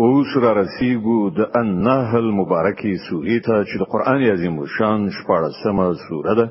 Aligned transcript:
اوس 0.00 0.26
را 0.42 0.52
رسیدو 0.52 1.30
د 1.38 1.40
النحل 1.60 2.28
مبارکی 2.40 2.94
سورې 3.08 3.38
ته 3.46 3.54
چې 3.68 3.74
د 3.80 3.82
قران 3.92 4.20
عظیم 4.34 4.56
شان 4.78 5.00
شپږمه 5.18 5.86
سوره 6.08 6.34
ده 6.40 6.46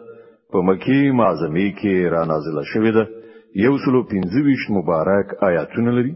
په 0.52 0.58
مکی 0.68 1.02
معظمه 1.20 1.67
کې 1.79 1.95
را 2.13 2.23
نازله 2.31 2.63
شوې 2.73 2.92
ده 2.97 3.03
یو 3.66 3.73
سلو 3.83 4.00
پنځه 4.11 4.42
مبارک 4.77 5.27
آیاتونه 5.50 5.92
لري 5.97 6.13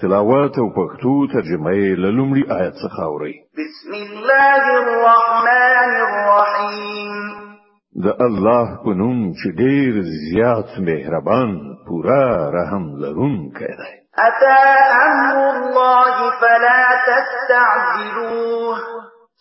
تلاوت 0.00 0.54
او 0.62 0.66
پښتو 0.78 1.12
ترجمه 1.34 1.70
یې 1.80 1.90
له 2.02 2.08
لومړي 2.18 2.44
آیت 2.60 2.74
څخه 2.84 2.98
اوري 3.10 3.34
بسم 3.60 3.90
الله 4.06 4.62
الرحمن 4.82 5.92
الرحیم 6.08 7.14
د 8.04 8.06
الله 8.26 8.64
په 8.82 8.90
نوم 9.00 9.18
چې 9.38 9.48
ډیر 9.62 9.92
زیات 10.26 10.68
مهربان 10.88 11.50
پورا 11.86 12.24
رحم 12.58 12.84
لرونکی 13.02 13.70
دی 13.80 13.92
أتى 14.14 14.60
أمر 15.06 15.56
الله 15.56 16.14
فلا 16.40 16.84
تستعجلوه 17.08 18.76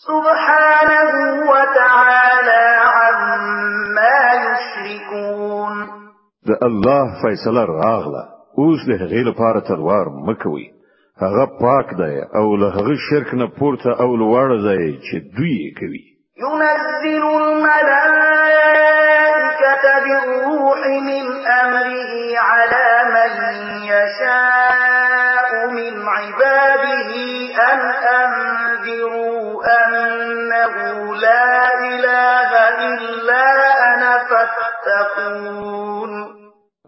سبحانه 0.07 1.11
وتعالى 1.51 2.81
عما 2.81 4.33
يشركون 4.33 5.87
ده 6.45 6.57
الله 6.63 7.07
فيصل 7.21 7.57
راغله 7.57 8.37
اوس 8.59 8.79
له 8.87 8.95
هغې 9.07 9.23
لپاره 9.27 9.59
تلوار 9.59 10.05
مکوي 10.27 10.71
هغه 11.21 11.45
پاک 11.45 11.93
دی 11.97 12.17
او 12.35 12.55
له 12.55 12.67
هغه 12.69 12.95
شرک 13.09 13.33
نه 13.33 13.47
پورته 13.59 13.91
او 14.01 14.15
لوړ 14.15 14.47
دی 14.67 14.97
چې 15.01 15.15
دوی 15.37 15.73
کوي 15.79 16.03
ينزل 16.43 17.23
الملائكة 17.41 18.05
بالروح 20.05 20.81
من 20.87 21.25
أمره 21.47 22.37
على 22.37 22.96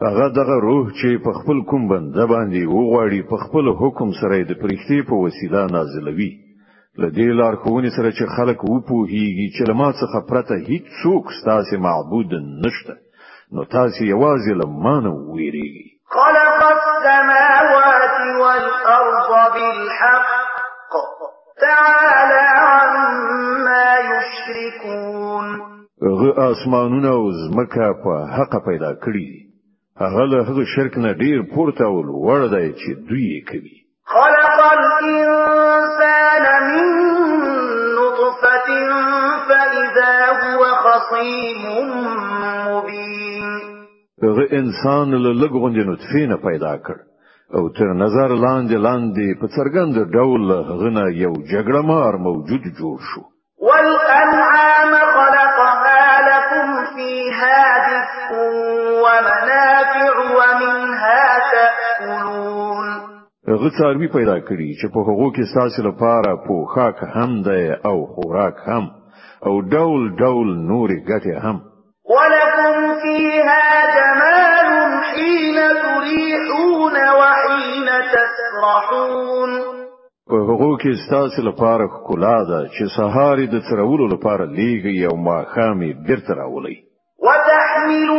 هغه 0.08 0.30
دغه 0.30 0.56
روح 0.62 0.88
چې 1.00 1.24
په 1.24 1.32
خپل 1.40 1.62
کوم 1.70 1.88
بنده 1.90 2.26
باندې 2.26 2.62
وغواړي 2.76 3.22
په 3.30 3.38
خپل 3.44 3.66
حکم 3.82 4.10
سره 4.22 4.36
د 4.44 4.52
پرښتې 4.62 4.98
په 5.10 5.16
وسیله 5.26 5.62
نازلوي 5.76 6.32
لدې 7.04 7.28
لار 7.40 7.56
کوونی 7.64 7.90
سره 7.98 8.10
چې 8.18 8.24
خلق 8.36 8.60
وپوهیږي 8.74 9.48
چې 9.56 9.62
لما 9.70 9.90
څخه 10.02 10.18
پرته 10.30 10.56
هیڅ 10.70 10.86
څوک 11.04 11.24
ستاسو 11.40 11.78
معبود 11.88 12.32
نشته 12.66 12.94
نو 13.56 13.62
تاسو 13.76 14.00
یوازې 14.14 14.52
لمانه 14.62 15.12
ویریږي 15.36 15.88
خلق 16.16 16.56
السماوات 16.74 18.16
والأرض 18.44 19.30
بالحق 19.56 20.92
تعالى 21.66 22.44
عما 22.72 23.88
يشركون 24.14 25.46
غ 26.20 26.24
اسمانونه 26.52 27.10
او 27.18 27.32
زمکه 27.44 27.88
په 28.04 28.14
حق 28.38 28.54
پیدا 28.66 28.94
کړی 29.06 29.49
هغه 30.04 30.24
له 30.26 30.44
هغه 30.44 30.66
شرک 30.76 30.98
نه 30.98 31.12
ډیر 31.14 31.42
پورته 31.56 31.86
ول 31.92 32.10
ور 32.26 32.42
دی 32.54 32.68
چې 32.82 32.90
دوی 33.10 33.46
کوي 33.50 33.78
خلق 34.14 34.62
الانسان 34.74 36.46
من 36.68 36.86
نطفه 37.98 38.70
فاذا 39.48 40.14
هو 40.42 40.62
خصيم 40.84 41.64
مبين 42.70 43.46
هغه 44.24 44.46
انسان 44.60 45.12
له 45.24 45.30
لګوندې 45.48 45.88
نطفه 45.90 46.24
نه 46.32 46.38
پیدا 46.48 46.74
کړ 46.86 46.98
او 47.56 47.70
تر 47.70 47.94
نظر 48.04 48.30
لاندې 48.46 48.74
لاندې 48.88 49.28
په 49.42 49.48
څرګند 49.48 50.12
ډول 50.16 50.44
هغه 50.72 50.90
نه 50.98 51.04
یو 51.24 51.34
جګړه 51.54 51.82
مار 51.92 52.14
موجود 52.28 52.64
جوړ 52.80 52.98
شو 53.10 53.22
والانعام 53.68 54.94
خلقها 55.18 56.04
لكم 56.32 56.68
فيها 56.96 57.60
دفء 57.90 58.30
ومنافع 59.04 59.59
هغه 63.52 63.70
څاروي 63.78 64.08
پیدا 64.18 64.34
کړی 64.48 64.68
چې 64.80 64.88
په 64.94 65.00
هغو 65.10 65.28
کې 65.36 65.44
ساسې 65.54 65.82
لپاره 65.90 66.30
پوخاک 66.48 66.98
هم 67.16 67.32
ده 67.48 67.80
او 67.90 67.98
خوراک 68.16 68.58
هم 68.68 68.86
او 69.48 69.54
ډول 69.74 70.02
ډول 70.22 70.48
نورې 70.72 70.98
ګټې 71.10 71.34
هم 71.46 71.58
ولکم 72.16 72.76
فیها 73.04 73.68
جمال 73.96 74.70
حين 75.10 75.58
تريحون 75.86 76.96
وحين 77.22 77.88
تسرحون 78.14 79.52
په 80.30 80.46
هغو 80.52 80.70
کې 80.82 81.02
ساسې 81.10 81.42
لپاره 81.50 81.88
ښکلا 81.96 82.38
ده 82.52 82.62
چې 82.76 82.94
سهار 82.98 83.42
د 83.56 83.64
ترولو 83.72 84.06
لپاره 84.14 84.46
لیږي 84.58 84.96
او 85.12 85.16
ماښام 85.30 85.82
یې 85.88 85.92
بیرته 86.08 86.34
راولي 86.42 86.78
وتحمل 87.28 88.19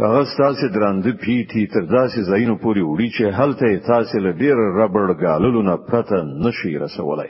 هغه 0.01 0.23
ستاسو 0.23 0.67
پی 0.73 1.17
پیټي 1.21 1.67
تر 1.73 1.81
داسې 1.97 2.19
زاینو 2.31 2.55
پوری 2.63 2.81
وړي 2.81 3.09
چې 3.15 3.23
هلته 3.39 3.67
تاسو 3.87 4.17
له 4.25 4.31
ډیر 4.41 4.55
ربړ 4.81 5.05
غاللو 5.25 5.61
نه 5.69 5.75
پرته 5.89 6.17
نشي 6.45 6.77
رسولای 6.85 7.27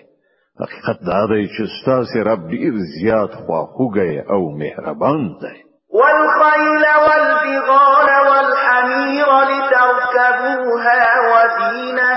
حقیقت 0.61 0.97
دا 1.09 1.21
دی 1.31 1.47
چې 1.55 1.61
ستاسو 1.81 2.23
رب 2.29 2.41
ډیر 2.53 2.73
زیات 2.95 3.31
خواخوږی 3.31 4.13
او 4.33 4.41
مهربان 4.61 5.19
دی 5.41 5.55
والخيل 5.93 6.85
والبغال 7.05 8.09
والحمير 8.31 9.27
لتركبوها 9.51 11.01
وزينة 11.31 12.11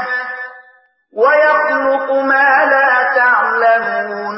ويخلق 1.23 2.13
ما 2.15 2.51
لا 2.73 2.91
تعلمون 3.19 4.37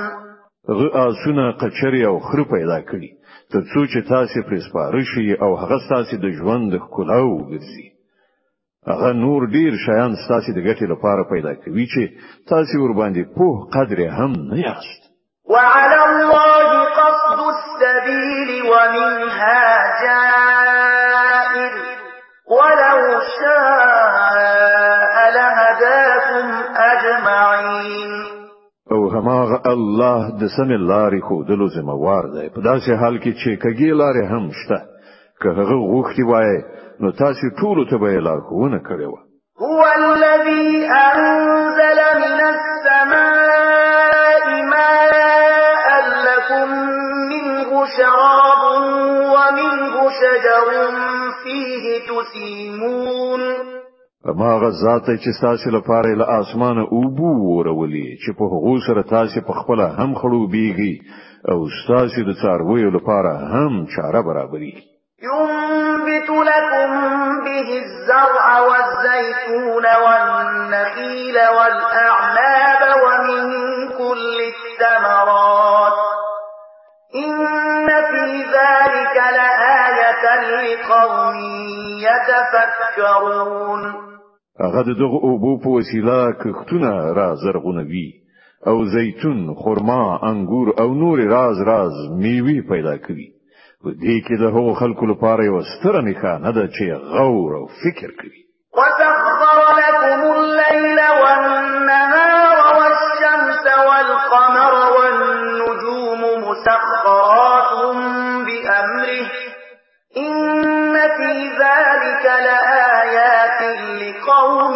غاسونه 0.95 1.53
قچری 1.61 2.07
او 2.07 2.19
خر 2.19 2.43
پیدا 2.45 2.81
کړي 2.81 3.11
تر 3.53 3.61
څو 3.73 3.85
چې 3.91 3.99
تاسو 4.09 4.43
پرې 4.43 4.61
سپاره 4.69 5.01
شي 5.15 5.35
او 5.43 5.57
هغه 5.57 5.79
تاسو 5.89 6.17
د 6.17 6.27
ژوند 6.39 6.73
د 6.73 6.79
ښکلا 6.85 7.21
وګرځي 7.29 7.87
هغه 8.89 9.13
نور 9.13 9.47
ډیر 9.47 9.73
شیان 9.87 10.17
تاسو 10.29 10.53
د 10.53 10.59
ګټې 10.59 10.87
لپاره 10.93 11.23
پیدا 11.33 11.55
کوي 11.55 11.87
چې 11.95 12.03
تاسو 12.49 12.79
ور 12.85 12.93
باندې 12.93 13.23
په 13.37 13.51
قدر 13.77 14.01
هم 14.19 14.33
نه 14.53 14.57
یاست 14.61 15.03
وعلى 15.45 15.99
الله 16.09 16.67
قصد 17.01 17.39
السبيل 17.51 18.56
ومنها 18.73 19.79
جائر 20.05 21.73
ولو 22.51 23.19
شاء 23.41 25.15
لهداكم 25.35 26.53
أجمعين 26.77 28.37
او 28.93 29.09
هماغ 29.09 29.49
الله 29.67 30.31
د 30.41 30.47
سم 30.57 30.71
لارې 30.89 31.29
خودلو 31.29 31.67
زموار 31.69 32.25
دی 32.35 32.49
په 32.55 32.61
داسې 32.61 32.91
حال 33.03 33.19
کې 33.19 33.33
چې 33.43 33.51
کګی 33.65 33.93
لارې 34.01 34.31
هم 34.33 34.51
شته 34.61 34.79
که 35.43 35.49
هغه 35.49 35.77
غوښتي 35.93 36.25
وای 36.31 36.63
نو 37.01 37.11
تاسو 37.11 37.47
ټول 37.61 37.91
ته 37.91 37.99
به 37.99 38.09
لار 38.21 38.41
کوونه 38.41 38.79
کړو 38.79 39.13
هو 39.61 39.85
الذي 39.99 40.87
انزل 40.87 41.99
من 42.21 42.41
شراب 47.97 48.83
ومنه 49.23 50.11
شجر 50.11 50.89
فيه 51.43 51.99
تسيمون 52.09 53.41
ما 54.39 54.59
غزاته 54.61 55.17
چې 55.17 55.41
تاسو 55.41 55.71
لپاره 55.71 56.15
له 56.15 56.25
اسمانه 56.41 56.83
اوبو 56.93 57.33
ورولې 57.57 58.09
چې 58.23 58.31
په 58.39 58.45
هغه 58.45 58.81
سره 58.87 59.03
تاسو 59.03 59.41
په 59.41 59.53
خپل 59.61 59.81
هم 59.81 60.15
او 61.51 61.69
تاسو 61.89 62.23
د 62.23 62.31
ويو 62.69 62.91
لپاره 62.97 63.31
هم 63.55 63.87
چاره 63.97 64.21
برابرې 64.23 64.75
ينبت 65.29 66.31
لكم 66.31 66.89
به 67.45 67.69
الزرع 67.83 68.47
والزيتون 68.69 69.85
والنخيل 70.05 71.37
والأعناب 71.59 72.81
ومن 73.03 73.55
كل 73.99 74.37
الثمرات 74.53 75.66
ذلك 78.59 79.17
لآية 79.39 80.25
لقوم 80.47 81.39
يتفكرون 82.09 83.83
هغه 84.61 84.83
د 84.83 84.91
دغه 84.99 85.19
اوبو 85.29 85.59
په 85.65 85.69
وسیله 85.69 86.33
کښتونه 86.33 86.91
را 87.13 87.35
زرغونوي 87.35 88.09
او 88.67 88.85
زیتون 88.85 89.55
خرما 89.55 90.19
انګور 90.31 90.69
او 90.81 90.95
نور 90.95 91.19
راز 91.19 91.57
راز 91.67 91.95
میوي 92.23 92.59
پیدا 92.73 92.97
کوي 93.07 93.29
په 93.83 93.91
دې 93.91 94.17
کې 94.27 94.35
د 94.43 94.45
هغو 94.57 94.75
خلکو 94.75 95.07
لپاره 95.13 95.45
یو 95.45 95.61
ستر 95.73 96.01
نه 96.47 96.51
ده 96.57 96.69
چې 96.75 96.85
غور 97.19 97.55
او 97.57 97.65
فکر 97.83 98.11
کوي 98.21 98.43
وسخر 98.77 99.69
لكم 99.79 100.36
ذلك 112.27 112.45
لآيات 112.47 113.63
لقوم 114.03 114.75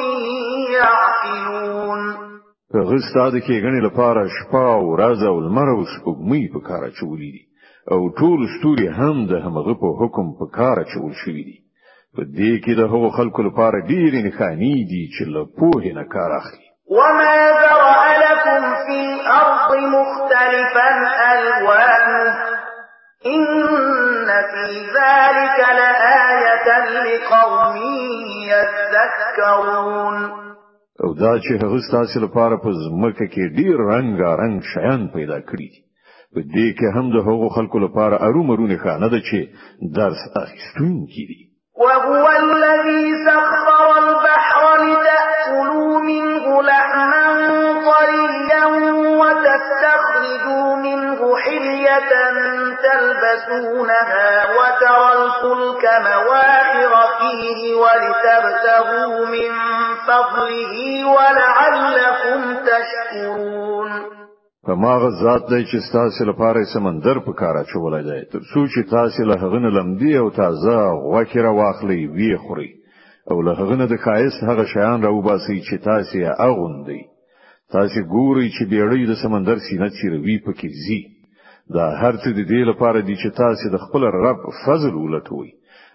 يعقلون 0.72 1.98
غستاد 2.74 3.38
کې 3.42 3.50
غنې 3.62 3.82
لپاره 3.86 4.28
شپه 4.28 4.72
او 4.74 4.96
ورځ 4.96 5.22
او 5.26 5.40
لمر 5.40 5.68
او 5.76 5.82
سپوږمۍ 5.94 6.52
په 6.52 6.60
کار 6.68 6.82
اچولې 6.90 7.30
دي 7.34 7.42
او 7.94 7.98
ټول 8.18 8.38
ستوري 8.58 8.88
هم 8.98 9.26
د 9.26 9.32
همغه 9.46 9.74
په 9.82 9.88
حکم 10.00 10.26
په 10.38 10.46
کار 10.58 10.78
اچول 10.80 11.12
شوي 11.22 11.44
دي 11.48 11.58
په 12.16 12.22
دې 12.38 12.52
کې 12.64 12.72
د 12.80 12.82
هغو 12.92 13.10
خلکو 13.18 13.42
لپاره 13.48 13.86
ډېرې 13.92 14.18
نښانې 14.28 14.78
دي 14.92 15.02
چې 15.14 15.22
له 15.34 15.42
پوهې 15.58 15.92
نه 15.98 16.02
کار 16.14 16.30
اخلي 16.40 16.66
وما 16.98 17.36
ذرأ 17.62 18.02
لكم 18.26 18.62
في 18.86 18.96
الأرض 19.08 19.68
مختلفا 19.96 20.88
ألوانه 21.32 22.59
إن 23.26 24.26
في 24.26 24.80
ذلك 24.80 25.58
لآية 25.78 26.66
لقوم 26.84 27.76
يذكرون 28.50 30.40
او 31.04 31.12
دا 31.14 31.40
چې 31.40 31.64
هغه 31.64 31.78
ستاسو 31.88 32.20
لپاره 32.24 32.56
په 32.64 32.70
ځمکه 32.84 33.26
کې 33.26 33.56
ډیر 33.58 33.76
رنگ 33.92 34.20
رنگ 34.42 34.60
شیان 34.74 35.08
پیدا 35.08 35.38
کړی 35.40 35.68
دي 35.74 35.80
په 36.34 36.40
دې 36.40 36.68
کې 36.78 36.86
هم 36.96 37.10
د 37.10 37.16
هغو 37.16 37.48
خلکو 37.48 37.78
لپاره 37.78 38.22
ارومرونه 38.26 38.76
خانه 38.76 39.08
ده 39.08 39.18
چې 39.18 39.38
درس 39.96 40.20
اخیستونکي 40.36 41.26
دي 41.30 41.38
وهو 41.84 42.24
الذي 42.42 43.04
سخر 43.26 43.69
تَسْلُكُونَهَا 53.50 54.30
وَتَرَى 54.58 55.10
الْفُلْكَ 55.24 55.84
مَوَاخِرَ 56.10 56.92
فِيهِ 57.18 57.60
وَلِتَبْتَغُوا 57.82 59.18
مِنْ 59.34 59.50
فَضْلِهِ 60.08 60.76
وَلَعَلَّكُمْ 61.16 62.40
تَشْكُرُونَ 62.70 63.90
فماغ 64.66 65.02
ذات 65.22 65.42
دی 65.50 65.62
چې 65.64 65.84
ستاسو 65.88 66.24
لپاره 66.30 66.64
سمندر 66.72 67.18
په 67.26 67.32
کار 67.42 67.58
اچولای 67.60 68.02
دی 68.08 68.22
تر 68.32 68.40
څو 68.50 68.66
چې 68.72 68.90
تاسو 68.96 69.24
له 69.30 69.36
هغه 69.44 69.58
نه 69.66 69.70
لمدي 69.78 70.16
او 70.22 70.26
تازه 70.40 70.74
غوکه 71.04 71.40
را 71.46 71.50
واخلي 71.60 72.00
وی 72.16 72.36
خوري 72.44 72.70
او 73.30 73.40
له 73.46 73.52
هغه 73.60 73.76
نه 73.80 73.86
د 73.92 73.96
خایس 74.04 74.32
هغه 74.48 74.64
شیان 74.74 75.02
را 75.02 75.14
وباسي 75.14 75.62
چې 75.68 75.84
تاسو 75.86 76.18
یې 76.18 76.40
اغوندي 76.48 77.00
تاسو 77.78 77.98
ګوري 78.14 78.48
چې 78.56 78.62
بیړۍ 78.72 79.00
د 79.10 79.14
سمندر 79.22 79.56
سینه 79.70 79.88
چیروي 79.98 80.36
پکې 80.46 80.70
زی 80.84 81.00
دا 81.76 81.86
هر 82.02 82.14
څه 82.22 82.28
د 82.38 82.40
دې 82.50 82.60
لپاره 82.70 82.98
دي 83.08 83.14
چې 83.22 83.28
تاسو 83.42 83.64
د 83.74 83.76
خپل 83.84 84.02
رب 84.26 84.40
فضل 84.64 84.92
ولټوي 85.04 85.50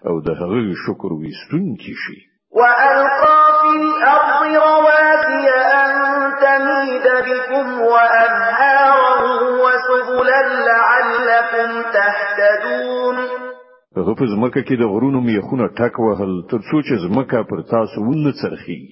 او 0.08 0.14
د 0.26 0.30
هغه 0.40 0.60
شکر 0.84 1.10
وستونکي 1.22 1.94
شي 2.02 2.18
والقى 2.60 3.40
في 3.66 3.70
الارض 3.80 4.40
رواسي 4.62 5.44
ان 5.82 5.92
تميد 6.44 7.06
بكم 7.28 7.66
وانهارا 7.92 9.12
وسبلا 9.64 10.40
لعلكم 10.70 11.70
تهتدون 11.96 13.16
هغه 13.98 14.12
په 14.20 14.24
ځمکه 14.32 14.60
کې 14.66 14.74
د 14.78 14.84
غرونو 14.92 15.20
میخونه 15.28 15.64
ټک 15.78 15.94
وهل 16.06 16.32
تر 16.50 16.60
څو 16.68 16.76
چې 16.86 16.94
ځمکه 17.04 17.38
پر 17.50 17.60
تاسو 17.74 17.98
ونه 18.08 18.32
څرخي 18.42 18.82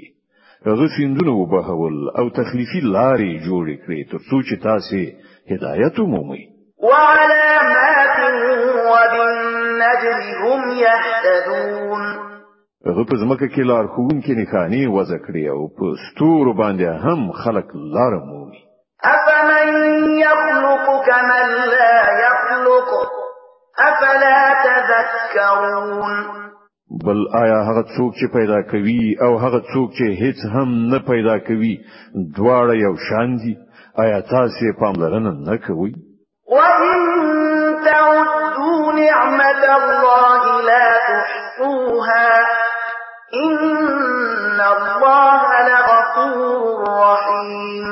هغه 0.68 0.84
سیندونه 0.96 1.32
وبهول 1.40 1.96
او 2.18 2.26
تخلیفي 2.38 2.80
لارې 2.96 3.30
جوړې 3.48 3.74
کړې 3.84 4.00
تر 4.12 4.20
څو 4.28 4.36
چې 4.48 4.54
تاسو 4.68 4.98
هدایت 5.52 6.00
ومومئ 6.00 6.44
وعلامات 6.82 8.18
وبالنجم 8.90 10.20
هم 10.46 10.62
يهتدون 10.86 12.00
هغه 12.88 13.04
په 13.10 13.16
ځمکه 13.22 13.46
کې 13.54 13.62
لار 13.70 13.84
خون 13.94 14.16
کې 14.24 14.32
نښانې 14.40 14.84
وځ 14.94 15.10
کړې 15.26 15.44
او 15.52 15.60
په 15.76 15.84
ستورو 16.04 16.52
باندې 16.62 16.84
هم 17.04 17.20
خلق 17.42 17.68
لار 17.94 18.12
مومي 18.30 18.58
افمن 19.14 19.68
يخلق 20.26 20.86
كمن 21.08 21.46
لا 21.76 21.94
يخلق 22.26 22.88
افلا 23.90 24.40
تذكرون 24.66 26.12
بل 27.06 27.18
آیا 27.42 27.58
هغه 27.68 27.84
څوک 27.96 28.12
چې 28.18 28.26
پیدا 28.36 28.58
کوي 28.72 29.02
او 29.26 29.32
هغه 29.44 29.60
څوک 29.72 29.88
چې 29.98 30.06
هیڅ 30.22 30.38
هم 30.54 30.68
نه 30.92 30.98
پیدا 31.12 31.36
کوي 31.48 31.74
دواړه 32.36 32.74
یو 32.86 32.94
شان 33.08 33.28
دي 33.42 33.54
آیا 34.02 34.18
تاسو 34.34 34.66
پاملرنه 34.82 35.30
نه 35.48 35.56
کوئ 35.66 35.92
وَإِن 36.48 36.98
تَعُدُّوا 37.86 38.92
نِعْمَةَ 38.92 39.62
اللَّهِ 39.80 40.42
لَا 40.60 40.88
تُحْصُوهَا 41.08 42.28
ۗ 42.42 42.48
إِنَّ 43.44 44.60
اللَّهَ 44.60 45.40
لَغَفُورٌ 45.68 46.60
رَّحِيمٌ 46.80 47.84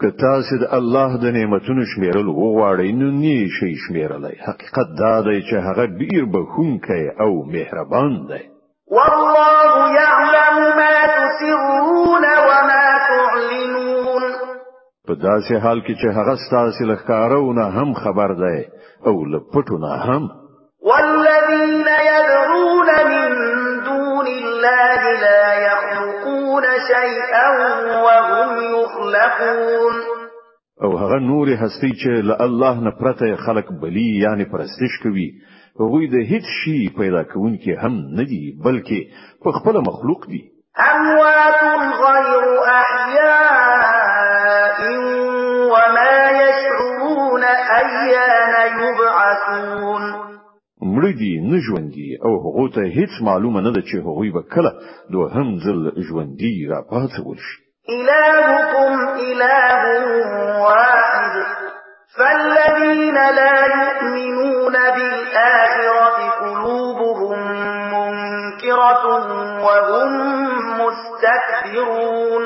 که 0.00 0.10
تاسو 0.10 0.56
د 0.58 0.68
الله 0.78 1.16
د 1.22 1.24
نعمتونو 1.36 1.84
شمیرل 1.94 2.26
وغواړئ 2.28 2.90
نو 3.00 3.08
نه 3.22 3.46
شي 3.58 3.70
شمیرلای 3.86 4.36
حقیقت 4.48 4.88
دا 4.98 5.14
دی 5.26 5.42
چې 5.50 5.54
هغه 5.68 5.86
ډیر 6.00 6.22
بخونکی 6.34 7.04
او 7.20 7.32
مهربان 7.54 8.12
دی 8.28 8.42
والله 8.90 9.92
يعلم 10.02 10.56
ما 10.78 10.96
تسرون 11.18 12.24
په 15.08 15.14
داسې 15.22 15.54
حال 15.62 15.80
کې 15.86 15.94
چې 16.00 16.08
هغه 16.18 16.34
ستاسو 16.46 16.84
لخکارونه 16.90 17.64
هم 17.78 17.90
خبر 17.94 18.32
ده 18.42 19.08
او 19.08 19.14
لپټونه 19.32 19.90
هم 20.06 20.28
والذین 20.90 21.84
يدعون 22.12 22.90
من 23.10 23.34
دون 23.88 24.26
الله 24.26 25.00
لا 25.24 25.44
يخلقون 25.68 26.62
شيئا 26.92 27.48
وهم 28.06 28.50
يخلقون 28.76 29.94
او 30.82 30.96
هغه 31.02 31.18
نور 31.30 31.48
هستی 31.48 31.92
چې 32.00 32.24
له 32.28 32.36
الله 32.46 32.80
نه 32.80 32.90
پرته 33.00 33.36
خلق 33.46 33.72
بلی 33.84 34.08
یعنی 34.24 34.44
پرستش 34.54 34.98
کوي 35.02 35.28
هغه 35.80 36.10
د 36.16 36.26
هیڅ 36.32 36.52
شي 36.64 36.78
پیدا 36.98 37.22
کون 37.34 37.58
کې 37.62 37.84
هم 37.84 37.94
نه 38.18 38.24
دي 38.32 38.42
بلکې 38.66 39.14
په 39.44 39.60
خپل 39.60 39.80
مخلوق 39.90 40.26
دي 40.34 40.42
اموات 40.90 41.58
غیر 42.04 42.44
يبعثون 49.24 50.02
مړی 50.94 51.12
دي 51.20 51.32
نه 51.50 51.58
ژوندي 51.66 52.08
او 52.24 52.32
هغه 52.44 52.64
ته 52.74 52.82
هیڅ 52.98 53.12
معلومه 53.28 53.60
نه 53.66 53.70
ده 53.76 53.80
چې 53.88 53.94
هغه 54.06 54.22
به 54.34 54.42
کله 54.54 54.70
دوهم 55.12 55.48
ځل 55.64 55.80
ژوندي 56.06 56.54
را 56.70 56.80
پاتول 56.90 57.36
شي 57.38 57.56
إلهكم 57.98 58.92
إله 59.28 59.68
واحد 60.66 61.32
فالذين 62.16 63.14
لا 63.38 63.54
يؤمنون 63.74 64.76
بالآخرة 64.96 66.06
قلوبهم 66.42 67.38
منكرة 67.94 69.04
وهم 69.66 70.10
مستكبرون 70.82 72.44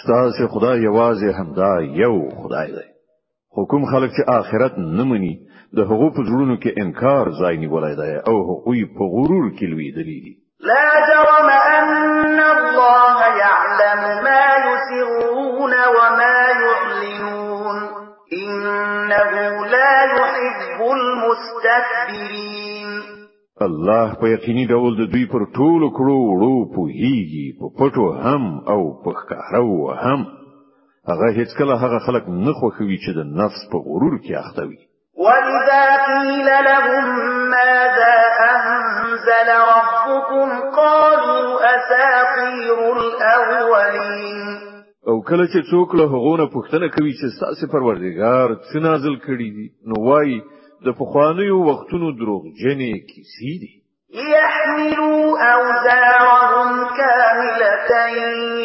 ستاسي 0.00 0.44
خدای 0.54 0.78
یوازې 0.82 1.28
همدا 1.38 1.76
یو 2.02 2.28
خدای 2.42 2.66
دی 2.66 2.95
حکم 3.58 3.82
خلک 3.90 4.10
چې 4.16 4.22
آخرت 4.40 4.72
نه 4.98 5.04
مني 5.10 5.34
د 5.76 5.86
هغو 5.90 6.08
په 6.16 6.20
زړونو 6.28 6.54
کې 6.62 6.70
انکار 6.82 7.24
ځای 7.40 7.54
نیولی 7.64 7.94
دی 8.00 8.12
او 8.30 8.36
هغوی 8.48 8.80
په 8.96 9.02
غرور 9.14 9.46
کې 9.56 9.64
لویدلي 9.72 10.18
دي 10.24 10.34
لا 10.70 10.86
جرم 11.08 11.48
ان 11.78 12.38
الله 12.54 13.16
يعلم 13.44 14.00
ما 14.26 14.46
يسرون 14.68 15.74
وما 15.96 16.38
يعلنون 16.64 17.76
انه 18.44 19.32
لا 19.74 19.92
يحب 20.18 20.78
المستكبرين 20.98 22.88
الله 23.68 24.08
په 24.20 24.26
یقیني 24.28 24.64
ډول 24.72 24.92
د 24.96 25.10
دوی 25.12 25.24
پر 25.32 25.42
ټولو 25.56 25.86
کړو 25.98 26.16
وړو 26.30 26.56
پوهیږي 26.74 27.46
په 27.58 27.66
پټو 27.78 28.06
هم 28.24 28.44
او 28.74 28.80
په 29.04 29.10
ښکاره 29.20 29.70
هم 30.04 30.20
هغه 31.10 31.28
هیڅ 31.38 31.50
کله 31.58 31.74
هغه 31.84 31.98
خلک 32.06 32.24
نه 32.46 32.52
خوښوي 32.58 32.98
چې 33.04 33.10
د 33.18 33.20
نفس 33.40 33.60
په 33.70 33.76
غرور 33.88 34.14
کې 34.24 34.32
اخته 34.42 34.62
وي 34.68 34.78
وَإِذَا 35.24 35.84
قِيلَ 36.10 36.48
لَهُم 36.70 37.06
مَّاذَا 37.54 38.18
أَنزَلَ 38.56 39.48
رَبُّكُمْ 39.74 40.48
قَالُوا 40.80 41.46
أَسَاطِيرُ 41.76 42.78
الْأَوَّلِينَ 43.02 44.42
او 45.10 45.14
کله 45.28 45.44
چې 45.52 45.60
څوک 45.70 45.88
له 45.98 46.04
هغونه 46.14 46.44
پوښتنه 46.56 46.86
کوي 46.96 47.12
چې 47.18 47.26
ستاسو 47.36 47.64
پروردگار 47.74 48.46
څه 48.68 48.76
نازل 48.88 49.14
کړي 49.26 49.46
دي 49.56 49.66
نو 49.88 49.96
وایي 50.08 50.38
د 50.86 50.98
پخوانیو 51.00 51.64
وختونو 51.68 52.06
دروغ 52.20 52.42
جنې 52.62 52.90
کیسې 53.10 53.52
دي 53.62 53.70
ليحملوا 54.16 55.38
أوزارهم 55.54 56.70
كاملة 56.98 57.90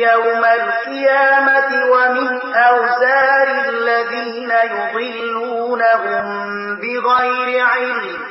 يوم 0.10 0.44
القيامة 0.62 1.68
ومن 1.94 2.28
أوزار 2.56 3.48
الذين 3.70 4.50
يضلونهم 4.66 6.26
بغير 6.76 7.50
علم 7.64 8.22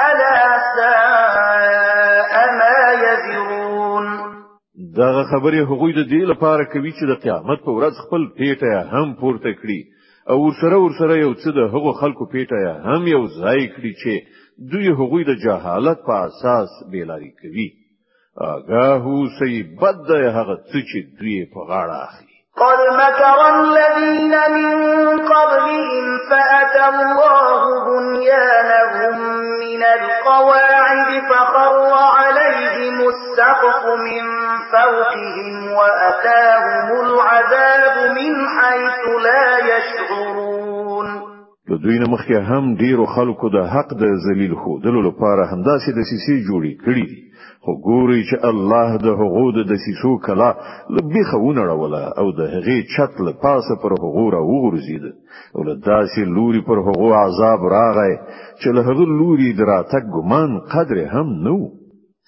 ألا 0.00 0.58
ساء 0.76 2.34
ما 2.58 2.92
يزرون 2.92 4.06
دغه 4.96 5.22
خبرې 5.22 5.60
هغوی 5.66 5.92
د 5.92 6.02
دې 6.12 6.22
لپاره 6.32 6.64
کوي 6.72 6.92
چې 6.92 7.04
د 7.10 7.20
قیامت 7.24 7.58
په 7.66 7.70
ورځ 7.76 7.94
خپل 8.06 8.22
پیټه 8.38 8.94
هم 8.94 9.14
پورته 9.20 9.50
کړي 9.60 9.80
او 10.30 10.38
ورسره 10.46 10.76
ورسره 10.84 11.14
یو 11.24 11.32
څه 11.34 11.48
د 11.58 11.60
هغو 11.74 11.92
خلکو 11.92 12.24
پیټه 12.32 12.62
هم 12.86 13.02
یو 13.06 13.22
ځای 13.26 13.60
کړي 13.76 13.92
چې 14.02 14.12
دوی 14.68 14.86
هغوی 14.98 15.24
د 15.24 15.34
جهالت 15.44 15.98
په 16.06 16.12
اساس 16.12 16.70
بیلاری 16.90 17.30
کوي 17.42 17.68
اگاه 18.54 19.04
سي 19.38 19.52
بد 19.82 20.10
هغه 20.36 20.56
څه 20.70 20.78
چې 20.88 20.98
دوی 21.18 21.38
په 21.54 21.60
غاړه 21.70 21.96
اخلي 22.06 22.36
قال 22.62 22.80
مكر 23.00 23.38
الذين 23.58 24.34
من 24.56 24.78
قبلهم 25.32 26.06
فأتى 26.30 26.84
الله 26.94 27.60
بنيانهم 27.88 29.16
من 29.60 29.82
القواعد 29.82 31.22
فخر 31.30 31.92
عليهم 32.18 32.96
السقف 33.12 33.82
من 34.08 34.22
فوقهم 34.72 35.72
وأتاهم 35.78 36.88
العذاب 37.06 38.12
من 38.16 38.32
حيث 38.58 39.02
لا 39.26 39.48
يشعرون 39.72 40.59
د 41.70 41.72
دوی 41.82 41.96
نه 42.02 42.06
مخکې 42.12 42.36
هم 42.50 42.64
ډیرو 42.82 43.04
خلکو 43.16 43.46
د 43.56 43.58
حق 43.72 43.90
د 43.98 44.02
ذلیل 44.24 44.54
خو 44.62 44.72
دلو 44.86 45.00
لپاره 45.08 45.42
همداسې 45.52 45.88
د 45.94 46.00
سیسی 46.10 46.34
جوړی 46.48 46.72
کړی 46.84 47.04
دي 47.10 47.20
خو 47.66 47.72
ګوري 47.88 48.20
چې 48.30 48.36
الله 48.50 48.90
د 49.06 49.08
حقوق 49.20 49.56
د 49.70 49.72
سیسو 49.84 50.12
کلا 50.26 50.48
لبيخونه 50.96 51.60
راولا 51.70 52.02
او 52.22 52.26
د 52.38 52.40
هغې 52.54 52.78
چت 52.94 53.12
له 53.28 53.32
پاسه 53.44 53.74
پر 53.84 53.92
حقوق 54.02 54.28
را 54.36 54.42
وګرځید 54.50 55.04
او 55.56 55.60
له 55.68 55.74
داسې 55.90 56.20
لوري 56.38 56.60
پر 56.70 56.78
حقوق 56.88 57.12
عذاب 57.24 57.60
راغی 57.76 58.14
چې 58.62 58.68
له 58.76 58.80
هغه 58.90 59.04
لوري 59.20 59.48
دراتک 59.62 60.04
ګمان 60.18 60.50
قدر 60.74 60.96
هم 61.14 61.28
نو 61.48 61.58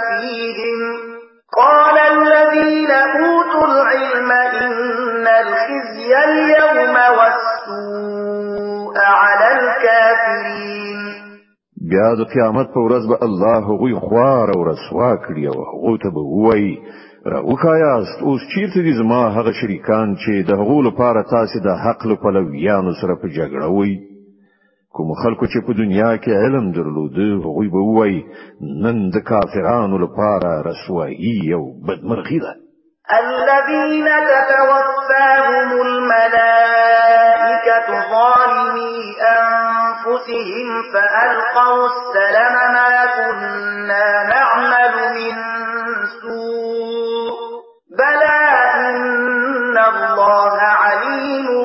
فيهم 0.05 0.79
قال 1.59 1.99
الذين 1.99 2.91
أوتوا 2.91 3.67
العلم 3.73 4.33
إن 4.33 5.27
الخزي 5.27 6.13
اليوم 6.31 6.97
والسوء 6.97 8.95
على 9.01 9.47
الكافرين 9.59 11.25
بیا 11.93 12.15
د 12.19 12.25
قیامت 12.35 12.67
په 12.75 12.79
ورځ 12.81 13.07
به 13.09 13.19
الله 13.27 13.57
هغوی 13.65 13.95
خوار 13.95 14.49
او 14.57 14.65
رسوا 14.69 15.17
کړي 15.17 15.45
او 15.47 15.65
هغوی 15.71 15.99
ته 16.03 16.11
به 16.11 16.21
وایي 16.21 16.79
راوخایاست 17.27 18.23
اوس 18.23 18.41
چیرته 18.55 18.83
دي 18.83 18.93
زما 19.03 19.29
هغه 19.29 19.53
شریکان 19.53 20.17
چې 20.17 20.51
د 20.51 20.53
هغو 20.55 20.83
لپاره 20.83 21.23
تاسو 21.23 21.59
د 21.61 21.69
حق 21.87 22.07
لپاره 22.07 22.47
یانو 22.53 22.93
سره 23.01 23.15
په 23.23 23.29
جګړه 23.29 23.65
وایي 23.67 24.14
کوم 24.97 25.09
خلکو 25.23 25.45
چې 25.53 25.59
په 25.67 25.73
دنیا 25.83 26.11
کې 26.23 26.33
علم 26.45 26.65
درلود 26.77 27.15
هغوی 27.47 27.69
به 27.75 27.83
وای 27.97 28.15
نن 28.83 28.97
د 29.15 29.17
کافرانو 29.31 29.97
لپاره 30.05 30.51
رسوایی 30.69 31.39
او 31.57 31.63
بدمرغي 31.89 32.39
ده 32.45 32.53
الذين 33.23 34.09
تتوفاهم 34.31 35.69
الملائكة 35.87 37.89
ظالمي 38.13 38.99
أنفسهم 39.41 40.69
فألقوا 40.93 41.85
السلام 41.95 42.57
ما 42.77 42.95
كنا 43.19 44.07
نعمل 44.33 44.95
من 45.19 45.35
سوء 46.23 47.33
بلى 47.99 48.37
إن 48.91 49.77
الله 49.79 50.57
عليم 50.61 51.64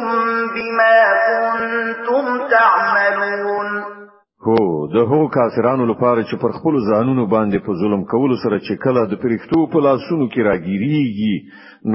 د 4.93 4.97
هغو 5.09 5.25
کافرانو 5.35 5.85
لپاره 5.89 6.21
چې 6.29 6.35
پر 6.43 6.51
خپل 6.57 6.77
ځانونو 6.89 7.23
باندې 7.33 7.63
په 7.65 7.71
ظلم 7.81 8.01
کولو 8.13 8.35
سره 8.43 8.57
چې 8.67 8.75
کله 8.85 9.01
د 9.11 9.19
پرښتو 9.23 9.59
په 9.73 9.77
لاسونو 9.87 10.25
کې 10.31 10.45
راګیریږي 10.47 11.35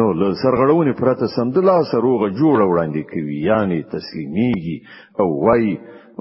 نو 0.00 0.06
له 0.20 0.28
سرغړونې 0.42 0.92
پرته 1.00 1.26
سمدلاسه 1.36 1.96
روغه 2.06 2.28
جوړه 2.40 2.64
وړاندې 2.68 3.02
کوي 3.12 3.38
یعنی 3.50 3.78
تسلیمیږي 3.94 4.78
او 5.24 5.28
وایي 5.48 5.72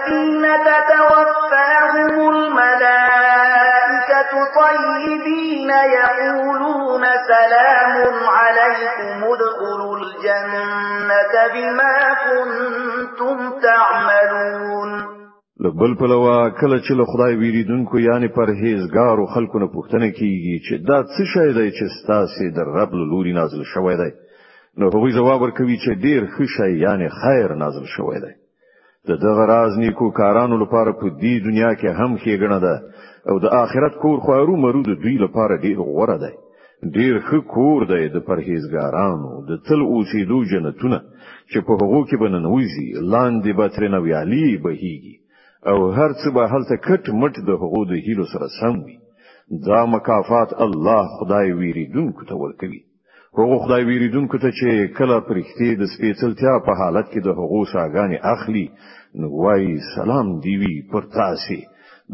الذين 0.05 0.47
تتوفاهم 0.71 2.31
الملائكة 2.31 2.93
طيبين 4.61 5.71
يقولون 6.01 7.03
سلام 7.03 8.29
عليكم 8.29 9.25
ادخلوا 9.35 9.97
الجنة 9.99 11.47
بما 11.57 11.97
كنتم 12.27 13.61
تعملون 13.63 15.17
لبل 15.61 15.95
پلوا 16.01 16.49
کله 16.61 16.79
چې 16.81 16.93
له 16.93 17.05
خدای 17.05 17.37
ویریدونکو 17.37 17.99
یعنی 17.99 18.29
پرهیزګارو 18.29 19.35
خلکو 19.35 19.59
نه 19.59 19.67
پوښتنه 19.67 20.13
کیږي 20.13 20.61
چې 20.69 20.87
دا 20.89 21.03
څه 21.03 21.25
شی 21.35 21.53
دی 21.59 21.71
چې 21.71 21.85
ستاسو 22.03 22.51
د 22.55 22.59
رب 22.59 22.95
لوري 22.95 23.33
نازل 23.33 23.63
شوی 23.75 23.97
دی 23.97 24.11
نو 24.79 24.89
هغوی 24.89 25.13
ځواب 25.13 25.43
ورکوي 25.43 25.77
چې 25.77 25.95
ډیر 26.03 26.27
ښه 26.27 26.45
شی 26.57 26.79
یعنی 26.81 27.09
خیر 27.09 27.55
نازل 27.55 27.85
شوی 27.97 28.21
دی 28.21 28.46
د 29.09 29.11
دغه 29.25 29.43
راز 29.53 29.73
نیکو 29.85 30.07
کارانو 30.21 30.57
لپاره 30.63 30.91
په 31.01 31.07
دې 31.23 31.35
دنیا 31.47 31.71
کې 31.81 31.89
هم 31.99 32.11
ښېګڼه 32.23 32.59
ده 32.67 32.75
او 33.31 33.37
د 33.45 33.47
آخرت 33.65 33.95
کور 34.03 34.17
خوارو 34.25 34.55
مرو 34.65 34.81
د 34.89 34.93
دوی 35.03 35.17
لپاره 35.25 35.61
ډیر 35.65 35.79
غوره 35.91 36.17
دی 36.25 36.35
ډیر 36.97 37.15
ښه 37.27 37.39
کور 37.55 37.79
دی 37.93 38.05
د 38.15 38.19
پرهیزګارانو 38.29 39.31
د 39.49 39.53
تل 39.67 39.81
اوسېدو 39.95 40.39
جنتونه 40.51 40.99
چې 41.51 41.59
په 41.67 41.73
هغو 41.81 42.01
کې 42.09 42.17
بننوځي 42.23 42.89
لاندې 43.13 43.51
به 43.59 43.67
ترې 43.75 43.89
نویالي 43.95 44.47
بهيږي 44.65 45.15
او 45.71 45.79
هر 45.99 46.11
څه 46.21 46.27
به 46.35 46.43
هلته 46.53 46.75
کټ 46.87 47.05
مټ 47.21 47.35
د 47.49 47.51
هغو 47.63 47.81
د 47.91 47.93
هیلو 48.07 48.25
سره 48.33 48.47
سم 48.59 48.75
وي 48.87 48.97
دا 49.67 49.81
مکافات 49.95 50.51
الله 50.67 51.01
خدای 51.17 51.49
ویری 51.59 51.87
دونکو 51.97 52.21
ته 52.29 52.35
ورکوي 52.45 52.81
هغه 53.39 53.59
خدای 53.65 53.85
ویریدونکو 53.85 54.39
ته 54.39 54.51
چې 54.51 54.89
کله 54.99 55.21
پرختي 55.21 55.77
د 55.79 55.83
سپېڅلتیا 55.95 56.55
په 56.67 56.73
حالت 56.81 57.07
کې 57.13 57.21
د 57.23 57.29
هغو 57.41 57.61
شاګانې 57.73 58.19
اخلي 58.35 58.67
نو 59.21 59.27
وایي 59.43 59.75
سلام 59.97 60.27
دی 60.45 60.55
وی 60.63 60.77
پر 60.93 61.03
تاسو 61.17 61.57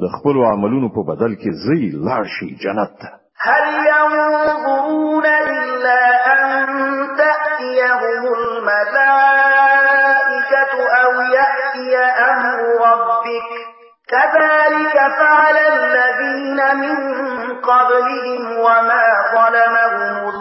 د 0.04 0.06
خپل 0.16 0.34
عملونو 0.52 0.88
په 0.96 1.02
بدل 1.12 1.32
کې 1.42 1.50
زی 1.66 1.82
لاړ 2.06 2.24
شي 2.38 2.48
جنت 2.64 2.90
ته 3.02 3.10
هل 3.46 3.64
ينظرون 3.92 5.26
الا 5.26 6.00
ان 6.32 6.46
تاتيهم 7.22 8.20
الملائكه 8.38 10.74
او 11.02 11.12
ياتي 11.38 11.94
امر 12.30 12.58
ربك 12.86 13.50
كذلك 14.12 14.96
فعل 15.20 15.56
الذين 15.76 16.60
من 16.82 16.96
قبلهم 17.70 18.42
وما 18.66 19.04
ظلمهم 19.34 20.31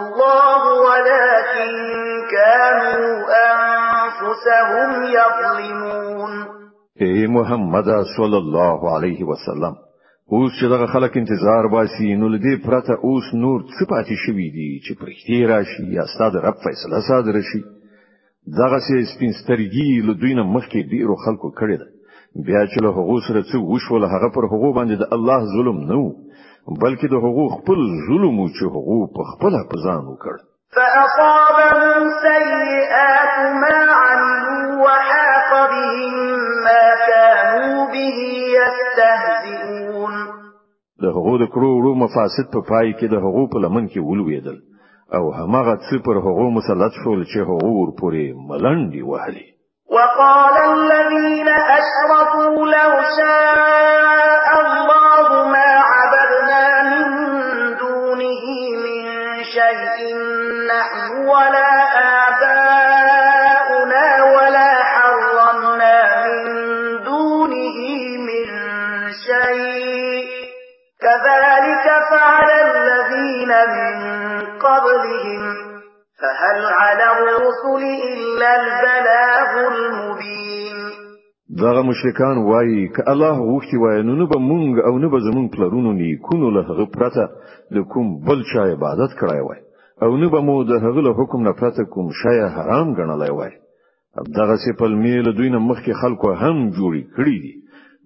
أنفسهم 4.32 5.02
يظلمون 5.12 6.42
اے 7.04 7.10
محمد 7.36 7.88
صلی 8.16 8.36
الله 8.42 8.78
علیه 8.96 9.24
وسلم 9.30 9.74
اوس 10.36 10.60
چې 10.60 10.66
دغه 10.72 10.86
خلک 10.92 11.16
انتظار 11.20 11.68
باسي 11.76 12.08
نو 12.22 12.28
لدی 12.34 12.52
پرته 12.66 12.94
اوس 13.08 13.30
نور 13.44 13.62
څه 13.66 13.84
پاتې 13.92 14.14
شوی 14.26 14.46
دی 14.56 14.68
چې 14.84 15.00
پرختي 15.00 15.40
راشي 15.52 15.86
یا 15.96 16.04
ستاد 16.14 16.36
رب 16.44 16.54
فیصله 16.66 17.00
صادر 17.08 17.40
شي 17.50 17.60
دغه 18.60 18.78
سي 18.88 19.00
سپینسترګي 19.14 19.88
له 20.08 20.14
دوی 20.20 20.34
نه 20.40 20.44
مخکې 20.56 20.90
ډیرو 20.92 21.16
خلکو 21.26 21.50
کړی 21.50 21.78
ده 21.82 21.88
بیا 22.46 22.62
چې 22.66 22.82
له 22.82 22.90
هغه 23.00 23.20
سره 23.28 23.42
څه 23.50 23.64
وشول 23.72 24.04
هغه 24.14 24.32
پر 24.36 24.48
هغه 24.54 24.72
باندې 24.78 25.02
د 25.02 25.14
الله 25.16 25.38
ظلم 25.56 25.80
نه 25.92 25.98
و 26.02 26.80
بلکې 26.84 27.12
د 27.14 27.26
هغه 27.26 27.46
خپل 27.56 27.84
ظلم 28.08 28.40
او 28.40 28.48
چې 28.56 28.64
هغه 28.76 29.12
په 29.16 29.30
خپل 29.32 29.60
په 29.70 29.82
ځان 29.84 30.06
وکړ 30.10 30.36
فاصابهم 30.76 32.04
سيئات 32.26 33.34
ما 33.62 33.91
د 41.02 41.04
هغو 41.16 41.34
د 41.42 41.44
کړو 41.54 41.68
وړو 41.76 41.92
مفاسد 42.04 42.46
په 42.54 42.60
پای 42.70 42.88
کې 42.98 43.06
د 43.14 43.16
هغو 43.24 43.42
په 43.52 43.58
لمن 43.64 43.84
کې 43.92 44.00
ولوېدل 44.08 44.56
او 45.16 45.22
همغه 45.38 45.74
څه 45.86 45.94
پر 46.06 46.16
هغو 46.26 46.46
مسلط 46.58 46.92
شول 47.02 47.20
چې 47.32 47.38
هغو 47.48 47.70
ورپورې 47.80 48.26
ملنډي 48.48 49.02
وهلي 49.10 49.46
وقال 49.96 50.54
الذين 50.74 51.48
اشركوا 51.78 52.54
لو 52.76 52.90
شاء 53.16 54.21
كذلك 71.26 71.86
فعل 72.10 72.48
الذين 72.70 73.50
من 73.72 73.96
قبلهم 74.44 75.42
فهل 76.20 76.64
على 76.64 77.06
الرسل 77.14 77.82
إلا 78.12 78.50
البلاغ 78.56 79.48
المبين 79.72 80.72
دغه 81.50 81.82
مشرکان 81.82 82.36
وایي 82.38 82.88
ک 82.88 83.00
الله 83.08 83.40
وختي 83.40 83.76
وای 83.76 84.02
نو 84.02 84.14
نه 84.20 84.24
به 84.32 84.38
مونږ 84.48 84.72
او 84.88 84.94
نه 85.02 85.08
به 85.12 85.18
زمونږ 85.26 85.46
پلرونو 85.56 85.92
نه 86.00 86.08
کونو 86.30 86.46
له 86.54 86.60
هغه 86.70 86.84
پرته 86.96 87.24
د 87.70 87.76
کوم 87.92 88.06
بل 88.26 88.38
چا 88.52 88.62
عبادت 88.74 89.10
کړای 89.20 89.42
وای 89.48 89.58
او 90.04 90.16
نه 90.16 90.28
به 90.32 90.40
مو 90.46 90.56
د 90.64 90.72
هغه 90.84 91.00
له 91.06 91.12
حکم 91.18 91.40
نه 91.48 91.52
پرته 91.60 91.82
کوم 91.92 92.06
شی 92.22 92.38
حرام 92.56 92.88
ګڼلای 92.98 93.30
وای 93.38 93.50
دغه 94.38 94.56
سپل 94.64 94.92
میل 95.02 95.26
دوی 95.38 95.50
نه 95.54 95.58
مخکې 95.68 95.92
خلکو 96.02 96.28
هم 96.42 96.56
جوړی 96.76 97.02
کړی 97.16 97.36
دي 97.44 97.54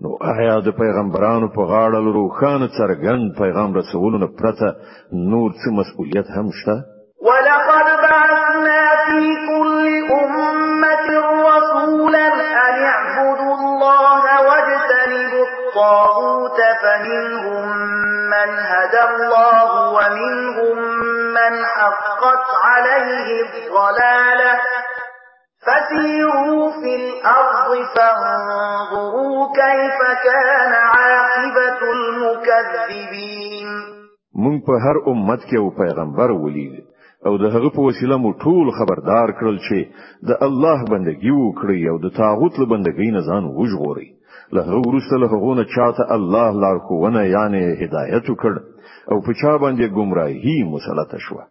نو 0.03 0.11
آیا 0.37 0.57
د 0.67 0.69
پیغمبرانو 0.81 1.47
په 1.57 1.63
غاړه 1.71 1.99
لرو 2.07 2.25
خان 2.39 2.63
څرګن 2.79 3.21
پیغام 3.41 3.71
رسولو 3.81 4.19
نه 4.25 4.29
پرته 4.41 4.69
نور 5.33 5.49
څه 5.61 5.67
مسؤلیت 5.79 6.27
هم 6.37 6.47
شته 6.59 6.77
ولقد 7.29 7.87
بعثنا 8.09 8.83
في 9.09 9.23
كل 9.49 9.87
أمة 10.23 11.09
رسولا 11.49 12.27
أن 12.67 12.79
اعبدوا 12.93 13.55
الله 13.61 14.23
واجتنبوا 14.49 15.45
الطاغوت 15.53 16.61
فمنهم 16.83 17.67
من 18.35 18.49
هدى 18.73 19.03
الله 19.13 19.61
ومنهم 19.97 20.77
من 21.37 21.55
حقت 21.77 22.45
عليه 22.65 23.29
الضلاله 23.47 24.55
فسيروا 25.67 26.71
في 26.81 26.93
الأرض 27.03 27.71
فانظروا 27.95 29.39
كيف 29.63 29.99
كان 30.27 30.73
عاقبة 30.97 31.79
المكذبين 31.99 33.69
مونږ 34.45 34.57
په 34.67 34.75
هر 34.85 34.97
امت 35.13 35.41
کې 35.49 35.57
یو 35.61 35.67
پیغمبر 35.83 36.31
ولید 36.45 36.75
او 37.29 37.33
د 37.43 37.55
هغه 37.55 37.71
په 37.77 37.81
وسیله 37.89 38.19
مو 38.25 38.31
ټول 38.45 38.67
خبردار 38.79 39.29
کړل 39.39 39.59
چې 39.67 39.79
د 40.31 40.45
الله 40.49 40.79
بندگی 40.95 41.33
وکړي 41.39 41.81
او 41.93 41.97
د 42.05 42.09
تاغوت 42.21 42.55
له 42.63 42.67
بندګۍ 42.73 43.09
نه 43.17 43.21
ځان 43.29 43.45
وژغوري 43.59 44.09
له 44.55 44.61
هغه 44.69 44.83
وروسته 44.89 45.15
له 45.25 45.33
هغه 45.35 45.55
نه 45.61 45.65
چاته 45.75 46.05
الله 46.19 46.47
لارښوونه 46.65 47.23
یعنی 47.37 47.63
هدایت 47.83 48.25
وکړ 48.33 48.53
او 49.13 49.17
په 49.29 49.43
چا 49.43 49.53
باندې 49.67 49.87
گمراهي 49.99 50.57
مسلط 50.75 51.11
شوه 51.29 51.45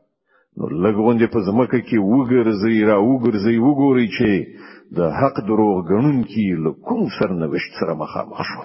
نو 0.59 0.65
لګوندې 0.85 1.27
په 1.33 1.39
زمکه 1.47 1.79
کې 1.87 1.97
وګرځي 2.15 2.77
را 2.89 2.97
وګرځي 3.09 3.57
وګوري 3.67 4.07
چې 4.17 4.29
د 4.97 4.99
حق 5.19 5.35
دروغ 5.49 5.75
غنون 5.89 6.17
کې 6.31 6.45
لکوم 6.65 7.01
سر 7.17 7.29
نوشت 7.41 7.71
سره 7.79 7.93
مخامخ 8.01 8.37
شو 8.49 8.63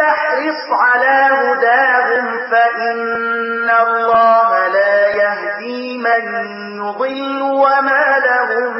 تحرص 0.00 0.62
على 0.88 1.16
هداهم 1.42 2.24
فإن 2.50 3.68
الله 3.86 4.48
لا 4.76 4.96
يهدي 5.22 5.82
من 6.06 6.22
يضل 6.84 7.36
وما 7.64 8.06
لهم 8.28 8.72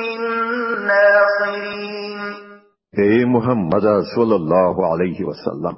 من 0.00 0.20
ناصرين 0.90 2.20
اے 3.02 3.14
محمد 3.34 3.86
صلی 4.14 4.36
الله 4.40 4.74
علیه 4.92 5.18
وسلم 5.30 5.74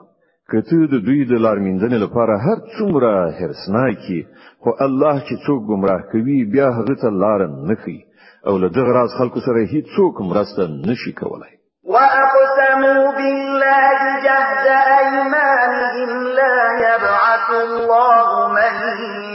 کته 0.52 0.78
د 0.92 0.94
دوی 1.06 1.20
د 1.30 1.32
لار 1.44 1.58
منځنه 1.66 1.96
لپاره 2.04 2.34
هر 2.46 2.58
څومره 2.76 3.10
هرسناکي 3.40 4.20
خو 4.62 4.70
الله 4.86 5.14
چې 5.26 5.34
څوک 5.46 5.60
گمراه 5.70 6.02
کوي 6.12 6.38
بیا 6.52 6.68
هغه 6.78 6.94
ته 7.02 7.08
لار 7.22 7.40
نه 7.68 7.74
کوي 7.82 8.00
او 8.46 8.52
له 8.62 8.68
دغه 8.76 8.92
راز 8.98 9.10
خلکو 9.18 9.40
سره 9.46 9.60
هیڅ 9.72 9.86
څوک 9.96 10.14
مرسته 10.30 10.62
نشي 10.88 11.12
کولای 11.20 11.54
واقسموا 11.94 13.04
بالله 13.18 13.90
جهد 14.26 14.66
ايمانهم 15.00 16.10
لا 16.38 16.58
يبعث 16.88 17.46
الله 17.66 18.48
من 18.58 18.74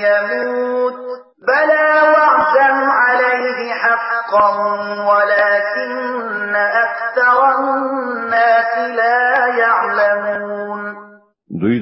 يموت 0.05 0.97
بلا 1.47 1.85
وعدا 2.15 2.67
عليه 3.05 3.59
حقا 3.83 4.47
ولا 5.09 5.32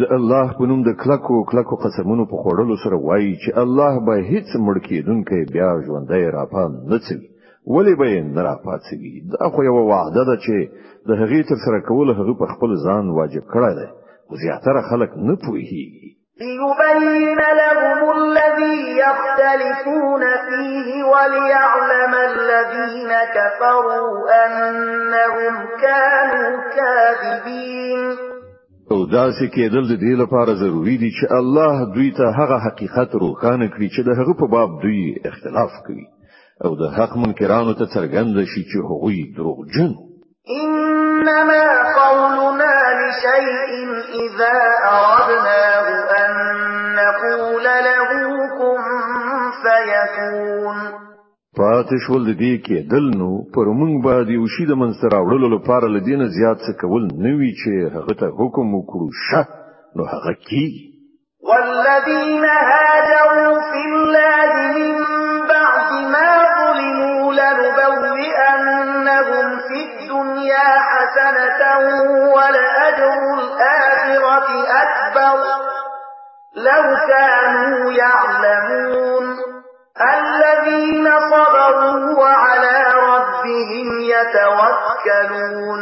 د 0.02 0.04
الله 0.18 0.48
په 0.58 0.64
نوم 0.70 0.82
د 0.86 0.92
کلکو 1.02 1.34
کلکو 1.52 1.76
قسمونو 1.86 2.24
په 2.32 2.36
خوړلو 2.42 2.76
سره 2.84 2.98
وایي 3.08 3.34
چې 3.44 3.50
الله 3.64 3.92
به 4.08 4.14
هیڅ 4.32 4.48
مړ 4.66 4.76
کېدونکې 4.88 5.50
بیا 5.54 5.70
ژوندۍ 5.86 6.24
راپام 6.38 6.72
نڅوي 6.94 7.28
ولی 7.76 7.94
به 8.00 8.08
نه 8.36 8.42
راپاڅوي 8.48 9.12
دا 9.34 9.50
خو 9.54 9.64
یو 9.70 9.76
وعده 9.92 10.24
ده 10.30 10.36
چې 10.46 10.58
د 11.08 11.12
هغې 11.22 11.42
تر 11.52 11.58
سره 11.66 11.78
کول 11.90 12.08
هغه 12.20 12.34
په 12.42 12.46
خپل 12.54 12.72
ځان 12.86 13.04
واجب 13.20 13.46
کړی 13.54 13.74
دی 13.80 13.90
خو 14.28 14.34
زیاتره 14.46 14.82
خلک 14.90 15.12
نه 15.30 15.36
پوهیږي 15.44 15.88
ليبين 16.62 17.40
لهم 17.62 18.00
الذي 18.20 18.78
يختلفون 19.06 20.24
فيه 20.46 20.88
وليعلم 21.12 22.14
الذين 22.32 23.12
كفروا 23.38 24.14
أنهم 24.44 25.54
كانوا 25.84 26.52
كاذبين 26.76 28.31
او 28.92 29.06
دا 29.08 29.26
چې 29.38 29.46
کېدل 29.56 29.84
د 29.92 29.96
دې 30.04 30.14
لپاره 30.22 30.52
ضروری 30.64 30.96
دي 31.04 31.10
چې 31.18 31.26
الله 31.40 31.76
دوی 31.96 32.10
ته 32.18 32.26
هغه 32.40 32.58
حقیقت 32.68 33.10
روښانه 33.24 33.68
کړي 33.74 33.88
چې 33.96 34.02
د 34.08 34.10
هغه 34.20 34.34
په 34.42 34.46
باب 34.54 34.70
دوی 34.84 35.02
اختلاف 35.32 35.72
کوي 35.86 36.06
او 36.66 36.72
د 36.82 36.84
حق 36.98 37.14
منکرانو 37.24 37.74
ته 37.80 37.86
څرګند 37.96 38.34
شي 38.52 38.64
چې 38.72 38.78
هغوی 38.88 39.20
دروغجن 39.38 39.92
انما 40.64 41.68
قولنا 42.02 42.76
لشيء 43.02 43.88
اذا 44.26 44.58
اردناه 44.96 45.86
ان 46.20 46.32
نقول 47.02 47.64
له 47.88 48.00
كن 48.58 48.82
فيكون 49.64 50.78
پاتې 51.60 51.96
شول 52.06 52.24
دې 52.42 52.54
کې 52.66 52.78
دل 52.92 53.06
نو 53.22 53.30
پر 53.56 53.66
موږ 53.80 53.94
باندې 54.08 54.36
وشي 54.44 54.64
د 54.68 54.74
منصر 54.82 55.12
اورل 55.20 55.44
لپاره 55.56 55.86
لدینه 55.96 56.26
زیات 56.38 56.58
څه 56.66 56.72
کول 56.84 57.04
نه 57.26 57.32
وی 57.40 57.50
چې 57.62 57.72
هغه 57.96 58.14
ته 58.22 58.28
حکم 58.38 58.68
وکړو 58.76 59.08
شه 59.26 59.42
نو 59.96 60.04
هغه 60.14 60.34
کی 60.48 60.66
والذین 61.50 62.44
هاجروا 62.70 63.52
فی 63.72 63.84
الله 64.00 64.52
من 64.78 64.92
بعد 65.52 65.90
ما 66.16 66.30
ظلموا 66.56 67.24
لنبوئنهم 67.40 69.46
فی 69.68 69.80
الدنیا 69.90 70.72
حسنة 70.92 71.62
ولأجر 72.36 73.18
الآخرة 73.40 74.50
أكبر 74.84 75.38
لو 76.68 76.86
كانوا 77.10 77.80
يعلمون 78.04 79.26
الذين 80.00 81.06
صبروا 81.32 82.20
وعلى 82.20 82.76
ربهم 83.12 83.88
يتوكلون 84.16 85.82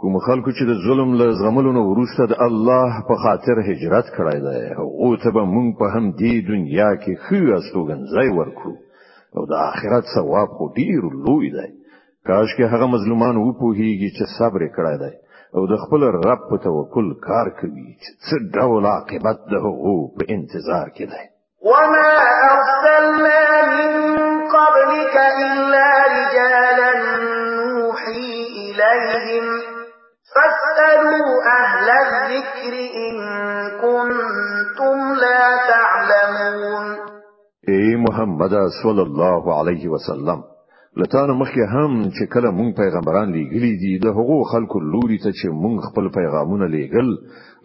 کوم 0.00 0.18
خلکو 0.26 0.50
چې 0.56 0.64
د 0.70 0.72
ظلم 0.86 1.14
له 1.20 1.26
زغملونو 1.42 1.80
وروسته 1.92 2.26
د 2.26 2.34
الله 2.46 3.04
په 3.08 3.14
خاطر 3.24 3.60
هجرت 3.70 4.10
کړی 4.16 4.38
دی 4.46 4.64
او 4.82 5.16
ته 5.24 5.30
به 5.36 5.42
مونږ 5.54 5.68
په 5.78 5.86
هم 5.94 6.04
دې 6.20 6.34
دنیا 6.50 6.90
کې 7.02 7.12
خو 7.24 7.58
استوګن 7.58 8.00
ځای 8.14 8.28
ورکړو 8.38 8.74
او 9.36 9.42
د 9.50 9.54
آخرت 9.70 10.04
ثواب 10.14 10.50
خو 10.58 10.66
ډیر 10.78 11.02
لوی 11.24 11.50
دی 11.56 11.68
کاش 12.26 12.48
کې 12.56 12.64
هغه 12.74 12.86
مظلومان 12.94 13.36
وو 13.42 13.52
په 13.60 13.66
هیږي 13.78 14.10
چې 14.16 14.24
صبر 14.38 14.62
کړی 14.76 14.96
دی 15.04 15.14
او 15.56 15.62
د 15.72 15.74
خپل 15.84 16.02
رب 16.26 16.40
په 16.50 16.56
توکل 16.66 17.06
کار 17.28 17.46
کوي 17.60 17.88
چې 18.02 18.10
څه 18.24 18.36
ډول 18.58 18.86
عاقبت 18.94 19.38
ده 19.52 19.64
او 19.84 19.94
په 20.16 20.24
انتظار 20.36 20.86
کې 20.96 21.06
دی 21.14 21.24
وما 21.70 22.08
محمد 38.38 38.68
صلی 38.82 39.00
الله 39.00 39.44
علیه 39.60 39.90
وسلم 39.92 40.42
لتان 40.96 41.30
مخکې 41.30 41.64
هم 41.74 42.10
چې 42.10 42.24
کله 42.34 42.50
مونږ 42.58 42.72
پیغمبران 42.82 43.32
لیږلي 43.36 43.70
دي 43.82 43.90
د 44.02 44.06
هغو 44.18 44.38
خلکو 44.52 44.80
لوري 44.92 45.18
ته 45.24 45.30
چې 45.30 45.46
مونږ 45.62 45.76
خپل 45.88 46.08
پیغامونه 46.18 46.66
لیږل 46.74 47.08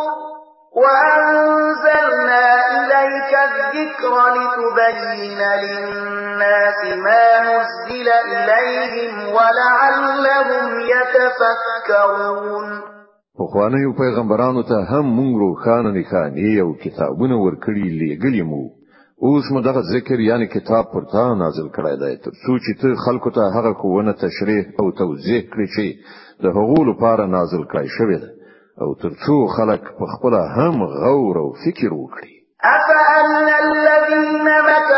وأنزلنا 0.82 2.42
إليك 2.82 3.32
الذكر 3.44 4.12
لتبين 4.38 5.40
للناس 5.62 6.21
الناس 6.42 6.98
ما 7.06 7.26
نزل 7.50 8.08
إليهم 8.34 9.12
ولعلهم 9.36 10.66
يتفكرون 10.94 12.82
پخوانیو 13.38 13.92
پیغمبرانو 13.92 14.62
ته 14.62 14.76
هم 14.90 15.04
مونږ 15.16 15.36
روخانه 15.38 15.90
نه 15.90 16.04
خاني 16.10 16.60
او 16.60 16.74
کتابونه 16.74 17.36
ورکړي 17.40 17.84
لګلې 18.00 18.42
مو 18.50 18.62
اوس 19.26 19.44
مو 19.52 19.60
دغه 19.60 19.82
ذکر 19.94 20.20
یعنی 20.20 20.46
کتاب 20.46 20.84
پرته 20.92 21.34
نازل 21.44 21.68
کړی 21.76 21.94
دی 22.02 22.16
تر 22.24 22.30
څو 22.32 22.52
چې 22.64 22.72
ته 22.82 22.94
خلکو 23.06 23.30
ته 23.36 23.40
هغه 23.58 23.72
کوونه 23.72 24.12
تشریح 24.12 24.64
او 24.80 24.90
توضیح 25.02 25.42
کړی 25.52 25.66
چې 25.74 25.86
د 26.44 26.46
هغو 26.56 26.78
لپاره 26.90 27.26
نازل 27.36 27.62
کړی 27.70 27.86
شوی 27.98 28.16
دی 28.24 28.30
او 28.82 28.94
تر 29.02 29.10
څو 29.26 29.36
خلک 29.56 29.82
په 29.98 30.04
خپل 30.16 30.34
هم 30.58 30.82
غور 31.00 31.36
او 31.44 31.48
فکر 31.64 31.90
وکړي 32.00 32.32
افان 32.74 33.48
الذين 33.64 34.42
مكروا 34.68 34.91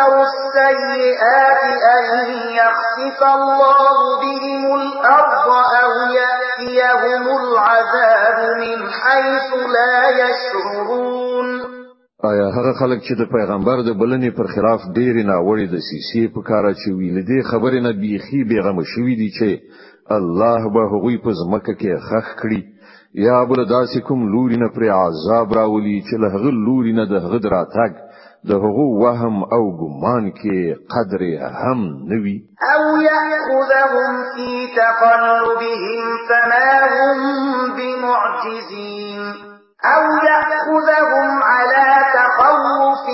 السيئات 0.72 1.62
أن 1.94 2.30
يخسف 2.60 3.18
الله 3.38 3.86
بهم 4.24 4.80
الأرض 4.82 5.48
أو 5.82 5.90
يأتيهم 6.20 7.22
العذاب 7.42 8.38
من 8.64 8.78
حيث 9.02 9.50
لا 9.76 9.94
يشعرون 10.22 11.14
آیا 12.30 12.44
هغه 12.58 12.72
خلک 12.80 13.00
چې 13.06 13.14
د 13.20 13.24
پیغمبر 13.32 13.80
د 13.86 13.90
بلنې 14.02 14.30
پر 14.36 14.46
خلاف 14.54 14.84
ډېری 14.98 15.24
ناوړې 15.30 15.66
د 15.72 15.82
سیسی 15.88 16.22
په 16.36 16.42
کار 16.50 16.68
اچوي 16.68 17.08
لدی 17.16 17.40
خبره 17.50 17.80
نه 17.86 17.92
بیخي 18.04 18.40
بیغم 18.52 18.78
شوې 18.92 19.14
دي 19.20 19.28
چې 19.38 20.14
الله 20.16 20.68
به 20.76 20.84
هغوی 20.92 21.18
په 21.24 21.34
ځمکه 21.40 21.74
کې 21.80 22.06
خخ 22.08 22.30
کړي 22.42 22.62
یا 23.26 23.44
بل 23.50 23.60
داسې 23.74 23.98
کوم 24.08 24.22
لوري 24.34 24.56
نه 24.62 24.68
پر 24.76 24.86
عذاب 25.00 25.52
راولي 25.58 25.98
چې 26.06 26.14
له 26.22 26.28
هغه 26.36 26.50
لوري 26.66 26.92
نه 27.00 27.04
د 27.12 27.22
هغه 27.26 27.40
راتګ 27.56 27.92
د 28.48 28.50
هغو 28.64 28.86
وهم 29.02 29.36
او 29.56 29.64
ګمان 29.80 30.24
کې 30.40 30.58
قدر 30.92 31.22
هم 31.62 31.80
نوي 32.10 32.36
او 32.74 32.82
ياخذهم 33.10 34.12
في 34.34 34.50
تقلبهم 34.80 36.02
فما 36.28 36.70
هم 36.96 37.18
بمعجزين 37.78 39.20
او 39.94 40.02
ياخذهم 40.30 41.28
على 41.52 41.90
تخوف 42.18 43.04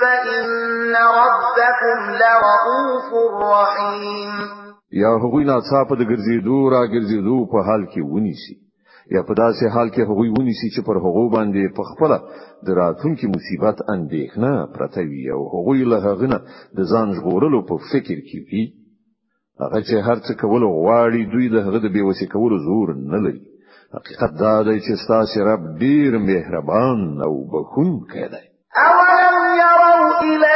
فان 0.00 0.94
ربكم 1.22 1.98
لرؤوف 2.22 3.08
رحيم 3.56 4.32
یا 5.02 5.10
هغوی 5.22 5.44
ناڅاپه 5.50 5.94
د 5.98 6.02
ګرځېدو 6.10 6.56
را 6.74 6.82
ګرځېدو 6.94 7.36
په 7.52 7.56
حال 7.66 7.82
کې 7.92 8.00
ونیسي 8.12 8.54
یا 9.16 9.22
په 9.28 9.34
داسې 9.42 9.64
حال 9.74 9.88
کې 9.94 10.08
هغوی 10.10 10.28
ونیسي 10.38 10.68
چې 10.74 10.80
پر 10.88 10.96
هغو 11.04 11.24
باندې 11.36 11.74
په 11.76 11.82
خپل 11.90 12.12
د 12.66 12.68
راتلونکي 12.80 13.26
مصیبت 13.36 13.76
اندېښنه 13.94 14.52
پرته 14.74 15.00
وي 15.10 15.24
او 15.36 15.40
هغوی 15.54 15.80
له 15.92 15.98
هغه 16.06 16.26
نه 16.32 16.38
د 16.78 16.80
ځان 16.92 17.06
ژغورلو 17.18 17.60
په 17.68 17.74
فکر 17.90 18.16
کې 18.28 18.38
وي 18.48 18.64
هغه 19.62 19.80
چې 19.88 19.94
هر 20.08 20.18
څه 20.26 20.32
کول 20.42 20.62
غواړي 20.80 21.22
دوی 21.32 21.46
د 21.48 21.56
هغه 21.66 21.78
د 21.82 21.86
بیوسی 21.96 22.26
کولو 22.34 22.56
زور 22.66 22.88
نه 23.12 23.18
لري 23.24 23.42
حقیقت 23.98 24.32
دا 24.44 24.54
دی 24.66 24.78
چې 24.86 24.92
ستاسو 25.04 25.44
رب 25.50 25.62
ډیر 25.82 26.10
مهربان 26.30 27.00
او 27.26 27.32
بخښونکی 27.52 28.22
دی 28.34 28.44
اولم 28.86 29.38
يروا 29.62 30.06
الى 30.30 30.47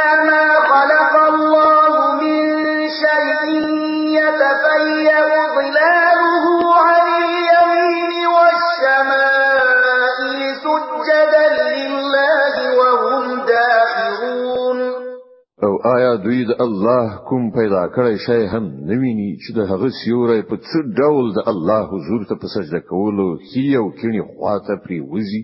آیا 16.13 16.23
دوی 16.23 16.43
د 16.49 16.53
الله 16.63 17.13
کوم 17.29 17.43
پیدا 17.53 17.81
کړی 17.95 18.15
شی 18.25 18.41
هم 18.53 18.63
نویني 18.89 19.29
چې 19.43 19.49
د 19.57 19.59
هغه 19.71 19.87
سیوري 19.99 20.41
په 20.49 20.55
څه 20.67 20.79
ډول 20.99 21.25
د 21.37 21.49
الله 21.51 21.81
حضور 21.93 22.21
ته 22.31 22.35
په 22.41 22.47
سجده 22.55 22.81
کولو 22.91 23.25
هیو 23.53 23.83
کینی 24.01 24.21
خواته 24.29 24.75
پری 24.83 24.99
وزي 25.13 25.41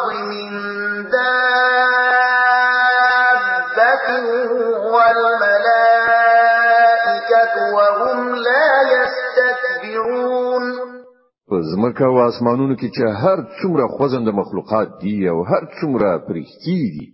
په 11.56 11.62
زمکه 11.74 12.06
او 12.12 12.18
اسمانونو 12.32 12.76
کې 12.80 12.88
چې 12.96 13.04
هر 13.24 13.38
څومره 13.60 13.84
خوځند 13.96 14.28
مخلوقات 14.42 14.90
دي 15.02 15.14
او 15.32 15.38
هر 15.52 15.64
څومره 15.80 16.10
پرښتي 16.28 16.80
دي 16.94 17.06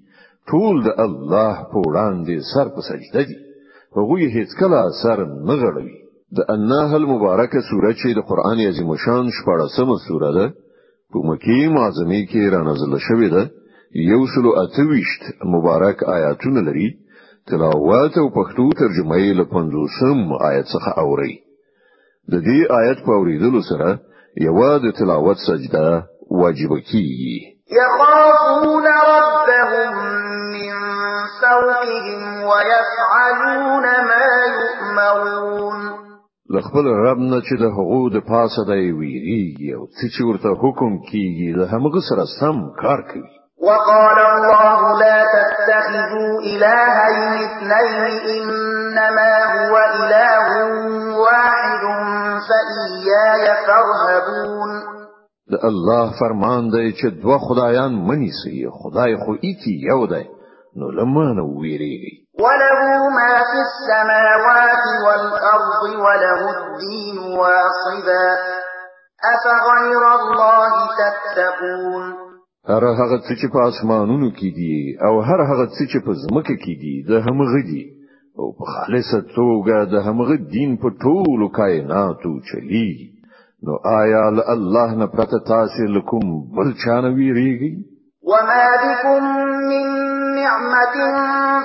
ټول 0.49 0.73
د 0.88 0.89
الله 1.06 1.54
په 1.71 1.77
وړاندې 1.88 2.36
سر 2.51 2.65
په 2.75 2.82
سجده 2.89 3.21
دي 3.30 3.38
هغه 3.97 4.25
هیڅ 4.36 4.49
کله 4.62 4.80
سر 5.01 5.17
نه 5.47 5.56
غړوي 5.62 5.91
د 6.38 6.39
النحل 6.56 7.04
مبارکه 7.13 7.60
سوره 7.69 7.91
چې 7.99 8.08
د 8.17 8.19
قران 8.30 8.58
عظیم 8.71 8.89
شان 9.06 9.25
شپږمه 9.38 9.97
سوره 10.08 10.30
ده 10.38 10.45
په 11.12 11.17
مکی 11.27 11.60
معظمه 11.77 12.19
کې 12.32 12.43
را 12.54 12.62
نازله 12.69 12.99
شوې 13.08 13.30
ده 13.36 13.43
یو 14.12 14.21
سلو 14.34 14.49
اتويشت 14.63 15.23
مبارک 15.54 15.97
آیاتونه 16.17 16.60
لري 16.67 16.88
تلاوت 17.49 18.13
او 18.21 18.27
پښتو 18.38 18.63
ترجمه 18.82 19.15
یې 19.23 19.32
له 19.39 19.45
50 19.56 20.47
آیت 20.51 20.65
څخه 20.75 20.89
اوري 21.04 21.34
د 22.32 22.34
دې 22.47 22.60
آیت 22.82 22.97
په 23.06 23.12
اوریدلو 23.19 23.62
سره 23.71 23.89
یوازې 24.38 24.91
تلاوت 24.98 25.38
سجده 25.48 26.04
واجب 26.32 26.70
کیږي 26.91 27.38
یخافون 27.78 28.84
ربهم 28.88 29.91
من 30.39 30.72
سوقهم 31.41 32.44
ويفعلون 32.44 33.84
ما 33.84 34.30
يؤمرون 34.60 35.80
لخپل 36.54 36.86
رب 36.88 37.20
نه 37.20 37.39
چې 37.48 37.56
د 37.62 37.65
حقوق 37.78 38.06
د 38.13 38.17
پاسه 38.32 38.62
دی 38.70 38.86
ویریږي 39.00 39.70
او 39.78 39.84
چې 40.13 40.22
ورته 40.30 40.50
حکم 40.62 40.91
کیږي 41.12 41.50
له 41.60 41.65
همغه 41.74 42.00
سره 42.10 42.24
سم 42.39 42.56
کار 42.82 43.00
کوي 43.12 43.34
وقال 43.62 44.17
الله 44.19 45.00
لا 45.00 45.24
تتخذوا 45.36 46.34
إلهين 46.39 47.34
اثنين 47.43 48.04
إنما 48.38 49.34
هو 49.56 49.78
إله 49.78 50.50
واحد 51.17 51.82
فإياي 52.50 53.45
فارهبون 53.67 54.69
ده 55.52 55.60
الله 55.63 56.12
فرمان 56.19 56.69
ده 56.69 56.91
چه 57.02 57.10
دو 57.21 57.38
خدایان 57.38 57.91
منی 57.91 58.30
سي 58.43 58.69
خدای 58.71 59.17
خو 59.26 59.32
ایتی 59.32 59.74
یو 59.91 60.08
ده 60.08 60.26
نو 60.78 60.89
لمانه 60.91 61.41
ویریږي 61.60 62.13
وله 62.43 62.82
ما 63.15 63.34
في 63.50 63.58
السماوات 63.69 64.84
والارض 65.06 65.84
وله 65.84 66.50
الدين 66.58 67.39
واصبا 67.39 68.28
افغير 69.34 70.04
الله 70.15 70.74
تتقون 71.00 72.31
هر 72.69 72.84
هغه 73.00 73.17
څه 73.28 73.34
چې 73.39 73.47
په 73.54 73.60
اسمانونو 73.71 74.30
کې 74.38 74.50
دي 74.58 74.76
او 75.08 75.13
هر 75.28 75.39
هغه 75.50 75.65
څه 75.76 75.84
چې 75.91 76.00
په 76.06 76.12
ځمکه 76.24 76.56
کې 76.63 76.74
دي 76.82 76.95
د 77.10 77.12
همغه 77.26 77.60
دي 77.69 77.84
او 78.39 78.45
په 78.58 78.63
خالصه 78.74 79.19
توګه 79.38 79.78
د 79.93 79.95
همغه 80.08 80.36
دین 80.56 80.71
په 80.82 80.88
ټولو 81.04 81.45
کائناتو 81.58 82.32
چلی 82.50 82.89
نو 83.65 83.74
آیا 84.02 84.21
الله 84.56 84.88
نه 85.02 85.08
پرته 85.15 85.39
تاسو 85.54 85.82
لکم 85.95 86.24
بل 86.56 86.67
چانه 86.84 87.10
ویریږي 87.17 87.71
وما 88.32 88.67
بكم 88.86 89.21
من 89.71 89.86
نعمة 90.41 90.93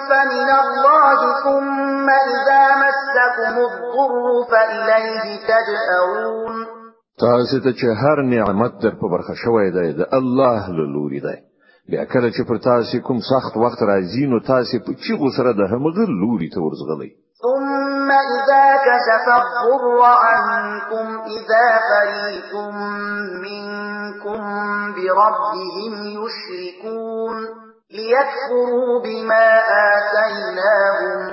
فمن 0.08 0.48
الله 0.64 1.18
ثم 1.44 2.06
إذا 2.32 2.62
مسكم 2.84 3.54
الضر 3.68 4.26
فإليه 4.50 5.24
تجأرون 5.50 6.75
تاسو 7.24 7.60
ته 7.64 7.72
چې 7.72 7.86
هر 8.02 8.22
نعمت 8.22 8.72
در 8.82 8.90
په 9.00 9.06
برخه 9.14 9.34
شوې 9.44 9.68
ده 9.76 9.82
د 10.00 10.02
الله 10.18 10.62
له 10.78 10.84
لوري 10.94 11.20
ده 11.20 11.34
بیا 11.90 12.04
کله 12.12 12.30
چې 12.30 12.42
پر 12.48 12.58
تاسو 12.70 13.00
کوم 13.06 13.18
سخت 13.30 13.52
وخت 13.62 13.78
راځي 13.90 14.24
نو 14.32 14.40
تاسو 14.52 14.76
په 14.86 14.92
چیغو 15.04 15.28
سره 15.36 15.50
د 15.52 15.60
همغه 15.72 16.04
لوري 16.22 16.48
ته 16.54 16.58
ورزغلی 16.64 17.10
ثم 17.44 18.08
إذا 18.10 18.66
كشف 18.88 19.24
الضر 19.44 19.98
عنكم 20.24 21.06
إذا 21.38 21.64
فريق 21.90 22.52
منكم 23.46 24.40
بربهم 24.96 25.92
يشركون 26.18 27.36
ليكفروا 27.96 28.92
بما 29.04 29.46
آتيناهم 29.92 31.32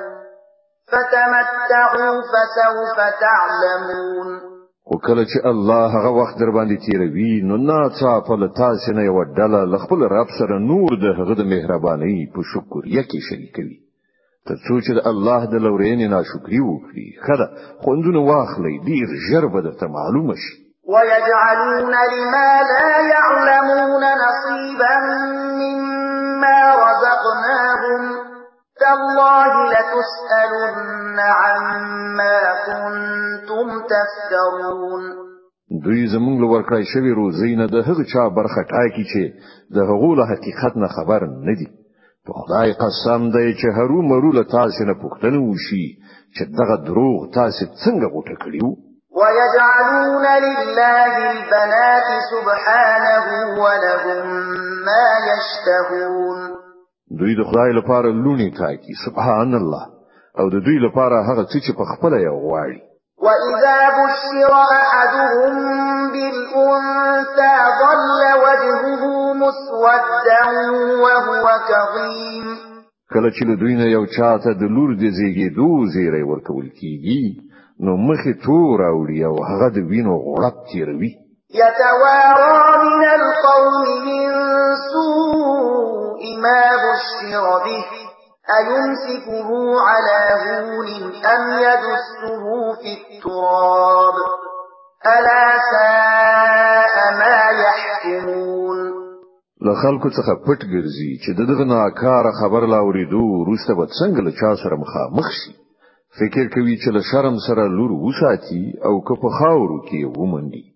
فتمتعوا 0.92 2.16
فسوف 2.32 2.98
تعلمون 3.26 4.53
خو 4.88 4.96
کله 5.08 5.24
چې 5.32 5.38
الله 5.52 5.84
هغه 5.98 6.10
وخت 6.20 6.36
در 6.40 6.52
باندې 6.58 6.78
تیروي 6.88 7.34
نو 7.50 7.56
ناڅاپه 7.70 8.34
له 8.42 8.48
تاسو 8.62 8.90
نه 8.98 9.04
یو 9.10 9.20
ډله 9.40 9.60
له 9.72 9.78
خپل 9.84 10.00
رب 10.18 10.30
سره 10.40 10.56
نور 10.72 10.90
د 11.04 11.06
هغه 11.20 11.34
د 11.42 11.44
مهرباني 11.54 12.18
په 12.34 12.40
شکر 12.52 12.82
یکی 12.98 13.20
شریکوي 13.28 13.78
تر 14.48 14.58
څو 14.66 14.74
چې 14.86 14.92
د 14.98 15.00
الله 15.12 15.42
د 15.54 15.56
لورین 15.66 16.00
نه 16.14 16.20
شکرې 16.32 16.62
وکړي 16.72 17.08
خدا 17.26 17.48
خوندونه 17.84 18.20
واخلي 18.32 18.74
ډیر 18.90 19.08
ژر 19.28 19.44
به 19.54 19.62
درته 19.68 19.86
معلومه 19.98 20.36
شي 20.44 20.54
ويجعلون 20.94 21.94
لما 22.14 22.50
لا 22.74 22.90
يعلمون 23.16 24.04
نصيبا 24.26 24.94
مما 25.62 26.58
رزقناهم 26.84 28.23
تالله 28.84 29.72
لتسألن 29.74 31.20
عما 31.20 32.40
كنتم 32.68 33.68
تفترون 33.92 35.04
دوی 35.86 36.08
زمونږ 36.16 36.36
لور 36.44 36.62
کړی 36.70 36.84
شوی 36.94 37.12
روزی 37.22 37.52
نه 37.62 37.66
د 37.74 37.76
هغه 37.88 38.04
چا 38.14 38.24
برخه 38.40 38.62
ټاکی 38.74 39.06
چې 39.12 39.24
د 39.76 39.78
هغو 39.92 40.10
له 40.20 40.24
حقیقت 40.34 40.74
نه 40.84 40.88
خبر 40.98 41.22
نه 41.48 41.54
دی 41.62 41.68
په 42.26 42.32
خدای 42.42 42.70
قسم 42.84 43.22
دی 43.38 43.50
چې 43.60 43.68
هرو 43.78 44.00
مرو 44.12 44.32
له 44.38 44.44
تاسو 44.58 44.82
نه 44.92 44.96
پوښتنه 45.04 45.38
وشي 45.48 45.86
چې 46.36 46.44
دغه 46.62 46.76
دروغ 46.88 47.20
تاسو 47.40 47.64
څنګه 47.84 48.06
غوټه 48.14 48.36
کړیو 48.44 48.70
ويجعلون 49.20 50.26
لله 50.46 51.12
البنات 51.36 52.08
سبحانه 52.32 53.16
ولهم 53.64 54.22
ما 54.88 55.08
يشتهون 55.34 56.63
دوی 57.20 57.34
د 57.40 57.42
خدای 57.50 57.72
لپاره 57.80 58.12
لونی 58.12 58.50
تاکي 58.60 58.94
سبحان 59.06 59.52
الله 59.62 59.84
او 60.40 60.46
د 60.50 60.56
دوی 60.66 60.78
لپاره 60.86 61.16
هغه 61.30 61.44
څه 61.52 61.58
چې 61.66 61.72
په 61.80 61.84
خپل 61.92 62.12
یې 62.24 62.32
غواړي 62.46 62.78
واذا 63.26 63.78
بشر 64.00 64.54
احدهم 64.92 65.54
بالانثى 66.16 67.52
ظل 67.82 68.22
وجهه 68.46 69.04
مسودا 69.44 70.42
وهو 71.04 71.46
كظيم 71.70 72.46
کله 73.14 73.30
چې 73.36 73.44
دوی 73.62 73.74
نه 73.82 73.88
یو 73.96 74.06
چاته 74.18 74.50
د 74.62 74.64
لور 74.76 74.90
د 75.02 75.04
زیږې 75.18 75.48
دوه 75.60 75.78
زیری 75.96 76.24
ورکول 76.32 76.68
کیږي 76.80 77.22
نو 77.86 77.92
مخې 78.08 78.32
تور 78.46 78.78
اوړي 78.94 79.20
او 79.30 79.36
هغه 79.50 79.68
د 79.76 79.80
وینو 79.90 80.16
غړپ 80.32 80.56
تیروي 80.72 81.14
يتوارى 81.54 82.78
من 82.84 83.04
القوم 83.08 83.90
من 84.06 84.24
سوء 84.94 86.22
ما 86.46 86.64
بشر 86.86 87.46
به 87.66 87.84
أيمسكه 88.58 89.50
على 89.88 90.20
هون 90.44 90.90
أم 91.34 91.44
يدسه 91.66 92.36
في 92.82 92.92
التراب 93.02 94.16
ألا 95.06 95.46
ساء 95.72 96.96
ما 97.22 97.38
يحكمون 97.64 98.78
له 99.66 99.74
خلکو 99.84 100.08
څخه 100.18 100.34
پټ 100.48 100.60
ګرځي 100.74 101.12
چې 101.24 101.30
د 101.38 101.42
دغه 101.52 101.64
ناکاره 101.76 102.32
خبر 102.42 102.62
لاوریدو 102.74 103.24
روسته 103.50 103.72
به 103.78 103.86
څنګه 104.00 104.20
له 104.28 104.32
چا 104.40 104.50
سره 104.64 104.76
مخامخ 104.84 105.26
شي 105.40 105.52
فکر 106.20 106.46
کوي 106.56 106.76
چې 106.82 106.90
له 106.96 107.02
شرم 107.12 107.36
سره 107.48 107.64
لور 107.78 107.92
وساتي 108.06 108.64
او 108.88 108.94
که 109.08 109.14
په 109.22 109.28
خاورو 109.40 109.78
کې 109.88 110.00
ومنډي 110.20 110.73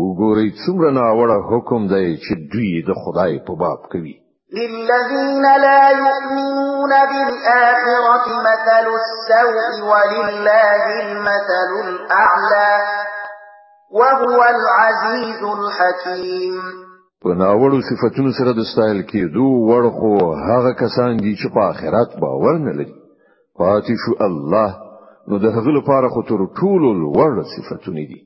وګورئ 0.00 0.48
څومره 0.62 0.88
ناوړه 0.98 1.38
حکم 1.50 1.80
دی 1.92 2.06
چې 2.24 2.32
دوی 2.52 2.70
د 2.88 2.90
خدای 3.02 3.32
په 3.46 3.52
باب 3.62 3.80
کوي 3.92 4.14
للذين 4.58 5.42
لا 5.66 5.82
يؤمنون 6.04 6.92
بالآخرة 7.12 8.24
مثل 8.46 8.84
السوء 9.02 9.72
ولله 9.90 10.80
المثل 11.06 11.70
الأعلى 11.88 12.74
وهو 13.98 14.38
العزيز 14.56 15.40
الحكيم 15.58 16.56
په 17.22 17.30
ناوړو 17.42 17.78
صفاتونو 17.90 18.30
سره 18.38 18.50
د 18.54 18.58
استایل 18.66 19.00
کې 19.10 19.20
دوه 19.36 19.56
ورخو 19.70 20.12
هغه 20.48 20.70
کسان 20.82 21.12
دي 21.24 21.32
چې 21.40 21.46
په 21.54 21.60
آخرت 21.72 22.10
باور 22.22 22.54
نه 22.68 22.72
لري 22.78 22.94
پاتې 23.58 23.94
شو 24.02 24.12
الله 24.26 24.70
نو 25.28 25.34
د 25.44 25.46
هغه 25.56 25.70
لپاره 25.78 26.06
خو 26.12 26.20
تر 26.30 26.38
ټولو 26.60 26.88
لوړ 27.02 27.32
صفاتونه 27.54 28.02
دي 28.10 28.20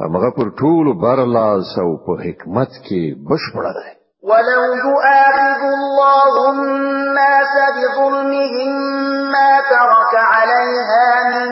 هغه 0.00 0.30
پر 0.36 0.46
ټول 0.60 0.86
بار 1.02 1.18
الله 1.22 1.50
سو 1.74 1.86
په 2.04 2.12
حکمت 2.24 2.70
کې 2.86 3.02
بشپړ 3.28 3.64
ده 3.78 3.86
ولو 4.28 4.60
يؤاخذ 4.86 5.60
الله 5.78 6.32
الناس 6.52 7.54
بظلمهم 7.76 8.72
ما 9.34 9.52
ترك 9.74 10.12
عليها 10.14 11.04
من 11.32 11.46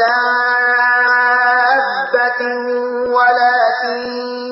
دابة 0.00 2.40
ولكن 3.18 3.98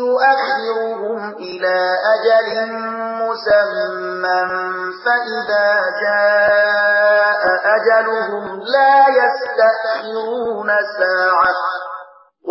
يؤخرهم 0.03 1.21
إلى 1.47 1.77
أجل 2.15 2.49
مسمى 3.23 4.41
فإذا 5.05 5.69
جاء 6.05 7.43
أجلهم 7.77 8.45
لا 8.75 8.97
يستأخرون 9.21 10.69
ساعة 10.99 11.53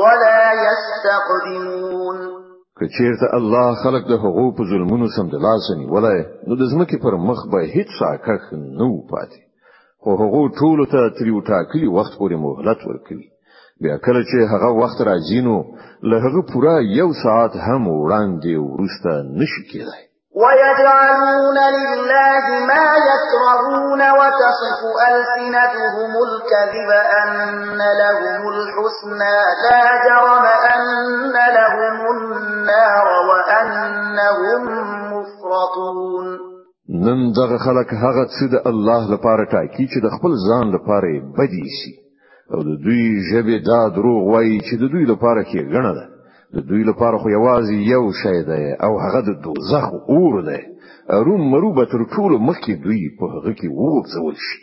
ولا 0.04 0.35
تقدمون 1.06 2.15
که 2.80 2.88
چیرته 2.98 3.34
الله 3.36 3.76
خلق 3.84 4.08
د 4.10 4.12
حقوق 4.12 4.58
ظلمونو 4.70 5.08
سم 5.15 5.28
د 5.28 5.34
لاسنی 5.34 5.86
ولای 5.86 6.24
نو 6.48 6.56
د 6.56 6.62
زمکه 6.72 6.98
پر 7.04 7.13
مخ 7.28 7.38
به 7.52 7.58
هیڅ 7.76 7.89
ساکخ 8.00 8.44
نو 8.80 8.89
پاتې 9.12 9.39
خو 10.04 10.10
حقوق 10.22 10.48
ټول 10.60 10.80
ته 10.91 11.02
تریو 11.20 11.41
ټاکلي 11.52 11.88
وخت 11.98 12.13
پورې 12.20 12.36
مهلت 12.46 12.80
ورکوي 12.89 13.28
بیا 13.82 13.98
کله 14.06 14.22
چې 14.30 14.38
هغه 14.54 14.70
وخت 14.82 14.98
راځینو 15.10 15.56
له 16.10 16.18
هغه 16.26 16.41
پورا 16.52 16.76
یو 17.00 17.10
ساعت 17.24 17.54
هم 17.68 17.82
وړاندې 18.02 18.54
ورسته 18.74 19.12
نشي 19.39 19.63
کېدای 19.72 20.05
ويجعلون 20.43 21.58
لله 21.78 22.43
ما 22.71 22.88
يكرهون 23.12 24.02
وتصف 24.19 24.80
ألسنتهم 25.12 26.12
الكذب 26.28 26.89
أن 27.21 27.78
لهم 28.02 28.41
الحسنى 28.56 29.38
لا 29.71 29.82
جرم 30.06 30.45
أن 30.76 31.38
لهم 31.58 31.95
النار 32.17 33.08
وأنهم 33.30 34.63
مفرطون 35.13 36.26
نن 36.89 37.32
دغه 37.39 37.58
خلک 37.67 37.89
هغه 38.04 38.26
څه 38.36 38.45
د 38.54 38.67
الله 38.71 39.02
لپاره 39.13 39.43
ټاکي 39.54 39.86
چې 39.91 39.98
د 40.02 40.08
خپل 40.15 40.32
ځان 40.48 40.65
لپاره 40.76 41.12
بدی 41.38 41.65
شي 41.78 41.93
او 42.54 42.60
د 42.67 42.71
دوی 42.86 43.04
ژبه 43.30 43.58
دا 43.71 43.80
دروغ 43.95 44.21
وایي 44.34 44.58
چې 44.67 44.74
د 44.82 44.84
دوی 44.93 45.06
لپاره 45.13 45.41
کې 45.50 45.60
غنه 45.74 45.91
ده 45.98 46.06
د 46.56 46.58
دوی 46.70 46.84
لپاره 46.89 47.15
خو 47.22 47.28
یوازې 47.38 47.76
یو 47.94 48.06
شی 48.22 48.38
دی 48.50 48.65
او 48.86 48.91
هغه 49.04 49.20
د 49.28 49.30
دوزخ 49.46 49.88
اور 50.15 50.34
دی 50.50 50.60
روم 51.28 51.41
مروبه 51.54 51.84
تر 51.94 52.02
ټولو 52.15 52.36
مخکې 52.48 52.74
دوی 52.84 53.02
په 53.18 53.26
هغه 53.34 53.52
کې 53.60 53.68
وغورځول 53.78 54.36
شي 54.46 54.58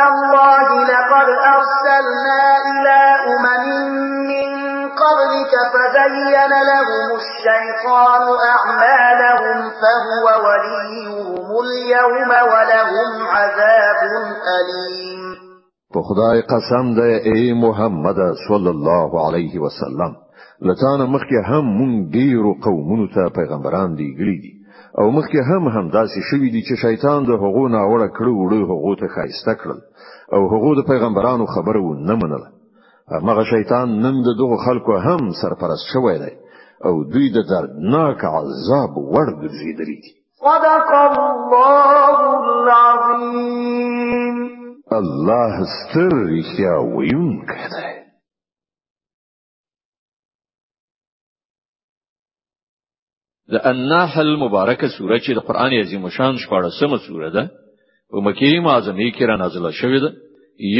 تالله 0.00 0.60
لقد 0.92 1.28
أرسلنا 1.56 2.40
إلى 2.70 3.00
أمم 3.34 3.62
من 4.32 4.48
قبلك 5.02 5.52
فزين 5.72 6.32
لهم 6.70 7.06
الشيطان 7.22 8.22
أعمالهم 8.54 9.58
فهو 9.80 10.24
وليهم 10.46 11.48
اليوم 11.64 12.30
ولهم 12.52 13.00
عذاب 13.36 13.98
أليم 14.58 15.20
په 15.94 16.00
خدای 16.08 16.38
قسم 16.52 16.94
ده 16.98 17.06
ای 17.32 17.42
محمد 17.64 18.18
صلی 18.48 18.70
الله 18.76 19.10
علیه 19.26 19.58
وسلم 19.60 20.12
لتان 20.66 21.00
مخکې 21.14 21.38
هم 21.48 21.64
مونږ 21.78 22.12
ډیرو 22.12 22.52
قومونو 22.66 23.06
ته 23.14 23.28
پیغمبران 23.38 23.94
دی 23.94 24.08
غړي 24.18 24.36
دي 24.42 24.52
او 25.00 25.10
مخکې 25.16 25.38
هم 25.50 25.62
هم 25.74 25.90
داسې 25.90 26.18
شوی 26.30 26.50
دي 26.50 26.62
چې 26.68 26.74
شیطان 26.84 27.24
د 27.24 27.30
هغو 27.42 27.64
نه 27.74 27.80
وړه 27.90 28.08
کړو 28.16 28.34
وړو 28.42 28.62
هغو 28.70 28.94
ته 29.00 29.06
خایسته 29.16 29.52
کړل 29.60 29.78
او 30.34 30.42
هغو 30.52 30.70
د 30.76 30.82
پیغمبرانو 30.90 31.46
خبره 31.54 31.80
و 31.82 31.94
نه 32.08 32.14
منله 32.22 32.48
هغه 33.28 33.44
شیطان 33.52 33.88
نن 34.04 34.14
د 34.28 34.28
دغه 34.40 34.56
خلکو 34.66 34.96
هم 35.06 35.20
سرپرست 35.42 35.86
شوی 35.92 36.16
دی 36.22 36.32
او 36.88 36.94
دوی 37.12 37.28
د 37.36 37.38
دردناک 37.52 38.24
عذاب 38.24 38.92
ورګرځېدلی 39.14 39.98
دي 40.04 40.12
صدق 40.46 40.88
الله 40.98 42.18
العظیم 42.48 44.36
الله 45.00 45.64
ستر 45.76 46.10
رښتیا 46.32 46.74
ویونکی 46.96 47.64
دی 47.72 47.97
د 53.52 53.56
النحل 53.72 54.30
مبارکه 54.42 54.88
سوره 54.98 55.18
چې 55.24 55.32
د 55.36 55.44
قران 55.48 55.72
عظیم 55.82 56.08
شان 56.16 56.34
شپږمه 56.42 56.98
سوره 57.06 57.28
ده 57.36 57.44
په 58.10 58.16
مکه 58.26 58.52
معظمه 58.68 59.06
کې 59.16 59.22
را 59.30 59.36
نازله 59.42 59.70
شوې 59.80 60.00
ده 60.04 60.10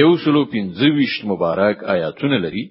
یو 0.00 0.10
سلو 0.24 0.42
پنځه 0.54 0.88
مبارک 1.32 1.84
آیاتونه 1.94 2.38
لري 2.44 2.64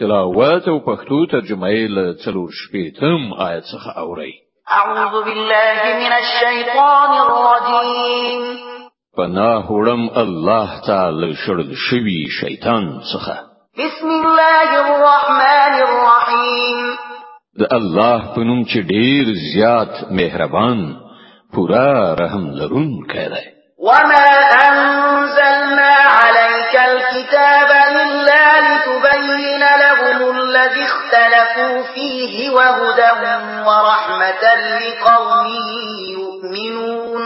تلاوت 0.00 0.68
او 0.68 0.76
پښتو 0.88 1.18
ترجمه 1.32 1.68
یې 1.78 1.86
له 1.96 2.04
څلور 2.24 2.48
شپیتم 2.60 3.20
آیت 3.48 3.64
څخه 3.64 3.90
اوري 3.98 4.32
اعوذ 4.78 5.24
بالله 5.24 5.78
من 6.02 6.12
الشیطان 6.22 7.10
الرجیم 7.26 8.42
پنا 9.16 9.52
هوړم 9.68 10.08
الله 10.26 10.80
تعالی 10.86 11.34
شړل 11.46 11.74
شوی 11.90 12.26
شیطان 12.40 12.90
څخه 13.12 13.36
بسم 13.84 14.08
الله 14.08 14.68
الرحمن 14.84 15.74
الرحیم 15.90 16.89
د 17.58 17.62
الله 17.78 18.18
په 18.34 18.40
نوم 18.48 18.60
چې 18.70 18.78
ډیر 18.94 19.24
زیات 19.54 19.94
مهربان 20.18 20.78
پورا 21.54 22.14
رحم 22.20 22.44
لرونکی 22.58 23.24
دی 23.32 23.46
وما 23.88 24.24
انزلنا 24.68 25.96
عليك 26.22 26.74
الكتاب 26.90 27.68
الا 27.90 28.44
لتبين 28.66 29.64
لهم 29.82 30.36
الذي 30.38 30.82
اختلفوا 30.82 31.82
فيه 31.94 32.50
وهدى 32.50 33.10
ورحمة 33.66 34.44
لقوم 34.80 35.50
يؤمنون 36.14 37.22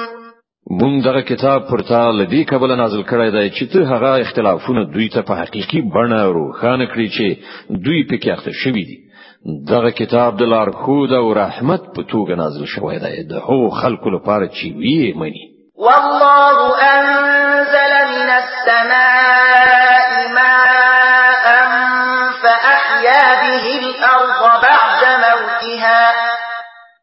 مون 0.70 1.00
دغه 1.00 1.20
کتاب 1.20 1.68
پر 1.70 1.82
تا 1.88 2.10
لدی 2.10 2.44
کبل 2.44 2.76
نازل 2.76 3.02
کړی 3.02 3.30
دی 3.30 3.50
چې 3.50 3.72
ته 3.72 3.84
هغه 3.92 4.20
اختلافونه 4.20 4.84
دوی 4.92 5.08
ته 5.08 5.20
په 5.22 5.34
حقيقي 5.34 5.80
بڼه 5.82 6.20
روښانه 6.38 6.86
کړی 6.92 7.08
چې 7.16 7.36
دوی 7.70 8.04
پکې 8.08 8.28
اخته 8.32 8.50
شوی 8.62 8.84
دي 8.90 9.03
دغه 9.68 9.90
کتاب 9.90 10.36
د 10.36 10.40
لار 10.42 10.48
لارښود 10.50 11.12
او 11.12 11.32
رحمت 11.32 11.80
په 11.96 12.02
توګه 12.10 12.34
نازل 12.36 12.64
شوی 12.66 12.98
دی 12.98 13.22
د 13.30 13.34
هو 13.46 13.70
خلکو 13.70 14.10
لپاره 14.16 14.46
چې 14.56 14.66
وی 14.80 15.12
مانی 15.20 15.42
والله 15.76 16.76
انزل 16.94 17.92
من 18.18 18.28
السماء 18.42 20.08
ماء 20.40 21.46
فاحيا 22.42 23.26
به 23.42 23.62
الارض 23.82 24.40
بعد 24.62 25.02
موتها 25.26 26.04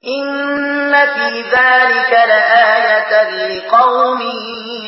ان 0.03 0.93
في 1.15 1.41
ذلك 1.55 2.11
لآية 2.11 3.11
لقوم 3.33 4.21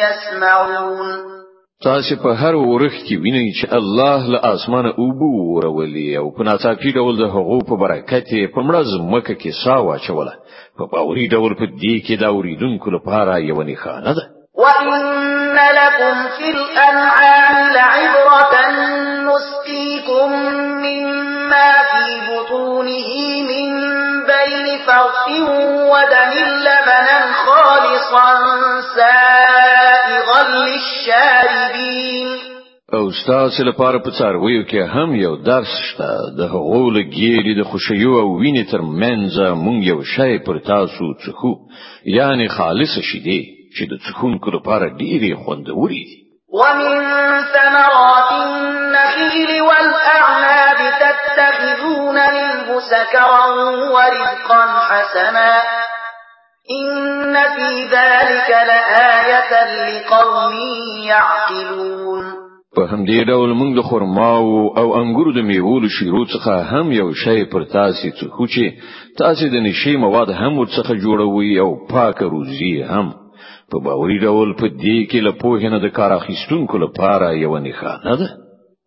يسمعون 0.03 1.32
تاسو 1.89 2.15
په 2.23 2.29
هر 2.41 2.55
ورخ 2.71 2.93
کې 3.05 3.15
وینئ 3.23 3.47
چې 3.57 3.65
الله 3.79 4.19
له 4.33 4.39
اسمانه 4.53 4.89
اوبو 5.05 5.29
ورولې 5.55 6.17
او 6.21 6.27
په 6.37 6.41
ناڅا 6.47 6.71
کې 6.81 6.95
ډول 6.97 7.15
د 7.21 7.25
هغو 7.35 7.57
په 7.71 7.75
برکت 7.83 8.29
په 8.55 8.59
مرز 8.67 8.89
مکه 9.11 9.35
کې 9.41 9.51
سا 9.63 9.75
واچوله 9.87 10.33
په 10.77 10.83
باوري 10.93 11.25
ډول 11.33 11.53
په 11.61 11.65
دې 11.83 11.95
کې 12.05 12.13
دا 12.23 12.29
اوریدونکو 12.37 12.87
لپاره 12.95 13.31
یو 13.49 13.57
نه 13.69 13.75
خانه 13.83 14.11
ده 14.17 14.23
وَإِنَّ 14.63 15.57
لَكُمْ 15.79 16.15
فِي 16.37 16.47
الْأَنْعَامِ 16.57 17.57
لَعِبْرَةً 17.77 18.55
نُسْقِيكُم 19.29 20.27
مِّمَّا 20.85 21.71
فِي 21.91 22.05
بُطُونِهِ 22.29 23.09
مِن 23.51 23.69
بَيْنِ 24.31 24.65
فَرْثٍ 24.87 25.19
وَدَمٍ 25.91 26.33
لَّبَنًا 26.67 27.19
خَالِصًا 27.43 28.29
سَائِغًا 28.95 29.62
بغل 30.03 30.55
الشاربين 30.79 32.27
او 32.93 33.07
استاد 33.09 33.49
سره 33.57 33.65
لپاره 33.69 33.97
په 33.99 34.11
څارویو 34.19 34.63
کې 34.65 34.91
هم 34.95 35.15
یو 35.15 35.35
درس 35.35 35.73
شته 35.89 36.09
د 36.37 36.41
هغو 36.55 36.81
لګیری 36.97 37.53
د 37.59 37.63
خوشیو 37.69 38.11
او 38.21 38.27
وینې 38.41 38.71
تر 38.71 38.81
منځ 39.01 39.35
مونږ 39.63 39.87
یو 39.91 39.99
شی 40.15 40.37
پر 40.47 40.59
تاسو 40.69 41.05
څخو 41.25 41.51
یعنی 42.17 42.47
خالص 42.57 42.93
شیدې 43.09 43.41
چې 43.75 43.83
د 43.91 43.93
څخونکو 44.07 44.49
لپاره 44.57 44.85
ډیری 45.01 45.33
خوندوري 45.45 46.03
دي 46.11 46.17
ومن 46.59 46.89
ثمرات 47.53 48.29
النخيل 48.31 49.61
والأعناب 49.61 50.79
تتخذون 51.03 52.17
منه 52.35 52.79
سكرا 52.89 53.45
ورزقا 53.95 54.63
حسنا 54.89 55.82
إن 56.71 57.33
في 57.33 57.83
ذلك 57.83 58.49
لآية 58.49 59.51
لقوم 59.89 60.53
يعقلون 61.09 62.23
په 62.77 62.85
همدې 62.91 63.23
ډول 63.31 63.49
موږ 63.53 63.75
د 63.77 63.81
خرماو 63.81 64.67
او 64.77 64.95
انګورو 65.01 65.31
د 65.31 65.37
میوو 65.37 65.79
له 65.79 65.89
شیرو 65.97 66.23
څخه 66.25 66.53
هم 66.71 66.91
یو 66.91 67.13
شی 67.23 67.43
پر 67.51 67.63
تاسو 67.73 68.09
ته 68.19 68.29
خو 68.35 68.45
چې 68.53 68.63
تاسو 69.17 69.47
د 69.47 69.55
نشي 69.67 69.97
مواد 69.97 70.29
هم 70.29 70.57
ورڅخه 70.59 70.93
جوړوي 71.05 71.59
او 71.63 71.69
پاک 71.93 72.21
روزي 72.23 72.83
هم 72.83 73.13
په 73.71 73.77
باوري 73.85 74.17
ډول 74.25 74.53
په 74.59 74.65
دې 74.83 74.99
کې 75.11 75.19
له 75.27 75.31
پوهې 75.41 75.69
نه 75.73 75.79
د 75.85 75.93
کار 75.97 76.11
اخیستونکو 76.11 76.77
لپاره 76.85 77.33
یو 77.43 77.57
نښانه 77.59 78.15
ده 78.21 78.29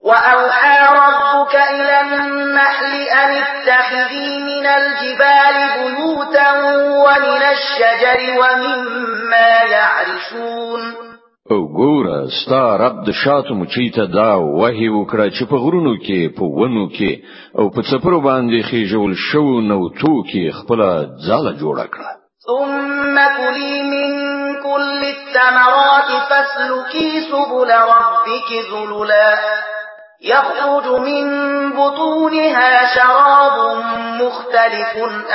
وأوحى 0.04 0.78
ربك 1.02 1.54
إلى 1.72 1.96
النحل 2.04 2.94
أن 3.20 3.30
اتخذي 3.42 4.45
ومن 4.66 4.82
الجبال 4.82 5.82
بيوتا 5.82 6.52
ومن 6.82 7.42
الشجر 7.52 8.20
ومما 8.40 9.50
يعرشون 9.70 10.94
او 11.50 11.68
ګوره 11.78 12.26
ستا 12.42 12.76
رب 12.76 12.96
د 13.06 13.10
شاتو 13.24 13.54
مچی 13.54 13.90
ته 13.96 14.04
دا 14.14 14.30
وحی 14.60 14.88
وکړه 14.88 15.26
چې 15.36 15.44
په 15.50 15.56
غرونو 15.66 15.94
کې 16.06 16.20
په 16.38 16.44
ونو 16.58 16.84
کې 16.96 17.12
او 17.58 17.70
په 17.74 17.82
څپرو 17.90 18.20
باندې 18.28 18.62
خېژول 18.68 19.14
شو 19.28 19.46
نو 19.70 19.80
تو 20.00 20.12
کې 20.30 20.44
خپل 20.60 20.80
ځاله 21.28 21.52
جوړ 21.62 21.78
کړه 21.94 22.10
ثم 22.48 23.14
كلي 23.38 23.76
من 23.94 24.10
كل 24.66 25.00
الثمرات 25.14 26.10
فاسلكي 26.30 27.08
سبل 27.30 27.70
ربك 27.94 28.48
ذللا 28.72 29.32
يخرج 30.26 30.86
من 31.00 31.24
بطونها 31.70 32.94
شراب 32.94 33.76
مختلف 34.22 34.92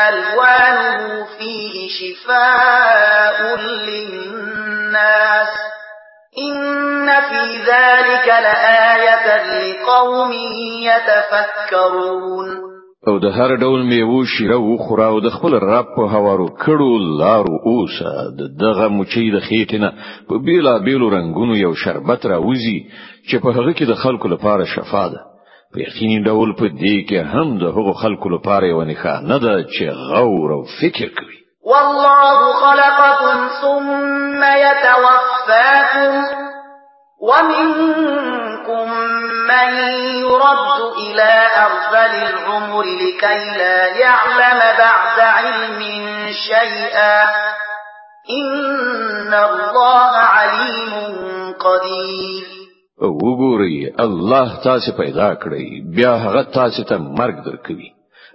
ألوانه 0.10 1.26
فيه 1.38 1.88
شفاء 1.98 3.60
للناس 3.60 5.48
إن 6.38 7.08
في 7.08 7.58
ذلك 7.60 8.28
لآية 8.28 9.44
لقوم 9.44 10.34
يتفكرون 10.82 12.72
او 13.08 13.18
د 13.18 13.26
هر 13.26 13.56
ډول 13.58 13.84
میوه 13.84 14.26
شیره 14.38 14.56
و 14.58 14.78
خورا 14.78 15.06
او 15.08 15.20
د 15.20 15.30
خپل 15.30 15.54
رب 15.54 15.86
په 15.96 16.02
هوارو 16.16 16.48
کړو 16.48 16.92
لارو 17.20 17.60
ساده 18.00 18.46
دغه 18.60 18.88
مچې 18.98 19.26
د 19.36 19.40
خېټنه 19.48 19.90
په 20.28 20.36
بیلا 20.46 20.78
بیلو 20.78 21.10
رنگونو 21.10 21.56
یو 21.56 21.74
شربت 21.76 22.26
راوزی 22.26 22.78
چې 23.30 23.36
په 23.44 23.50
هغه 23.58 23.72
کې 23.78 23.86
د 23.86 23.94
خلکو 23.94 24.28
لپاره 24.34 24.66
شفاده 24.66 25.20
په 25.74 25.80
یقیني 25.88 26.20
ډول 26.28 26.50
په 26.60 26.66
دې 26.82 26.96
کې 27.08 27.20
هم 27.34 27.48
د 27.60 27.64
هغو 27.76 27.94
خلکو 27.94 28.28
لپاره 28.36 28.66
یو 28.68 28.84
نه 28.84 28.96
نه 29.32 29.38
ده 29.40 29.54
چې 29.74 29.84
غور 30.16 30.50
او 30.58 30.64
فکر 30.82 31.08
کوي 31.20 31.38
والله 31.66 32.38
خلقكم 32.66 33.40
ثم 33.62 34.42
يتوفاكم 34.66 36.12
ومنكم 37.22 38.88
من 39.50 39.70
يرد 40.22 40.82
إلى 40.98 41.32
أرذل 41.66 42.14
العمر 42.34 42.82
لكي 42.82 43.60
لا 43.60 43.88
يعلم 44.00 44.60
بعد 44.78 45.20
علم 45.20 45.80
شيئا 46.50 47.24
إن 48.42 49.34
الله 49.34 50.12
عليم 50.18 50.94
قدير 51.60 52.61
وګوري 53.10 53.76
الله 54.06 54.48
تاسو 54.64 54.92
پیدا 54.98 55.30
کړی 55.46 55.66
بیا 55.98 56.14
هغه 56.26 56.44
تاسو 56.58 56.84
ته 56.92 56.98
مرګ 57.06 57.38
درکوي 57.46 57.90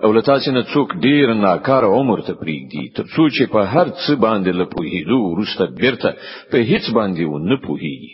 او 0.05 0.12
له 0.17 0.21
تاسو 0.29 0.53
نه 0.55 0.62
څوک 0.73 0.95
ډیر 1.05 1.35
ناکار 1.43 1.85
عمر 1.97 2.21
ته 2.29 2.33
پریږدي 2.41 2.85
تر 2.97 3.07
څو 3.14 3.29
چې 3.37 3.53
په 3.55 3.62
هر 3.75 3.87
څه 3.91 4.17
باندې 4.17 4.51
لپوهیدو 4.61 5.19
ورسته 5.27 5.64
بیرته 5.83 6.12
په 6.55 6.67
هیڅ 6.71 6.85
باندې 6.95 7.25
و 7.25 7.39
نه 7.51 7.57
پوهیږي 7.67 8.12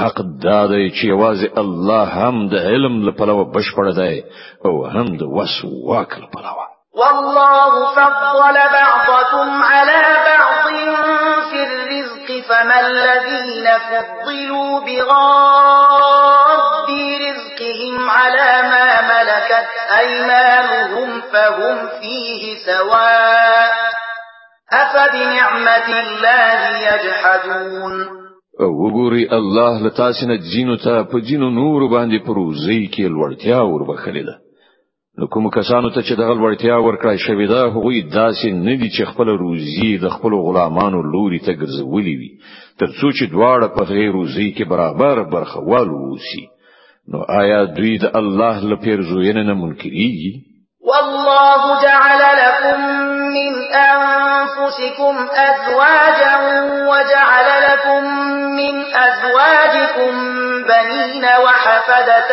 حق 0.00 0.20
دا 0.46 0.60
دی 0.72 0.84
چې 0.96 1.04
یوازې 1.06 1.48
الله 1.62 2.04
هم 2.20 2.48
د 2.54 2.68
علم 2.70 3.00
لپاره 3.08 3.44
بشپړ 3.56 3.96
دی 4.00 4.16
او 4.66 4.74
هم 4.94 5.08
د 5.22 5.34
وسو 5.36 5.70
واک 5.92 6.18
لپاره 6.24 6.50
والله 7.00 7.68
فضل 7.98 8.56
بعضكم 8.78 9.54
على 9.72 10.02
بعض 10.28 10.90
فما 12.52 12.78
الذين 12.86 13.66
فضلوا 13.78 14.72
بغض 14.80 16.88
رزقهم 17.20 17.96
على 18.10 18.50
ما 18.68 18.88
ملكت 19.02 19.68
أيمانهم 19.98 21.10
فهم 21.32 21.76
فيه 22.00 22.42
سواء 22.66 23.68
أفبنعمة 24.72 25.88
الله 26.00 26.58
يجحدون 26.94 27.94
وګوري 28.60 29.24
الله 29.32 29.72
لتاسنه 29.86 30.36
جنو 30.54 30.74
ته 30.76 30.94
په 31.02 31.18
جنو 31.20 31.48
نور 31.50 31.80
باندې 31.90 32.18
پروزي 32.26 32.86
کې 32.94 33.04
لوړتیا 33.14 33.58
ور 33.66 33.80
بخليده 33.88 34.34
نو 35.22 35.26
کوم 35.34 35.44
کسانو 35.54 35.90
ته 35.94 36.02
چې 36.06 36.14
دغه 36.20 36.34
ورټیا 36.44 36.76
ورکړای 36.84 37.18
شوی 37.24 37.44
دا 37.50 37.58
هغوی 37.74 37.98
داسې 38.14 38.54
نه 38.68 38.72
دي 38.80 38.86
چې 38.94 39.10
خپل 39.10 39.28
روزي 39.42 39.90
د 40.04 40.08
خپل 40.14 40.34
غلامانو 40.46 41.02
لوري 41.12 41.38
ته 41.48 41.52
ګرځولي 41.60 42.14
وي 42.22 42.30
ترڅو 42.82 43.10
چې 43.18 43.30
دواړه 43.36 43.68
په 43.76 43.84
غیر 43.92 44.10
روزي 44.18 44.48
کې 44.56 44.72
برابر 44.72 45.22
برخه 45.34 45.62
والوسی 45.74 46.42
نو 47.14 47.20
آیا 47.42 47.60
دوی 47.78 47.92
د 48.06 48.16
الله 48.22 48.66
لپاره 48.72 49.08
زوینه 49.12 49.46
نه 49.50 49.54
منکریږي 49.60 50.90
والله 50.90 51.78
جعل 51.86 52.22
لكم 52.42 53.01
أنفسكم 54.62 55.26
أزواجا 55.32 56.36
وجعل 56.86 57.62
لكم 57.68 58.04
من 58.50 58.84
أزواجكم 58.94 60.10
بنين 60.62 61.24
وحفدة 61.24 62.30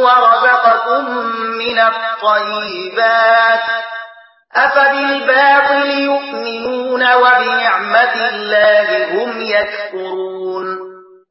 ورزقكم 0.00 1.14
من 1.58 1.78
الطيبات 1.78 3.60
أفبالباطل 4.54 5.90
يؤمنون 5.90 7.02
وبنعمة 7.14 8.28
الله 8.28 9.24
هم 9.24 9.40
يكفرون 9.40 10.64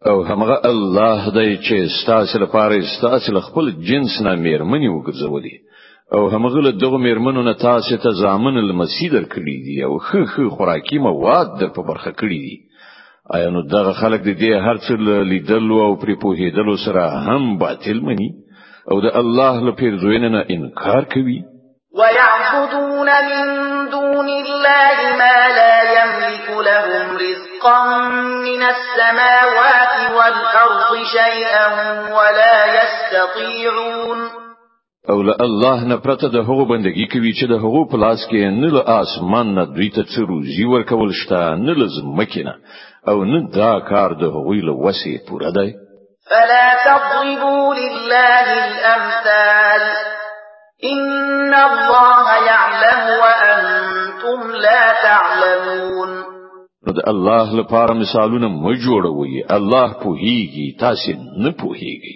او 0.07 0.21
همغه 0.23 0.61
الله 0.65 1.29
دای 1.33 1.57
چې 1.57 2.03
ستاسو 2.03 2.39
لپاره 2.39 2.81
ستاسو 2.97 3.39
خپل 3.41 3.71
جنس 3.83 4.21
نامیر 4.21 4.63
منی 4.63 4.87
وګرځولي 4.89 5.66
او 6.11 6.29
همغله 6.29 6.71
دغه 6.71 6.97
میرمنو 6.97 7.43
نه 7.43 7.53
تاسو 7.53 7.97
ته 7.97 8.09
ځامن 8.23 8.57
المسجد 8.57 9.13
کړی 9.33 9.55
دی 9.65 9.83
او 9.83 9.97
خ 9.99 10.25
خ 10.25 10.47
خوراکي 10.57 10.97
مواد 10.97 11.47
در 11.59 11.67
په 11.67 11.81
برخه 11.81 12.11
کړی 12.11 12.39
دی 12.45 12.57
آیا 13.33 13.49
نو 13.49 13.61
دغه 13.61 13.91
خلک 14.01 14.21
د 14.21 14.31
دې 14.37 14.51
هرڅه 14.67 14.95
لیدل 15.31 15.71
او 15.71 15.95
پری 16.01 16.15
په 16.15 16.21
پوهېدلو 16.21 16.75
سره 16.85 17.09
هم 17.27 17.57
باطل 17.57 17.97
مني 18.07 18.29
او 18.91 19.01
د 19.01 19.05
الله 19.21 19.61
له 19.65 19.71
پیر 19.71 19.95
زوینه 19.97 20.29
نه 20.29 20.45
انکار 20.49 21.03
کوي 21.13 21.41
ويعبدون 21.99 23.09
من 23.29 23.53
دون 23.91 24.27
الله 24.29 24.95
ما 25.21 25.35
لا 25.59 25.75
يملك 25.99 26.47
لهم 26.69 27.07
رزقا 27.25 28.07
من 28.47 28.61
السماوات 28.73 29.93
والأرض 30.15 30.95
شيئا 31.05 31.69
ولا 32.15 32.57
يستطيعون 32.79 34.46
او 35.11 35.21
له 35.23 35.35
الله 35.41 35.79
نه 35.89 35.97
پرته 36.05 36.27
د 36.27 36.37
هغو 36.47 36.63
بندگی 36.71 37.05
کوي 37.13 37.31
چې 37.39 37.45
د 37.49 37.53
هغو 37.63 37.81
په 37.91 37.95
لاس 38.03 38.21
کې 38.29 38.39
نه 38.61 38.69
له 38.75 38.81
اسمان 39.01 39.47
نه 39.57 39.63
دوی 39.75 39.89
ته 39.95 40.01
څه 40.11 40.19
روزي 40.31 40.65
ورکول 40.73 41.11
شته 41.21 41.39
نه 41.67 41.73
له 41.79 41.87
ځمکې 41.97 42.41
نه 42.47 42.55
او 43.09 43.17
نه 43.31 43.39
دا 43.59 43.73
کار 43.91 44.09
د 44.21 44.23
هغوی 44.35 44.59
له 44.67 44.73
وسې 44.85 45.11
پوره 45.27 45.51
دی 45.57 45.69
فلا 46.31 46.67
تضربوا 46.87 47.65
لله 47.81 48.45
الامثال 48.71 49.81
ان 50.91 51.53
الله 51.69 52.25
يعلم 52.51 53.01
وانتم 53.23 54.39
لا 54.65 54.83
تعلمون 55.07 56.11
د 56.97 56.99
الله 57.11 57.55
لپاره 57.59 57.93
مثالونه 58.03 58.47
مو 58.47 58.71
جوړوي 58.85 59.35
الله 59.57 59.87
په 60.03 60.09
هیږي 60.23 60.67
تاسو 60.83 61.13
نه 61.43 61.51
په 61.61 61.67
هیږي 61.81 62.15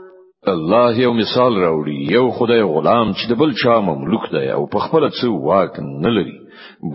الله 0.47 0.99
یو 0.99 1.13
مثال 1.13 1.55
راوړي 1.59 2.07
یو 2.13 2.31
خدای 2.31 2.61
غلام 2.63 3.13
چې 3.13 3.29
د 3.29 3.33
بل 3.39 3.51
چا 3.63 3.79
مملوک 3.81 4.23
دی 4.31 4.49
او 4.49 4.65
په 4.67 4.79
خپل 4.79 5.09
څه 5.09 5.27
واک 5.43 5.79
نه 5.79 6.09
لري 6.09 6.33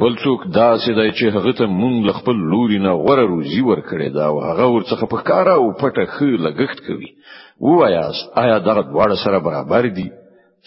بل 0.00 0.16
څوک 0.24 0.40
دا 0.54 0.78
سیدای 0.78 1.10
چې 1.12 1.24
هغه 1.36 1.52
ته 1.52 1.66
مونږ 1.66 2.10
خپل 2.18 2.36
لوري 2.52 2.78
نه 2.78 2.92
غوړه 3.02 3.24
روزي 3.34 3.62
ورکړي 3.66 4.08
دا 4.16 4.26
او 4.26 4.40
هغه 4.48 4.66
ورڅخه 4.74 5.06
په 5.12 5.22
کارا 5.28 5.54
او 5.54 5.72
پټه 5.80 6.06
خې 6.14 6.30
لګښت 6.46 6.86
کوي 6.86 7.10
وایا 7.60 8.10
آیا 8.34 8.58
دا 8.58 8.74
دواړه 8.82 9.16
سره 9.24 9.38
برابر 9.38 9.86
دي 9.88 10.10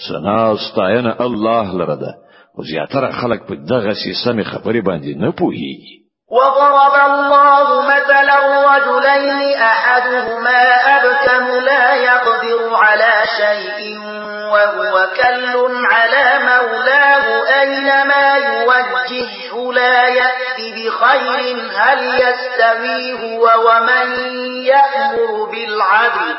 سنا 0.07 0.51
استاینه 0.51 1.15
الله 1.19 1.75
لره 1.75 1.95
ده 1.95 2.13
او 2.57 2.63
زیاتره 2.63 3.11
خلک 3.11 3.47
په 3.47 3.55
دغه 3.55 3.93
سي 3.93 4.11
سمې 4.25 4.43
خبرې 4.43 4.82
باندې 4.88 5.13
نه 5.23 5.30
پوهیږي 5.32 5.93
وضرب 6.32 6.95
الله 7.09 7.86
مثلا 7.91 8.38
رجلين 8.71 9.57
احدهما 9.59 10.59
ابكم 10.95 11.41
لا 11.67 11.86
يرى 12.07 12.18
شيء 13.39 13.99
وهو 14.51 15.09
كل 15.15 15.85
على 15.85 16.45
مولاه 16.45 17.49
أينما 17.61 18.37
يوجهه 18.37 19.71
لا 19.73 20.07
يأتي 20.07 20.71
بخير 20.71 21.69
هل 21.77 21.99
يستوي 22.21 23.37
هو 23.37 23.51
ومن 23.65 24.33
يأمر 24.65 25.45
بالعدل 25.51 26.35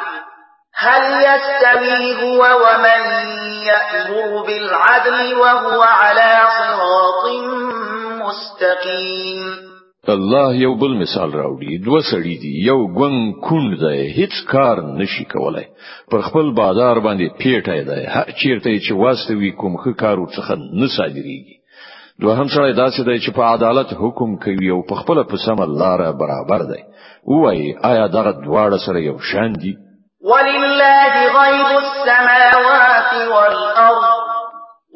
هل 0.75 1.25
يستوي 1.25 2.23
هو 2.23 2.63
ومن 2.63 3.33
يأمر 3.63 4.43
بالعدل 4.43 5.35
وهو 5.39 5.83
على 5.83 6.49
صراط 6.59 7.33
مستقيم 8.03 9.70
الله 10.11 10.57
یو 10.61 10.75
بل 10.75 10.97
مثال 10.97 11.33
راوړي 11.33 11.79
دوه 11.85 12.01
سړي 12.11 12.35
دي 12.43 12.53
یو 12.71 12.79
ګون 12.99 13.17
کون 13.47 13.65
دی 13.81 13.99
هیڅ 14.19 14.35
کار 14.53 14.83
نشي 14.83 15.25
کولای 15.25 15.65
پر 16.11 16.21
خپل 16.29 16.51
بازار 16.61 17.01
باندې 17.01 17.29
پیټه 17.43 17.79
دی 17.91 18.03
هر 18.15 18.27
چیرته 18.43 18.79
چې 18.79 18.93
واستوي 19.03 19.51
کوم 19.53 19.77
ښه 19.83 19.95
کار 20.03 20.17
وڅخه 20.19 20.57
نه 20.81 20.87
صادريږي 20.97 21.57
دوهم 22.23 22.47
سړی 22.47 22.73
داسې 22.83 23.01
دی 23.09 23.19
چې 23.27 23.31
په 23.37 23.43
عدالت 23.55 23.95
حکم 24.03 24.37
کوي 24.45 24.71
او 24.71 24.81
په 24.91 24.95
خپل 25.03 25.23
په 25.33 25.37
سم 25.47 25.63
لار 25.83 26.03
برابر 26.23 26.67
دی 26.73 26.81
وایي 27.35 27.75
آیا 27.93 28.07
دغه 28.17 28.33
دواړه 28.33 28.87
سره 28.87 29.05
یو 29.11 29.19
شان 29.33 29.53
دي 29.53 29.75
ولله 30.33 31.29
غیب 31.39 31.69
السماوات 31.83 33.13
والارض 33.35 34.29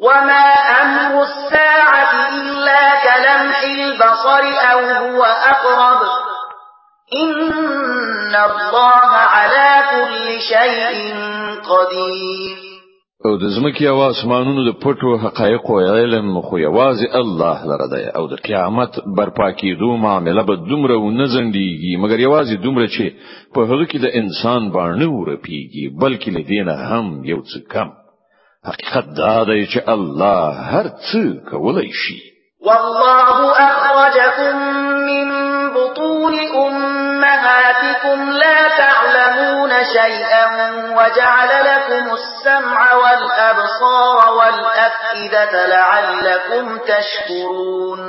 وما 0.05 0.43
امر 0.79 1.21
السماوات 1.29 1.64
أقرب 5.55 6.05
إن 7.23 8.35
الله 8.49 9.11
على 9.35 9.69
كل 9.91 10.25
شيء 10.51 10.97
قدير 11.69 12.65
او 13.25 13.35
د 13.37 13.43
زمکی 13.55 13.87
او 13.87 14.01
اسمانونو 14.09 14.71
د 14.71 14.73
پټو 14.83 15.17
حقایق 15.23 15.65
او 15.69 15.79
علم 15.79 16.41
خو 16.41 16.57
یوازې 16.57 17.07
الله 17.21 17.57
لره 17.71 17.87
دی 17.93 18.03
او 18.17 18.27
د 18.33 18.35
قیامت 18.47 18.99
برپا 19.17 19.51
کیدو 19.61 19.89
معاملې 20.03 20.43
به 20.47 20.55
دومره 20.55 20.95
و 20.97 21.09
نه 21.11 21.25
زندېږي 21.35 21.97
مګر 22.03 22.19
یوازې 22.19 22.55
دومره 22.65 22.87
چې 22.95 23.07
په 23.53 23.59
هغه 23.71 23.85
کې 23.85 23.97
د 24.01 24.07
انسان 24.21 24.71
باندې 24.75 25.05
ورپیږي 25.17 25.85
بلکې 26.03 26.29
لدین 26.37 26.69
هم 26.69 27.23
یو 27.31 27.39
څه 27.49 27.57
کم 27.73 27.89
حقیقت 28.69 29.05
دا 29.21 29.43
دی 29.45 29.65
چې 29.67 29.81
الله 29.95 30.49
هر 30.73 30.85
څه 31.09 31.49
کولای 31.51 31.91
شي 32.03 32.19
والله 32.67 33.61
اخرجكم 33.69 34.94
أمهاتكم 37.35 38.29
لا 38.31 38.59
تعلمون 38.77 39.71
شيئا 39.97 40.45
وجعل 40.97 41.65
لكم 41.71 42.13
السمع 42.19 42.93
والأبصار 42.93 44.17
والأفئدة 44.39 45.53
لعلكم 45.75 46.77
تشكرون 46.91 47.99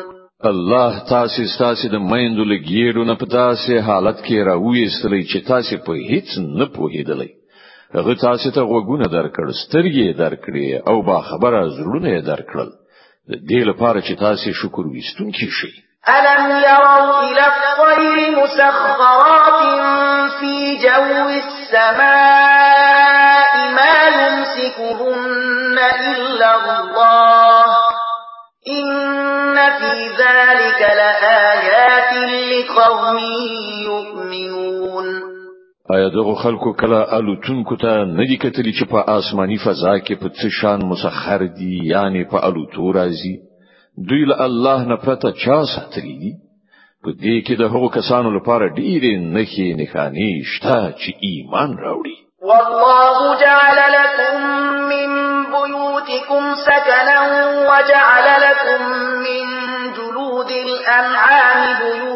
الله 0.44 0.98
تاسو 1.08 1.42
تاسو 1.58 1.88
د 1.88 1.94
مایندو 2.10 2.44
لګیرو 2.54 3.04
نه 3.10 3.14
په 3.20 3.26
تاسو 3.40 3.78
حالت 3.88 4.18
کې 4.26 4.36
راوي 4.48 4.82
استلې 4.88 5.22
چې 5.30 5.38
تاسو 5.52 5.74
په 5.86 5.92
هیڅ 6.10 6.26
نه 6.58 6.66
پوهیدلې 6.74 7.30
هغه 7.96 8.14
تاسو 8.26 8.50
ته 8.56 8.62
وګونه 8.74 9.06
درکړ 9.16 9.46
سترګې 9.62 10.08
درکړې 10.22 10.68
او 10.90 10.96
با 11.08 11.18
خبره 11.28 11.60
زړونه 11.78 12.12
درکړل 12.32 12.70
د 13.30 13.34
دې 13.50 13.60
لپاره 13.70 13.98
چې 14.06 14.14
تاسو 14.26 14.52
شکر 14.62 14.84
وستون 14.96 15.28
کې 15.38 15.48
شئ 15.60 15.74
ألم 16.08 16.50
يروا 16.50 17.20
إلى 17.20 17.46
الطير 17.46 18.38
مسخرات 18.38 19.60
في 20.40 20.76
جو 20.82 21.28
السماء 21.28 22.14
ما 23.74 23.96
يمسكهن 24.06 25.78
إلا 26.00 26.50
الله 26.54 27.64
إن 28.78 29.54
في 29.54 30.08
ذلك 30.08 30.80
لآيات 30.80 32.12
لقوم 32.52 33.18
يؤمنون 33.86 35.06
ایا 35.94 36.08
دغه 36.08 36.34
خلکو 36.34 36.72
کله 36.74 37.14
الوتونکو 37.16 37.76
ته 37.76 38.04
ندی 38.04 38.36
کتلی 38.36 38.72
چې 38.72 38.84
په 38.90 39.04
آسماني 39.18 39.58
فضا 39.58 39.98
کې 39.98 40.14
په 40.20 40.28
څه 40.28 40.48
شان 40.60 40.84
مسخر 40.84 41.46
دي 41.46 41.78
یعنی 41.92 42.24
په 42.24 42.36
الوتو 42.44 42.92
راځي 42.92 43.45
دوی 44.08 44.24
له 44.24 44.40
الله 44.40 44.84
نه 44.84 44.96
پرته 44.96 45.32
چا 45.32 45.62
ساتري 45.76 46.18
دي 46.18 46.32
په 47.04 47.10
دې 47.22 47.36
کې 47.46 47.54
د 47.58 47.62
هغو 47.72 47.88
کسانو 47.96 48.30
لپاره 48.36 48.68
ډېرې 48.78 49.12
نښې 49.34 49.68
نښانې 49.80 50.30
شته 50.50 50.78
چې 51.00 51.10
ایمان 51.28 51.70
راوړي 51.84 52.16
والله 52.42 53.40
جعل 53.44 53.78
لكم 53.98 54.36
من 54.92 55.08
بيوتكم 55.54 56.42
سكنا 56.66 57.20
وجعل 57.70 58.26
لكم 58.46 58.80
من 59.26 59.46
جلود 59.96 60.50
الأنعام 60.66 61.58
بيوتا 61.82 62.15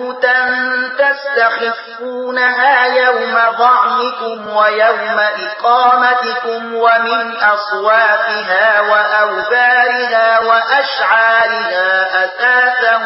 تستخفونها 1.49 2.87
يوم 2.87 3.35
ضعنكم 3.59 4.57
ويوم 4.57 5.19
إقامتكم 5.21 6.75
ومن 6.75 7.37
أصوافها 7.37 8.81
وأوبارها 8.81 10.39
وأشعارها 10.39 12.25
أثاثا 12.25 12.97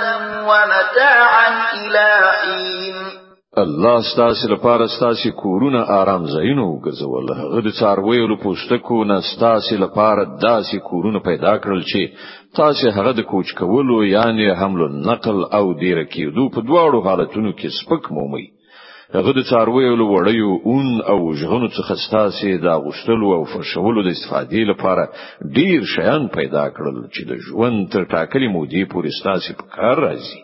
ومتاعا 0.47 1.63
إلى 1.75 2.33
حين 2.43 3.24
الله 3.57 4.01
ستاسو 4.15 4.49
لپاره 4.55 4.87
ستاسو 4.87 5.31
کورونه 5.31 5.79
آرام 5.79 6.25
ځایونه 6.27 6.65
وګرځول 6.75 7.27
هغه 7.41 7.61
د 7.61 7.69
څارویو 7.81 8.27
له 8.31 8.37
پوستکو 8.43 9.05
نه 9.11 9.21
ستاسو 9.35 9.77
لپاره 9.85 10.23
داسې 10.43 10.77
کورونه 10.91 11.19
پیدا 11.29 11.53
کړل 11.63 11.83
چې 11.91 12.01
تاسو 12.59 12.91
هغه 12.97 13.13
د 13.13 13.21
کوچ 13.21 13.55
کولو 13.59 14.05
یعنی 14.05 14.51
حمل 14.61 14.81
او 14.83 14.89
نقل 14.89 15.45
او 15.59 15.65
ډیر 15.83 16.03
کېدو 16.15 16.49
په 16.55 16.61
دواړو 16.69 17.05
حالتونو 17.09 17.51
کې 17.53 17.67
سپک 17.79 18.05
مومي 18.19 18.45
هغه 19.17 19.33
د 19.39 19.43
څارویو 19.51 19.95
له 20.01 20.07
وړیو 20.13 20.61
اون 20.71 20.89
او 21.15 21.33
ژغونو 21.43 21.69
څخه 21.79 21.95
ستاسو 22.07 22.51
د 22.65 22.67
اغوستلو 22.79 23.35
او 23.39 23.45
فرشولو 23.53 24.03
د 24.05 24.09
استفادې 24.17 24.63
لپاره 24.73 25.05
ډیر 25.61 25.85
شیان 25.95 26.23
پیدا 26.39 26.67
کړل 26.77 26.99
چې 27.15 27.23
د 27.31 27.33
ژوند 27.49 27.79
تر 27.93 28.03
ټاکلي 28.17 28.49
مودې 28.57 28.83
پورې 28.93 29.11
ستاسو 29.21 29.51
په 29.63 29.67
کار 29.79 29.97
راځي 30.09 30.44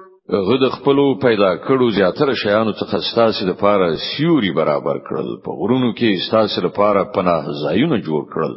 هغه 0.33 0.55
د 0.59 0.69
خپلو 0.73 1.03
پیدا 1.23 1.47
کړو 1.63 1.89
زیاتره 1.95 2.33
شیانو 2.41 2.73
څخه 2.73 2.97
ستاسو 3.11 3.45
لپاره 3.47 3.87
سیوري 4.11 4.51
برابر 4.59 4.97
کړل 5.07 5.29
په 5.47 5.51
غرونو 5.63 5.89
کې 5.97 6.21
ستاسو 6.27 6.61
لپاره 6.65 7.01
پناه 7.17 7.49
ځایونه 7.63 7.97
جوړ 8.07 8.21
کړل 8.35 8.53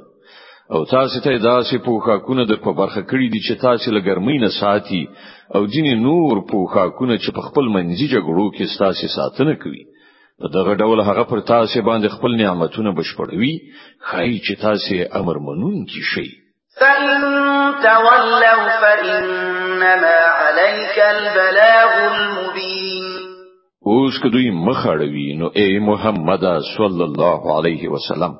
او 0.74 0.84
تاسو 0.92 1.20
ته 1.24 1.38
داسې 1.46 1.82
پوښاکونه 1.86 2.44
در 2.50 2.60
په 2.66 2.72
برخه 2.82 3.02
کړی 3.02 3.28
دي 3.34 3.40
چې 3.46 3.60
تاسو 3.64 3.92
له 3.96 4.00
ګرمۍ 4.00 4.38
نه 4.44 4.48
ساتي 4.58 5.00
او 5.54 5.64
ځینې 5.64 6.04
نور 6.04 6.42
پوښاکونه 6.52 7.18
چې 7.24 7.30
په 7.38 7.48
خپل 7.48 7.68
منځي 7.76 8.08
جګړو 8.08 8.50
کې 8.58 8.72
ستاسو 8.74 9.12
ساتنه 9.16 9.54
کوي 9.66 9.84
په 10.38 10.54
دغه 10.58 10.74
ډول 10.80 11.00
هغه 11.10 11.24
پر 11.32 11.40
تاسو 11.50 11.82
باندې 11.82 12.18
خپل 12.18 12.38
نعمتونه 12.44 12.94
بشپړوي 13.00 13.52
خای 14.12 14.32
چې 14.46 14.62
تاسو 14.68 15.20
امر 15.22 15.38
منون 15.50 15.84
کی 15.94 16.06
شي 16.14 16.26
فَإِن 16.80 17.20
تَوَلَّوْا 17.88 18.80
فَإِنَّ 18.86 19.63
إنما 19.84 20.08
عليك 20.08 20.98
البلاغ 20.98 22.12
المبين 22.14 23.04
اوس 23.86 24.20
که 24.22 24.28
دوی 24.28 24.50
نو 25.38 25.46
اے 25.54 25.66
محمد 25.86 26.44
صلی 26.78 27.02
الله 27.04 27.58
علیه 27.58 27.88
وسلم 27.94 28.32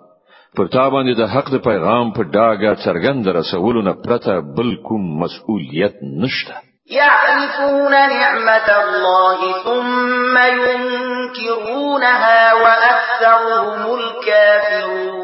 پر 0.58 0.66
تا 0.72 0.84
باندې 0.90 1.16
د 1.16 1.20
حق 1.34 1.48
د 1.54 1.56
پیغام 1.66 2.12
په 2.18 2.22
ډاګه 2.22 2.76
څرګند 2.84 3.26
رسولو 3.36 3.82
نه 3.88 3.92
پرته 4.06 4.40
بل 4.58 4.76
کوم 4.88 5.18
مسؤلیت 5.22 5.94
نشته 6.22 6.54
يعرفون 6.96 7.90
نعمة 7.90 8.70
الله 8.78 9.52
ثم 9.64 10.36
ينكرونها 10.36 12.54
وأكثرهم 12.54 13.98
الكافرون 13.98 15.23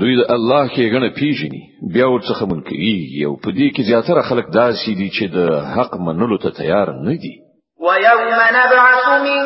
دوی 0.00 0.14
د 0.20 0.22
الله 0.36 0.62
کې 0.74 0.84
غنه 0.94 1.08
پیژني 1.18 1.62
بیا 1.94 2.06
ورڅخه 2.10 2.44
منکري 2.52 2.96
او 3.26 3.32
په 3.44 3.50
دې 3.58 3.66
کې 3.74 3.82
زیاتره 3.90 4.22
خلک 4.28 4.46
داسې 4.60 4.90
دي 4.98 5.08
چې 5.16 5.24
د 5.36 5.38
حق 5.76 5.92
منلو 6.06 6.36
ته 6.44 6.50
تیار 6.60 6.88
نه 7.06 7.14
دي 7.24 7.32
ويوم 7.80 8.40
نبعث 8.58 9.06
من 9.26 9.42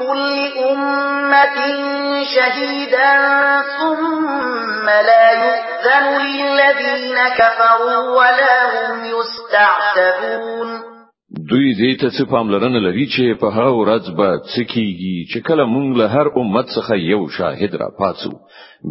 كل 0.00 0.32
أمة 0.70 1.56
شهيدا 2.34 3.10
ثم 3.78 4.86
لا 5.08 5.24
يؤذن 5.44 6.06
للذين 6.26 7.18
كفروا 7.40 8.18
ولا 8.18 8.56
هم 8.74 8.98
يستعتبون 9.14 10.93
دوی 11.50 11.68
دې 11.80 12.00
ته 12.00 12.08
څه 12.16 12.24
پاملرنه 12.32 12.80
لري 12.86 13.06
چې 13.14 13.38
په 13.40 13.48
هغه 13.56 13.72
ورځ 13.80 14.04
به 14.18 14.28
څه 14.54 14.62
کیږي 14.72 15.16
چې 15.32 15.38
کله 15.48 15.64
موږ 15.74 15.96
له 16.00 16.06
هر 16.14 16.26
امت 16.42 16.66
څخه 16.76 16.94
یو 16.98 17.28
شاهد 17.28 17.74
را 17.74 17.88
پاتو 17.98 18.30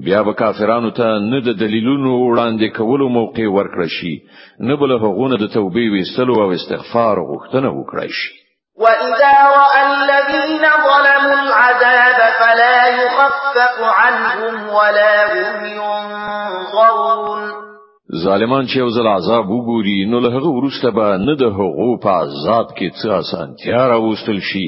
بیا 0.05 0.23
به 0.23 0.33
کافرانو 0.33 0.91
ته 0.91 1.07
نه 1.31 1.39
د 1.47 1.57
دلیلونو 1.63 2.11
وړاندې 2.27 2.77
کولو 2.77 3.09
موقع 3.09 3.45
ورکړ 3.47 3.87
شي 3.87 4.13
نه 4.59 4.75
بل 4.75 4.91
هغونه 4.91 5.35
د 5.37 5.47
توبې 5.55 5.85
ویستلو 5.95 6.35
او 6.43 6.51
استغفار 6.51 7.17
غوښتنه 7.31 7.69
وکړي 7.79 8.11
شي 8.17 8.31
وَإِذَا 8.75 9.35
رَأَى 9.59 9.81
الَّذِينَ 9.93 10.65
ظَلَمُوا 10.87 11.35
الْعَذَابَ 11.43 12.17
فَلَا 12.39 12.79
يُخَفَّفُ 12.99 13.77
عَنْهُمْ 13.99 14.55
وَلَا 14.73 15.15
هُمْ 15.33 15.59
يُنظَرُونَ 15.77 17.72
ظالمان 18.21 18.65
چې 18.67 18.81
وزل 18.81 19.07
عذاب 19.07 19.49
وګوري 19.49 20.05
نو 20.11 20.19
له 20.19 20.29
هغه 20.29 20.47
ورسته 20.55 20.89
به 20.91 21.17
نه 21.17 21.35
ده 21.35 21.45
هغو 21.47 21.97
په 22.03 22.09
عذاب 22.09 22.67
کې 22.77 22.89
څه 23.01 23.09
آسان 23.11 23.23
اسانتیا 23.23 23.87
راوستل 23.87 24.39
شي 24.39 24.65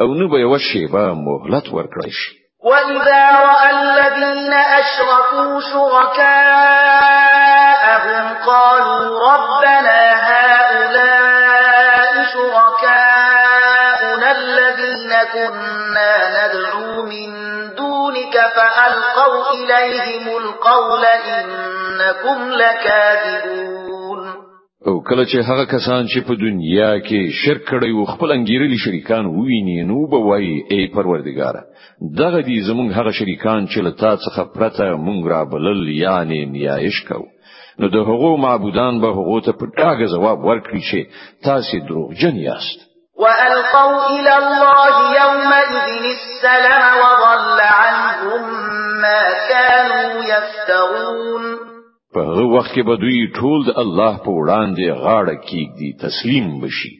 او 0.00 0.14
نو 0.14 0.28
به 0.32 0.44
وشي 0.50 0.86
به 0.86 1.14
مهلت 1.26 1.66
ورکړي 1.76 2.10
شي 2.20 2.38
وَإِذَا 2.64 3.32
رَأَى 3.46 3.70
الَّذِينَ 3.82 4.52
أَشْرَكُوا 4.80 5.60
شُرَكَاءَهُمْ 5.60 8.22
قَالُوا 8.46 9.34
رَبَّنَا 9.34 10.00
هَؤُلَاءِ 10.28 12.14
شُرَكَاؤُنَا 12.34 14.28
الَّذِينَ 14.40 15.12
كُنَّا 15.34 16.14
نَدْعُو 16.38 16.92
مِن 17.02 17.30
دُونِكَ 17.80 18.34
فَأَلْقَوْا 18.56 19.40
إِلَيْهِمُ 19.54 20.24
الْقَوْلَ 20.42 21.04
إِنَّ 21.06 21.67
انکم 22.08 22.52
لکاذبون 22.60 24.28
او 24.86 25.02
کله 25.08 25.24
چې 25.26 25.38
هغه 25.48 25.64
کسان 25.66 26.06
چې 26.06 26.20
په 26.28 26.34
دنیا 26.34 27.00
کې 27.00 27.30
شرک 27.44 27.62
کړی 27.70 27.90
او 27.96 28.04
خپل 28.04 28.32
انګیرلي 28.32 28.78
شریکان 28.84 29.26
وویني 29.26 29.82
نو 29.90 30.06
به 30.10 30.16
وایي 30.26 30.64
ای 30.70 30.86
پروردګار 30.96 31.54
دغه 32.18 32.40
دي 32.40 32.62
زمونږ 32.68 32.92
هغه 32.98 33.10
شریکان 33.12 33.66
چې 33.66 33.78
له 33.78 33.90
تا 33.90 34.16
څخه 34.16 34.42
پرته 34.54 34.96
مونږ 34.96 35.26
را 35.32 35.44
بلل 35.44 35.88
یعنی 35.88 36.44
نیایش 36.46 37.02
کوو 37.08 37.26
نو 37.78 37.88
د 37.88 37.94
هغو 37.96 38.36
معبودان 38.36 39.00
به 39.00 39.08
هغو 39.08 39.40
ته 39.40 39.52
په 39.52 39.66
ډاګه 39.78 40.06
جواب 40.14 40.38
ورکړي 40.44 40.82
چې 40.90 41.00
تاسو 41.44 41.78
دروغجن 41.88 42.36
یاست 42.36 42.78
وألقوا 43.22 44.20
إلى 44.20 44.34
الله 44.36 44.94
يومئذ 45.22 46.04
السلام 46.16 46.98
وضل 47.22 47.60
عنهم 47.82 48.42
ما 49.00 49.22
كانوا 49.50 50.12
يفترون 50.32 51.58
په 52.14 52.20
هغه 52.28 52.44
وخت 52.54 52.70
کې 52.74 52.82
به 52.88 52.94
دوی 53.02 53.18
ټول 53.38 53.58
د 53.64 53.70
الله 53.82 54.14
په 54.24 54.30
وړاندې 54.40 54.84
غاړه 55.02 55.36
کېږي 55.48 55.88
تسلیم 56.04 56.46
بشي 56.62 56.94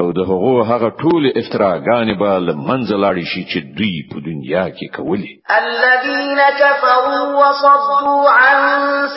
او 0.00 0.06
د 0.18 0.20
هغو 0.30 0.56
هغه 0.70 0.88
ټول 1.02 1.22
افتراګان 1.40 2.08
به 2.20 2.30
لمنځه 2.48 2.96
لاړ 3.04 3.16
شي 3.32 3.42
چې 3.50 3.58
دوی 3.76 3.96
په 4.10 4.16
دنیا 4.28 4.64
کې 4.76 4.86
کولې 4.96 5.30
الذين 5.62 6.40
كفروا 6.62 7.20
وصدوا 7.40 8.22
عن 8.44 8.58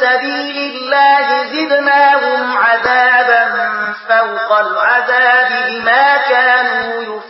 سبيل 0.03 0.55
الله 0.71 1.25
زدناهم 1.53 2.41
عذابا 2.67 3.43
فوق 4.09 4.49
العذاب 4.65 5.49
بما 5.69 6.05
كانوا 6.29 6.91
يفسدون 7.09 7.28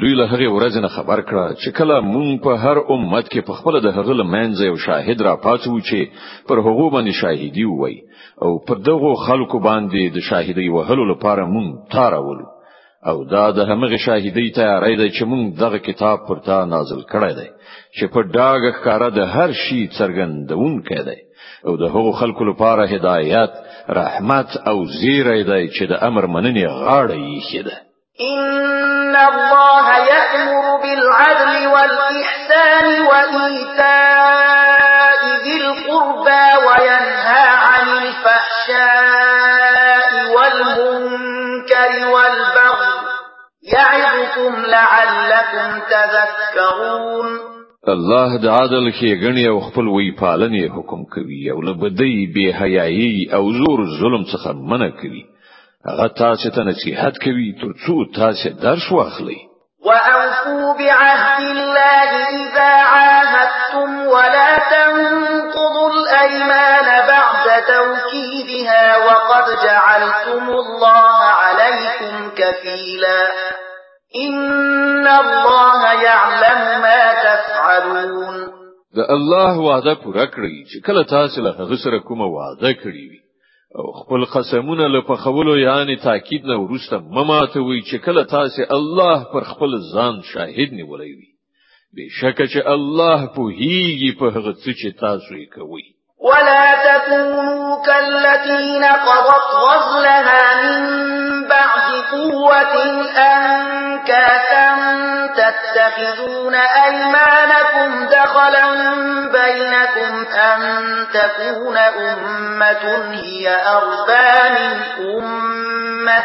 دوی 0.00 0.14
له 0.22 0.26
هغه 0.34 0.48
ورځ 0.54 0.78
نه 0.86 0.90
خبر 0.96 1.20
کړه 1.20 1.54
چې 1.60 1.70
کله 1.78 2.00
مونږ 2.00 2.40
په 2.46 2.54
هر 2.64 2.82
امت 2.96 3.28
کې 3.28 3.46
په 3.48 3.52
خپل 3.60 3.80
د 3.80 3.86
هغه 3.98 4.12
لمنځ 4.22 4.60
یو 4.70 4.76
شاهد 4.86 5.22
را 5.28 5.36
پاتو 5.44 5.74
چې 5.80 6.08
پر 6.48 6.64
هغه 6.70 6.88
باندې 6.96 7.20
شاهدی 7.20 7.64
وای 7.70 7.94
او 8.42 8.50
پر 8.70 8.80
دغه 8.90 9.14
خلکو 9.26 9.60
باندې 9.70 10.02
د 10.18 10.28
شاهدی 10.32 10.68
وهلو 10.78 11.04
لپاره 11.14 11.44
مونږ 11.56 11.92
تارولو 11.96 12.48
او 13.06 13.24
دا 13.24 13.50
د 13.50 13.58
همغه 13.58 13.96
شاهدی 13.96 14.50
تیاری 14.54 14.96
دی 14.96 15.10
چې 15.18 15.22
موږ 15.24 15.60
دغه 15.60 15.78
کتاب 15.78 16.18
پر 16.28 16.36
تا 16.46 16.64
نازل 16.64 17.02
کړی 17.12 17.32
دی 17.38 17.48
چې 18.00 18.04
په 18.14 18.20
ډاګه 18.36 18.70
ښکارا 18.78 19.08
د 19.18 19.20
هر 19.34 19.52
شي 19.52 19.88
څرګندون 19.98 20.82
کړي 20.88 21.18
او 21.66 21.72
د 21.76 21.82
هغو 21.94 22.12
خلکو 22.12 22.44
لپاره 22.50 22.86
هدایت 22.94 23.50
رحمت 23.88 24.48
او 24.70 24.84
زیری 25.00 25.44
دی 25.50 25.64
چې 25.78 25.84
د 25.90 25.92
امر 26.08 26.24
مننې 26.26 26.66
غاړه 26.84 27.16
یې 27.26 27.38
خېده 27.48 27.76
ان 28.20 29.16
الله 29.28 29.86
يأمر 30.12 30.54
بالعدل 30.82 31.52
والإحسان 31.74 32.84
وإيتاء 33.08 35.20
ذي 35.44 35.56
القربى 35.66 36.46
وينهى 36.66 37.46
عن 37.68 37.86
الفحشاء 38.02 39.13
لكم 44.36 44.56
لعلكم 44.66 45.80
تذكرون 45.88 47.26
الله 47.88 48.36
د 48.38 48.46
عادل 48.48 48.92
خېګنې 48.92 49.48
او 49.48 49.60
خپل 49.60 49.88
وی 49.88 50.16
پالنې 50.20 50.72
حکم 50.74 51.04
کوي 51.14 51.50
او 51.50 51.62
لبدی 51.62 52.32
به 52.34 52.58
حیايي 52.58 53.32
او 53.34 53.42
زور 53.52 53.80
ظلم 54.00 54.24
څخه 54.24 54.50
منع 54.54 54.88
کوي 55.00 55.24
هغه 55.88 56.06
تاسو 56.06 56.50
ته 56.50 56.62
نصيحت 56.62 57.12
کوي 57.24 57.52
تر 57.60 57.72
څو 57.86 57.94
تاسو 58.14 58.48
درس 58.62 58.92
واخلئ 58.92 59.36
وأوفوا 59.84 60.74
بعهد 60.78 61.42
الله 61.56 62.08
إذا 62.28 62.70
عاهدتم 62.92 64.06
ولا 64.06 64.58
تنقضوا 64.70 65.90
الأيمان 65.94 67.06
بعد 67.06 67.46
توكيدها 67.62 68.96
وقد 68.96 69.46
جعلتم 69.64 70.48
الله 70.48 71.28
عليكم 71.28 72.30
كفيلا 72.36 73.24
ان 74.22 75.06
الله 75.06 76.02
يعلم 76.08 76.60
ما 76.86 77.02
تفعلون 77.26 78.34
د 78.96 79.00
الله 79.14 79.58
وعده 79.68 79.94
پوره 80.02 80.26
کړی 80.26 80.64
چې 80.70 80.86
کله 80.88 81.02
تاسو 81.12 81.42
له 81.46 81.50
هغه 81.60 81.76
سره 81.84 81.98
کومه 82.10 82.24
وعده 82.34 82.72
کړی 82.82 83.04
وي 83.10 83.20
او 83.78 83.92
خپل 84.00 84.24
قسمونه 84.34 84.86
له 84.94 85.00
پخولو 85.08 85.56
یعنی 85.60 85.96
تاکید 86.06 86.46
نه 86.52 86.56
ورسته 86.60 86.98
مماتوي 86.98 87.80
چې 87.82 87.96
کله 88.06 88.24
تاسو 88.34 88.62
الله 88.78 89.16
پر 89.32 89.44
خپل 89.50 89.76
ځان 89.94 90.22
شاهد 90.32 90.68
نیولې 90.80 91.12
وي 91.18 91.32
بشکه 91.98 92.46
چې 92.46 92.66
الله 92.76 93.18
په 93.34 93.50
هیږي 93.58 94.18
په 94.20 94.30
هغه 94.36 94.52
څه 94.62 94.70
چې 94.80 94.98
تاسو 95.04 95.30
یې 95.42 95.48
کوئ 95.56 95.84
ولا 96.24 96.64
تكونوا 96.84 97.82
كالتي 97.84 98.78
نقضت 98.78 99.54
غزلها 99.54 100.56
من 100.62 101.04
بعد 101.48 101.90
قوة 102.12 102.84
أنكاسا 103.18 104.66
تتخذون 105.36 106.54
أيمانكم 106.54 108.06
دخلا 108.06 108.66
بينكم 109.32 110.24
أن 110.34 110.82
تكون 111.14 111.76
أمة 111.78 113.12
هي 113.12 113.56
أربى 113.66 114.58
من 114.58 114.80
أمة 115.22 116.22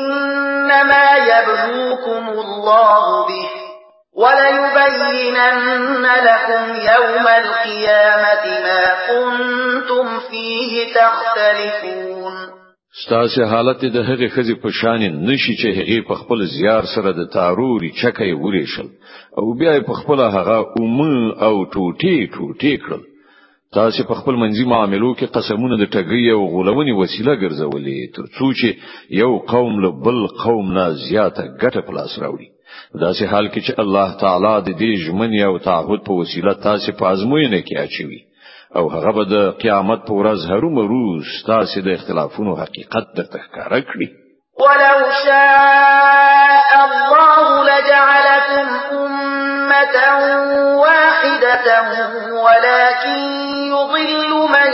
إنما 0.00 1.16
يبلوكم 1.16 2.28
الله 2.28 3.26
به 3.26 3.57
وليبينن 4.22 6.02
لكم 6.02 6.64
يوم 6.92 7.26
القيامة 7.40 8.60
ما 8.66 8.84
كنتم 9.08 10.06
فيه 10.30 10.84
تختلفون 10.98 12.32
ستاسه 13.06 13.46
حالت 13.50 13.84
د 13.84 13.96
هغې 14.10 14.28
خزي 14.36 14.54
په 14.62 14.68
شان 14.80 15.02
نشي 15.30 15.54
چې 15.62 15.68
هغه 15.78 16.02
په 16.08 16.14
خپل 16.20 16.40
زیار 16.54 16.82
سره 16.94 17.12
د 17.18 17.22
تاروري 17.36 17.90
چکه 18.02 18.24
وریشل 18.42 18.88
او 19.38 19.46
بیا 19.58 19.74
په 19.86 19.92
خپل 20.00 20.20
هغه 20.36 20.56
اوم 20.80 20.98
او 21.48 21.54
ټوټي 21.74 22.16
ټوټي 22.34 22.74
کړل 22.84 23.02
تاسو 23.78 24.04
په 24.10 24.14
خپل 24.20 24.34
منځي 24.42 24.64
معاملو 24.72 25.14
کې 25.18 25.26
قسمونه 25.36 25.76
د 25.78 25.84
ټګي 25.94 26.24
او 26.36 26.42
غولونې 26.56 26.92
وسیله 27.02 27.34
ګرځولې 27.44 27.96
ترڅو 28.16 28.48
چې 28.60 28.68
یو 29.22 29.38
قوم 29.52 29.80
له 29.84 29.90
بل 30.06 30.18
قوم 30.44 30.74
نه 30.78 30.84
زیاته 31.08 31.42
ګټه 31.62 31.80
په 31.86 31.92
لاس 31.98 32.18
راوړي 32.22 32.48
دا 33.00 33.12
سه 33.18 33.26
حال 33.26 33.48
کې 33.48 33.60
چې 33.66 33.72
الله 33.78 34.08
تعالی 34.20 34.54
د 34.66 34.78
دې 34.80 34.92
ژمن 35.06 35.32
او 35.48 35.58
تعهد 35.58 36.00
په 36.06 36.12
وسیله 36.12 36.54
تاسو 36.66 36.92
په 36.98 37.06
ازموینه 37.06 37.60
کې 37.66 37.74
اچوي 37.84 38.20
او 38.76 38.88
هغه 38.90 39.12
به 39.12 39.24
د 39.24 39.50
قیامت 39.62 40.00
په 40.08 40.12
ورځ 40.20 40.38
هرومرو 40.50 41.20
تاسو 41.46 41.80
د 41.80 41.88
اختلافونو 41.88 42.54
حقیقت 42.62 43.04
درته 43.16 43.38
ښکارا 43.46 43.80
کړی 43.90 44.08
ولو 44.64 44.96
شاء 45.26 46.70
الله 46.88 47.46
لجعلكم 47.68 48.68
امه 48.92 49.96
واحده 50.84 51.68
ولكن 52.32 53.20
يضل 53.74 54.32
من 54.56 54.72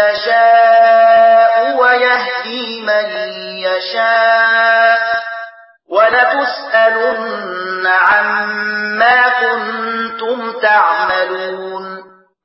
يشاء 0.00 1.80
ويهدي 1.80 2.66
من 2.88 3.06
يشاء 3.58 4.23
لَتُسْأَلُنَّ 6.14 7.84
عَمَّا 8.08 9.18
كُنْتُمْ 9.42 10.38
تَعْمَلُونَ 10.62 11.84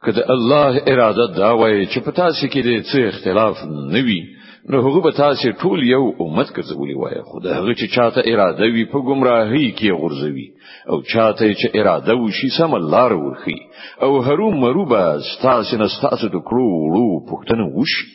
که 0.06 0.12
د 0.12 0.20
الله 0.32 0.82
اراده 0.88 1.28
دا 1.38 1.56
وای 1.58 1.88
چې 1.88 2.00
په 2.06 2.12
تاسو 2.12 2.48
کې 2.54 2.62
د 2.68 2.70
څه 2.90 2.98
اختلاف 3.08 3.56
نه 3.96 4.02
وي 4.08 4.22
نو 4.70 4.82
هغه 4.86 5.00
به 5.06 5.12
تاسو 5.18 5.52
ټول 5.64 5.84
یو 5.96 6.06
امت 6.26 6.54
ګرځولي 6.58 6.96
وای 7.00 7.22
خو 7.22 7.40
د 7.46 7.48
هغه 7.58 7.74
چې 7.80 7.88
چاته 7.96 8.22
اراده 8.34 8.66
وي 8.76 8.86
په 8.94 9.00
گمراهۍ 9.10 9.66
کې 9.80 9.92
غورځوي 10.02 10.48
او 10.92 11.02
چاته 11.14 11.54
چې 11.60 11.68
اراده 11.80 12.16
وشي 12.18 12.50
سم 12.58 12.76
لار 12.94 13.14
ورخي 13.14 13.58
او 14.02 14.12
هرو 14.24 14.52
مرو 14.64 14.86
به 14.86 15.22
تاسو 15.42 15.78
نه 15.82 15.88
تاسو 16.08 16.28
د 16.36 16.40
کړو 16.50 16.66
وړو 16.80 17.10
پښتنه 17.32 17.66
وشي 17.80 18.08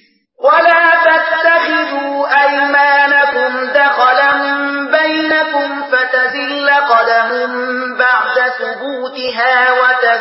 ولا 0.47 0.81
تتخذ 1.05 1.84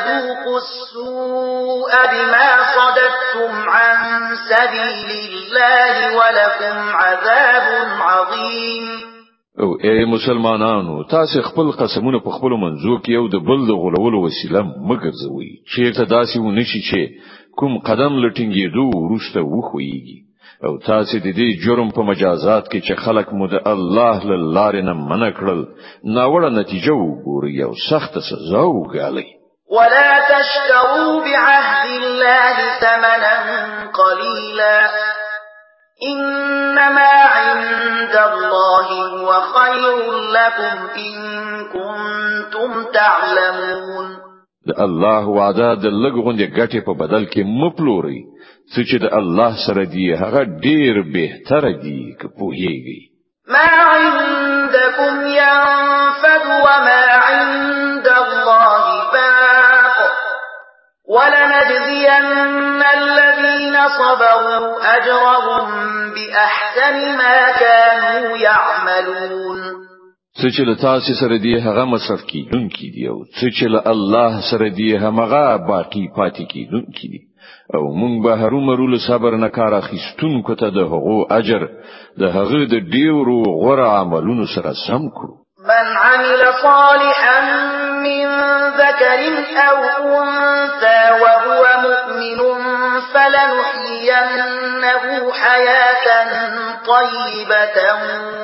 وَذُوقُوا 0.07 0.57
السُّوءَ 0.65 1.91
بِمَا 2.13 2.49
صَدَدتُّمْ 2.77 3.51
عَن 3.75 3.97
سَبِيلِ 4.51 5.09
اللَّهِ 5.23 5.95
وَلَكُمْ 6.19 6.77
عَذَابٌ 7.01 7.67
عَظِيمٌ 8.09 8.85
او 9.61 9.69
ای 9.89 10.05
مسلمانانو 10.11 11.03
تاسو 11.09 11.41
خپل 11.47 11.71
قسمونه 11.79 12.19
په 12.25 12.29
خپل 12.37 12.53
منځو 12.63 12.97
کې 13.03 13.11
یو 13.19 13.27
د 13.35 13.43
بل 13.49 13.67
د 13.69 13.75
غولولو 13.83 14.21
وسیله 14.25 14.63
مګرځوي 14.91 15.49
چې 15.71 15.97
ته 15.97 16.07
داسې 16.15 16.45
ونشي 16.45 16.81
چې 16.89 17.01
کوم 17.61 17.77
قدم 17.89 18.17
لټینګېدو 18.23 18.87
ورسته 19.03 19.43
وخويږي 19.51 20.17
او 20.67 20.71
تاسو 20.89 21.21
د 21.25 21.29
دې 21.29 21.65
جرم 21.65 21.93
په 21.99 22.07
مجازات 22.09 22.65
کې 22.71 22.79
چې 22.87 23.05
خلک 23.05 23.33
مو 23.37 23.49
د 23.53 23.61
الله 23.75 24.41
لاره 24.57 24.81
نه 24.89 24.97
منع 25.13 25.29
کړل 25.37 25.61
ناوړه 26.17 26.53
نتیجه 26.59 26.97
وګوري 26.99 27.55
یو 27.63 27.71
سخت 27.85 28.19
سزا 28.31 28.63
وګالي 28.71 29.29
ولا 29.75 30.11
تشتروا 30.33 31.21
بعهد 31.23 31.87
الله 32.03 32.57
ثمنا 32.81 33.35
قليلا 33.91 34.89
إنما 36.11 37.11
عند 37.37 38.15
الله 38.15 38.87
هو 39.13 39.41
خير 39.41 40.11
لكم 40.37 40.77
إن 40.97 41.15
كنتم 41.73 42.91
تعلمون 42.93 44.07
د 44.67 44.79
الله 44.79 45.27
وعدا 45.27 45.73
د 45.75 45.85
لګون 46.05 46.35
دي 46.37 46.47
ګټه 46.59 46.79
په 46.87 46.93
بدل 47.01 47.23
کې 47.31 47.41
مپلوري 47.61 48.21
چې 48.89 48.97
د 49.03 49.13
الله 49.19 49.51
سره 49.65 49.83
دی 49.95 50.05
هغه 50.23 50.43
ډیر 50.65 51.01
بهتره 51.15 51.71
دی 51.83 52.15
که 52.21 52.27
پوهیږي 52.27 52.99
ما 53.47 53.65
عندكم 53.93 55.13
ينفد 55.41 56.45
وما 56.65 57.01
عند 57.27 57.92
ولنجزين 61.15 62.77
الذين 62.95 63.75
صبروا 63.99 64.69
أجرهم 64.97 65.65
بأحسن 66.15 66.95
ما 67.17 67.37
كانوا 67.59 68.37
يعملون 68.37 69.61
څه 70.41 70.47
چې 70.57 70.59
له 70.63 70.75
تاسو 70.81 71.13
سره 71.21 71.37
دی 71.37 71.59
هغه 71.65 71.83
مصرف 71.85 72.23
کیدونکي 72.31 72.87
دی 72.95 73.03
او 73.09 73.17
څه 73.23 73.49
چې 73.57 73.63
له 73.63 73.81
الله 73.91 74.41
سره 74.51 74.69
دی 74.77 74.97
هغه 74.97 75.57
باقی 75.67 76.05
پاتې 76.17 76.47
کیدونکي 76.53 77.07
دی 77.13 77.21
او 77.75 77.81
مونږ 78.01 78.23
به 78.23 78.33
هرومرو 78.35 78.87
له 78.87 78.97
صبر 79.07 79.37
نه 79.37 79.47
کار 79.49 79.73
اخیستونکو 79.73 80.55
ته 80.55 80.69
د 80.69 80.77
هغو 80.93 81.21
اجر 81.39 81.67
د 82.19 82.23
هغه 82.23 82.65
د 82.73 82.75
ډیرو 82.95 83.37
غوړه 83.63 83.85
عملونو 84.01 84.45
سره 84.55 84.73
سم 84.87 85.05
کړو 85.19 85.33
من 85.69 85.95
عمل 86.07 86.41
صالحا 86.61 87.37
من 88.05 88.22
ذكر 88.83 89.21
أو 89.59 89.77
أنثى 90.23 91.21
وهو 91.23 91.63
مؤمن 91.87 92.39
فلنحيينه 93.13 95.05
حياة 95.31 96.07
طيبة 96.85 97.77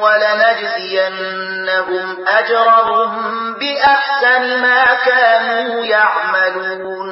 ولنجزينهم 0.04 2.06
أجرهم 2.28 3.12
بأحسن 3.54 4.42
ما 4.62 4.84
كانوا 5.06 5.72
يعملون 5.86 7.10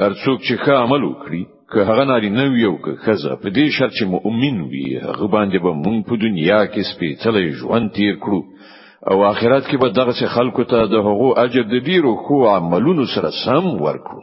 أرسوك 0.00 0.40
چې 0.42 0.54
عمل 0.68 1.02
وکړي 1.04 1.42
که 1.74 1.80
هغه 1.88 2.04
نارینه 2.04 2.44
نو 2.44 2.56
یو 2.56 2.76
که 2.84 2.90
ښځه 3.04 3.34
په 3.42 3.48
دې 3.54 3.66
شرط 3.78 3.92
چې 3.98 4.04
مؤمن 4.04 4.56
وي 4.70 5.00
هغه 5.06 5.26
باندې 5.26 5.58
به 5.64 5.72
مونږ 5.84 5.98
په 6.08 6.14
دنیا 6.24 6.60
کې 6.66 6.80
سپېڅلی 6.92 7.46
ژوند 7.58 7.90
تیر 7.94 8.14
کړو 8.22 8.40
او 9.10 9.24
آخرت 9.24 9.64
کې 9.66 9.76
به 9.80 9.88
دغه 9.96 10.12
خلکو 10.36 10.64
ته 10.64 10.86
د 10.86 10.94
هغو 11.08 11.30
اجر 11.44 11.62
د 11.72 11.84
ډیرو 11.88 12.12
خو 12.24 12.36
عملونو 12.56 13.04
سره 13.14 13.30
سم 13.44 13.64
ورکو 13.86 14.18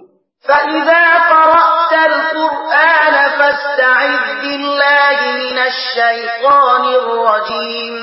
فإذا 0.48 1.04
قرأت 1.32 1.92
القرآن 2.10 3.16
فاستعذ 3.40 4.14
بالله 4.44 5.18
من 5.42 5.58
الشيطان 5.72 6.84
الرجيم 7.02 7.94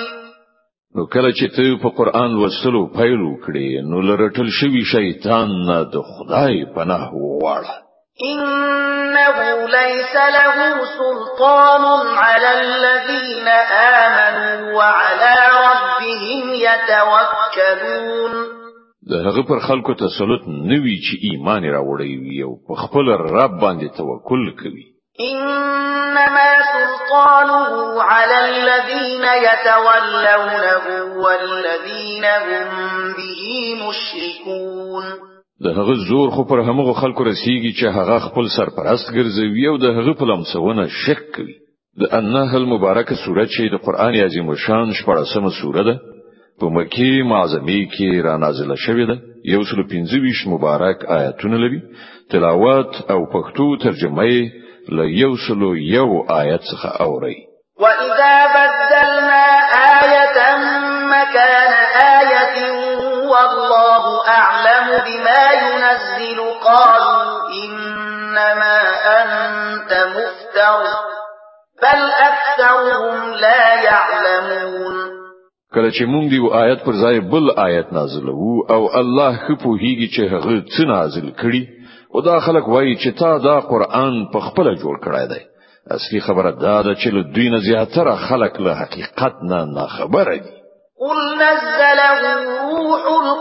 نو 0.97 1.07
کله 1.13 1.31
چې 1.39 1.47
ته 1.57 1.77
په 1.83 1.89
قران 1.99 2.31
لوستلو 2.37 2.83
پیل 2.99 3.21
وکړې 3.25 3.69
نو 3.91 3.97
لرټل 4.11 4.49
شوی 4.61 4.83
شیطان 4.95 5.49
نه 5.69 5.77
د 5.93 6.03
خدای 6.13 6.57
پناه 6.75 7.07
وواړه 7.23 7.88
إنه 8.23 9.67
ليس 9.67 10.15
له 10.15 10.57
سلطان 10.99 12.07
على 12.07 12.61
الذين 12.61 13.49
آمنوا 14.05 14.73
وعلى 14.79 15.35
ربهم 15.67 16.55
يتوكلون 16.55 18.33
ده 19.03 19.17
هغه 19.31 19.43
پر 19.43 19.61
خلکو 19.69 19.95
تسلط 19.95 20.43
نوي 20.67 20.97
چې 20.97 21.25
ایمان 21.31 21.63
راوړی 21.63 22.19
وي 22.21 22.43
او 22.43 22.57
په 22.69 22.75
خپل 22.83 23.09
رب 23.11 23.61
باندې 23.61 23.97
توکل 23.97 24.55
کوي 24.63 24.99
انما 25.21 26.63
سلطانه 26.75 28.03
على 28.03 28.45
الذين 28.45 29.25
يتولونه 29.25 30.87
والذين 31.17 32.25
هم 32.25 32.69
به 33.13 33.77
مشركون 33.89 35.29
د 35.65 35.67
هغه 35.79 35.95
زور 36.09 36.29
خو 36.35 36.43
پر 36.51 36.61
همغه 36.69 36.93
خلکو 37.01 37.23
رسیږي 37.31 37.73
چې 37.79 37.87
هغه 37.97 38.17
خپل 38.27 38.47
سرپرست 38.57 39.07
ګرځوي 39.17 39.65
او 39.71 39.77
د 39.85 39.97
هغه 39.99 40.13
په 40.19 40.25
لمسونه 40.31 40.83
شک 41.05 41.23
کوي 41.37 41.55
د 42.01 42.15
انحل 42.19 42.65
مبارکه 42.75 43.15
سوره 43.25 43.45
چې 43.55 43.63
د 43.73 43.77
قران 43.87 44.15
عظیم 44.27 44.49
شان 44.67 44.89
شپږمه 44.99 45.51
سوره 45.61 45.83
ده 45.89 45.95
په 46.61 46.67
مکی 46.77 47.11
معظمی 47.31 47.81
کې 47.95 48.11
را 48.27 48.37
نازله 48.45 48.77
شوې 48.87 49.05
ده 49.11 49.17
یو 49.55 49.63
سل 49.71 49.83
پنځويش 49.95 50.39
مبارک 50.55 50.99
آیاتونه 51.19 51.57
لري 51.65 51.81
تلاوت 52.33 52.93
او 53.13 53.21
پښتو 53.35 53.67
ترجمه 53.87 54.25
یې 54.35 54.41
له 54.97 55.05
یو 55.23 55.33
سل 55.47 55.61
یو 55.97 56.09
آیت 56.41 56.63
څخه 56.71 57.03
اوري 57.07 57.37
واذا 57.83 58.35
بدلنا 58.57 59.68
بما 65.05 65.53
ينزل 65.65 66.41
قالوا 66.65 67.43
إنما 67.65 68.77
أنت 69.21 69.93
مفتر 70.09 70.83
بل 71.83 72.11
أكثرهم 72.11 73.31
لا 73.35 73.83
يعلمون 73.83 74.99
کله 75.75 75.91
چې 75.91 76.03
مونږ 76.05 76.31
دی 76.31 76.41
آیت 76.53 76.85
پر 76.85 76.93
ځای 76.93 77.21
بل 77.31 77.51
آیت 77.59 77.93
نازلو 77.93 78.67
او 78.71 78.89
الله 79.01 79.37
خپو 79.37 79.71
هیږي 79.81 80.09
چې 80.17 80.21
هغه 80.33 80.63
څه 80.77 80.87
نازل 80.87 81.31
کړي 81.41 81.67
او 82.15 82.21
دا 82.21 82.41
خلک 82.41 82.69
وایي 82.69 82.97
چې 82.97 83.19
تا 83.19 83.39
دا 83.39 83.61
قران 83.61 84.27
په 84.33 84.41
خپل 84.41 84.77
جوړ 84.77 85.05
کړای 85.07 85.29
دی 85.35 85.41
اصلي 85.91 86.21
خبره 86.21 86.51
دا 86.51 86.83
ده 86.83 86.95
چې 86.95 87.07
له 87.07 87.23
دوی 87.35 87.49
نه 87.51 87.59
زیاتره 87.61 88.17
خلک 88.17 88.61
له 88.61 88.75
حقیقت 88.75 89.35
نه 89.43 89.87
خبره 89.87 90.35
دي 90.35 90.53
قل 91.01 91.21
نزله 91.43 92.78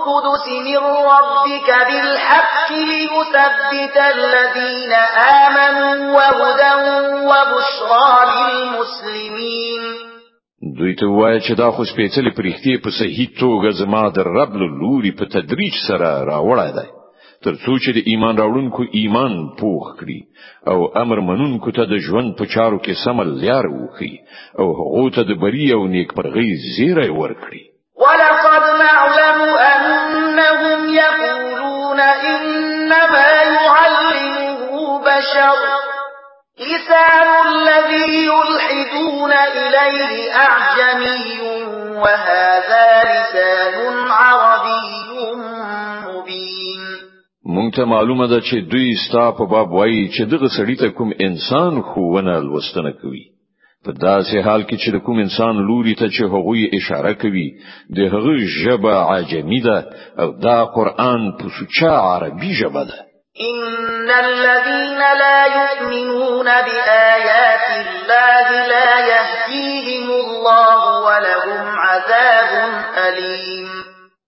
القدس 0.07 0.47
من 0.69 0.77
ربك 1.13 1.69
بالحق 1.89 2.71
ليثبت 2.73 3.95
الذين 4.15 4.93
آمنوا 5.43 6.15
وهدى 6.17 6.73
وبشرى 7.29 8.11
للمسلمين 8.33 10.07
دوی 10.79 10.93
ته 10.95 11.07
وایي 11.07 11.39
چې 11.45 11.53
دا 11.61 11.71
خو 11.71 11.83
سپېڅلې 11.89 12.31
پرېختي 12.39 12.77
په 12.85 12.89
صحیح 12.99 13.27
توګه 13.39 13.69
زما 13.81 14.03
د 14.17 14.25
رب 14.27 14.55
له 14.61 14.69
لوري 14.81 15.11
په 15.19 15.25
تدریج 15.35 15.75
سره 15.87 16.09
راوړای 16.29 16.71
دی 16.77 16.87
تر 17.45 17.53
څو 17.65 17.77
چې 17.83 17.91
د 17.97 18.07
ایمان 18.11 18.37
راوړونکو 18.41 18.87
ایمان 18.99 19.33
پوخ 19.59 19.91
کړي 19.99 20.19
او 20.73 20.77
امر 21.03 21.19
منونکو 21.29 21.71
ته 21.79 21.85
د 21.93 22.03
ژوند 22.09 22.35
په 22.39 22.45
چارو 22.55 22.79
کې 22.79 23.03
سمل 23.03 23.33
لار 23.45 23.69
وکړي 23.75 24.13
او 24.59 24.67
هغه 24.81 25.05
ته 25.15 25.21
د 25.31 25.39
بری 25.45 25.71
او 25.77 25.85
نیک 25.95 26.13
پرغې 26.19 26.77
زیری 26.77 27.09
ورکړي 27.21 27.61
شر 35.27 35.65
لسان 36.71 37.27
الذي 37.49 38.13
يلحدون 38.33 39.31
إليه 39.33 40.35
أعجمي 40.35 41.41
وهذا 42.03 42.85
لسان 43.13 43.75
عربي 44.21 45.09
مبين 46.07 46.83
مونږ 47.55 47.75
ته 47.75 47.85
معلومه 47.85 48.25
ده 48.27 48.39
چې 48.41 48.55
دوی 48.71 48.93
ستا 49.07 49.31
په 49.31 49.45
باب 49.51 49.71
وایي 49.71 50.09
چې 50.09 50.23
دغه 50.33 50.47
سړی 50.57 50.75
ته 50.81 50.89
کوم 50.89 51.13
انسان 51.21 51.81
خوونه 51.81 52.39
لوستنه 52.39 52.91
کوي 52.91 53.25
په 53.85 53.91
داسې 53.91 54.45
حال 54.45 54.63
کې 54.65 54.75
چې 54.83 54.97
کوم 55.05 55.19
انسان 55.19 55.55
لوري 55.67 55.95
ته 55.95 56.07
چې 56.09 56.23
هغوی 56.23 56.69
اشاره 56.79 57.13
کوي 57.13 57.45
د 57.89 57.99
هغه 57.99 58.37
ژبه 58.61 58.95
عجمی 59.15 59.61
ده 59.67 59.77
او 60.19 60.31
دا 60.31 60.65
قران 60.65 61.31
په 61.39 61.45
سوچا 61.59 61.93
عربي 62.09 62.51
ژبه 62.61 62.83
ده 62.83 63.06
إِنَّ 63.41 64.09
الَّذِينَ 64.09 65.01
لَا 65.23 65.39
يُؤْمِنُونَ 65.57 66.45
بِآيَاتِ 66.67 67.67
اللَّهِ 67.83 68.47
لَا 68.51 68.89
يَهْدِيهِمُ 69.11 70.07
اللَّهُ 70.23 70.81
وَلَهُمْ 71.07 71.61
عَذَابٌ 71.85 72.51
أَلِيمٌ 73.07 73.67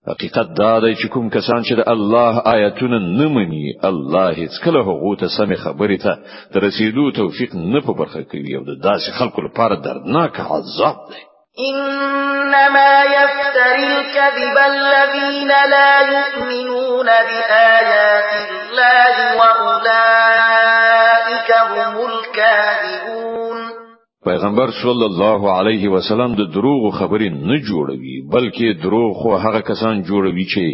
حقیقت 0.10 0.54
دا 0.60 0.74
دی 0.84 0.92
چې 1.00 1.32
کسان 1.36 1.64
چې 1.68 1.74
د 1.80 1.88
الله 1.94 2.34
آیتونه 2.54 2.98
نه 3.20 3.28
مني 3.34 3.64
الله 3.90 4.34
هیڅ 4.42 4.54
کله 4.68 4.80
هغه 4.92 5.14
ته 5.22 5.56
خبرې 5.64 5.98
ته 6.06 6.22
رسیدو 6.68 7.10
توفیق 7.22 7.56
نه 7.66 7.82
په 7.90 7.94
برخه 8.02 8.22
کوي 8.32 8.56
او 8.56 8.64
داسې 8.64 9.10
خلکو 9.20 9.42
لپاره 9.50 9.76
دردناک 9.90 10.40
عذاب 10.46 10.98
دی 11.12 11.24
إنما 11.58 12.92
يفتري 13.04 13.98
الكذب 14.00 14.58
الذين 14.58 15.48
لا 15.48 16.00
يؤمنون 16.00 17.06
بآيات 17.06 18.34
الله 18.50 19.36
وأولئك 19.40 21.52
هم 21.52 21.98
الكاذبون 21.98 23.50
پیغمبر 24.26 24.70
صلی 24.84 25.04
الله 25.06 25.58
علیه 25.60 25.90
و 25.92 26.02
سلام 26.10 26.36
د 26.36 26.40
دروغ 26.54 26.92
خبرې 27.00 27.30
نه 27.30 27.58
جوړوي 27.70 28.24
بلکې 28.34 28.84
دروغ 28.84 29.14
خو 29.22 29.36
هغه 29.38 29.60
کسان 29.62 30.04
جوړوي 30.04 30.46
چې 30.54 30.66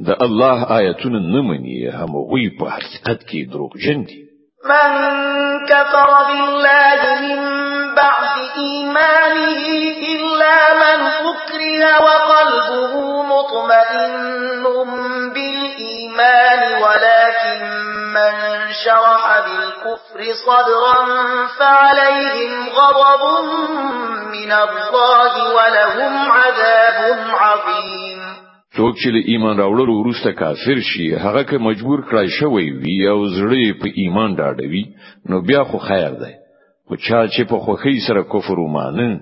د 0.00 0.10
الله 0.24 0.70
آیتونه 0.78 1.18
نه 1.18 1.42
مني 1.42 1.88
هم 1.88 2.14
وی 2.16 2.50
په 2.58 2.68
حقیقت 2.70 3.22
کې 3.28 3.52
دروغ 3.52 3.70
جن 3.86 4.02
دي 4.04 4.24
من 4.64 4.90
کفر 5.68 6.08
بالله 6.28 7.00
من 7.20 7.30
بعد 8.00 8.40
إيمانه 8.56 9.62
إلا 10.14 10.56
من 10.84 11.00
أكره 11.30 12.04
وقلبه 12.06 12.92
مطمئن 13.32 14.64
بالإيمان 15.34 16.60
ولكن 16.84 17.58
من 18.14 18.32
شرح 18.84 19.40
بالكفر 19.46 20.20
صدرا 20.46 20.98
فعليهم 21.58 22.54
غضب 22.78 23.24
من 24.30 24.52
الله 24.52 25.32
ولهم 25.56 26.14
عذاب 26.32 27.00
عظيم 27.44 28.18
څوک 28.82 28.96
چې 29.02 29.06
له 29.14 29.22
ایمان 29.32 29.56
راوړلو 29.58 29.94
وروسته 30.00 30.30
کافر 30.30 30.78
شي 30.80 31.16
هغه 31.16 31.42
که 31.42 31.58
مجبور 31.58 32.04
کړای 32.10 32.28
شوی 32.40 32.70
وي 32.72 33.08
او 33.10 33.26
زړه 33.26 33.58
یې 33.66 33.72
په 33.82 33.86
ایمان 33.96 34.36
ډاډوي 34.38 34.84
نو 35.30 35.40
بیا 35.42 35.62
خو 35.64 35.78
خیر 35.78 36.10
دی 36.10 36.32
خو 36.88 36.96
چا 36.96 37.28
چې 37.34 37.42
په 37.50 37.56
خوخی 37.64 37.96
سره 38.08 38.22
کفر 38.32 38.58
ومانه 38.60 39.20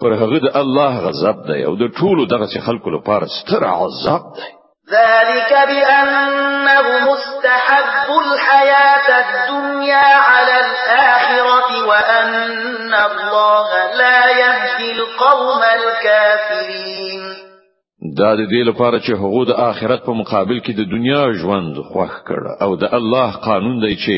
پر 0.00 0.12
هغه 0.12 0.38
د 0.38 0.48
الله 0.62 0.92
غضب 1.06 1.36
دی 1.48 1.62
او 1.68 1.74
د 1.82 1.84
ټولو 1.98 2.22
دغه 2.32 2.46
خلکو 2.66 2.88
لپاره 2.96 3.26
ستر 3.38 3.64
عذاب 3.64 4.22
دی 4.36 4.48
ذلك 4.92 5.52
بأنه 5.68 6.82
مستحب 7.10 8.08
الحياة 8.24 9.08
الدنيا 9.26 10.08
على 10.30 10.54
الآخرة 10.66 11.70
وأن 11.88 12.94
الله 13.10 13.68
لا 14.00 14.20
يهدي 14.40 14.92
القوم 14.92 15.62
الكافرين 15.78 17.20
دا 18.18 18.34
د 18.34 18.38
دې 18.38 18.68
لپاره 18.68 18.98
چې 19.00 19.10
هغه 19.12 19.44
د 19.46 19.50
آخرت 19.50 20.04
په 20.04 20.12
مقابل 20.12 20.58
کې 20.60 20.70
د 20.76 20.80
دنیا 20.94 21.24
ژوند 21.40 21.76
خوښ 21.76 22.10
کړ 22.28 22.62
او 22.62 22.76
د 22.76 22.84
الله 22.94 23.30
قانون 23.36 23.80
دی 23.80 23.96
چې 24.04 24.16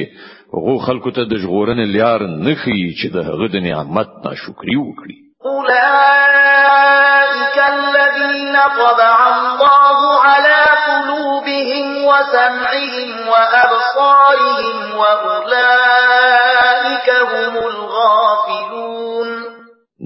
هغه 0.55 0.75
خلکو 0.87 1.11
ته 1.17 1.23
د 1.31 1.33
ژغورن 1.43 1.81
لیار 1.95 2.21
نخي 2.47 2.81
چې 2.99 3.07
د 3.15 3.17
هغه 3.29 3.47
د 3.55 3.57
نعمت 3.69 4.09
ناشکری 4.25 4.77
وکړي 4.87 5.17
اولئک 5.53 7.57
الذین 7.75 8.55
طبع 8.81 9.17
الله 9.41 10.01
على 10.31 10.61
قلوبهم 10.89 11.85
وسمعهم 12.11 13.11
وابصارهم 13.33 14.77
واولئک 15.03 17.07
هم 17.33 17.53
الغافلون 17.71 19.29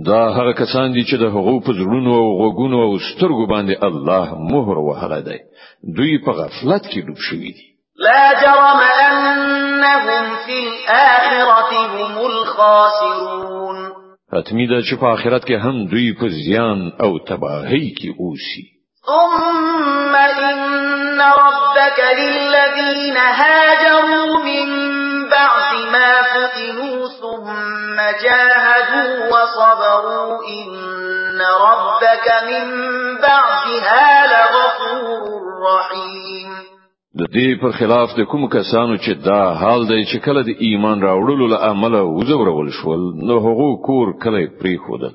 دا 0.09 0.23
هغه 0.37 0.53
کسان 0.63 0.89
دي 0.97 1.03
چې 1.11 1.17
د 1.23 1.25
هغو 1.35 1.57
په 1.67 1.71
زړونو 1.79 2.11
او 2.23 2.29
غوګونو 2.41 2.77
او 2.87 2.93
سترګو 3.09 3.45
باندې 3.53 3.75
الله 3.89 4.27
مهر 4.53 4.77
وهلی 4.89 5.21
دی 5.29 5.39
دوی 5.97 6.19
په 6.25 6.31
غفلت 6.41 6.83
کې 6.93 6.99
ډوب 7.07 7.19
شوي 7.29 7.53
دي 7.59 7.67
لا 7.97 8.33
جرم 8.43 8.81
أنهم 9.09 10.37
في 10.47 10.69
الآخرة 10.69 11.77
هم 11.97 12.19
الخاسرون 12.27 13.91
حتمی 14.33 14.67
ده 14.67 14.83
چې 14.83 15.03
آخرت 15.03 15.51
هم 15.51 15.87
دوی 15.87 16.13
په 16.21 16.29
زیان 16.29 16.93
او 17.01 17.19
تباهی 17.19 17.95
اوسي 18.21 18.65
ثم 19.07 20.15
إن 20.17 21.21
ربك 21.21 22.01
للذين 22.19 23.17
هاجروا 23.17 24.43
من 24.43 24.71
بعد 25.29 25.75
ما 25.93 26.23
فتنوا 26.23 27.09
ثم 27.21 27.97
جاهدوا 28.25 29.29
وصبروا 29.29 30.41
إن 30.49 31.41
ربك 31.61 32.35
من 32.49 32.75
بعدها 33.21 34.27
لغفور 34.27 35.33
رحيم 35.69 36.74
د 37.21 37.23
دې 37.37 37.49
پر 37.63 37.71
خلاف 37.79 38.09
د 38.19 38.23
کوم 38.31 38.43
کسانو 38.55 38.95
چې 39.05 39.13
دا 39.27 39.43
حال 39.61 39.85
دی 39.91 39.99
چې 40.11 40.19
کله 40.27 40.41
د 40.49 40.53
ایمان 40.69 40.99
راوړلو 41.09 41.47
له 41.53 41.59
عمله 41.71 42.01
وزورول 42.17 42.69
شول 42.79 43.03
نو 43.29 43.37
هغه 43.47 43.67
کور 43.89 44.07
کله 44.25 44.41
پری 44.63 44.73
خودل 44.87 45.13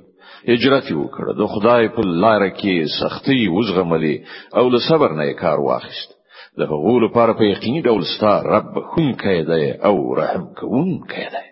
هجرت 0.52 0.88
وکړه 1.00 1.32
د 1.40 1.50
خدای 1.56 1.88
په 1.98 2.06
لار 2.26 2.44
کې 2.60 2.94
سختی 3.00 3.40
وزغملې 3.56 4.16
او 4.62 4.70
له 4.76 4.80
صبر 4.90 5.14
نه 5.20 5.34
کار 5.42 5.60
واخیست 5.68 6.16
د 6.64 6.72
هغه 6.74 6.94
لپاره 7.06 7.34
په 7.40 7.44
یقیني 7.52 7.82
ډول 7.88 8.06
ستا 8.14 8.34
رب 8.54 8.72
خون 8.94 9.12
کيده 9.26 9.58
او 9.90 10.00
رحم 10.22 10.46
کوون 10.62 10.90
کيده 11.16 11.44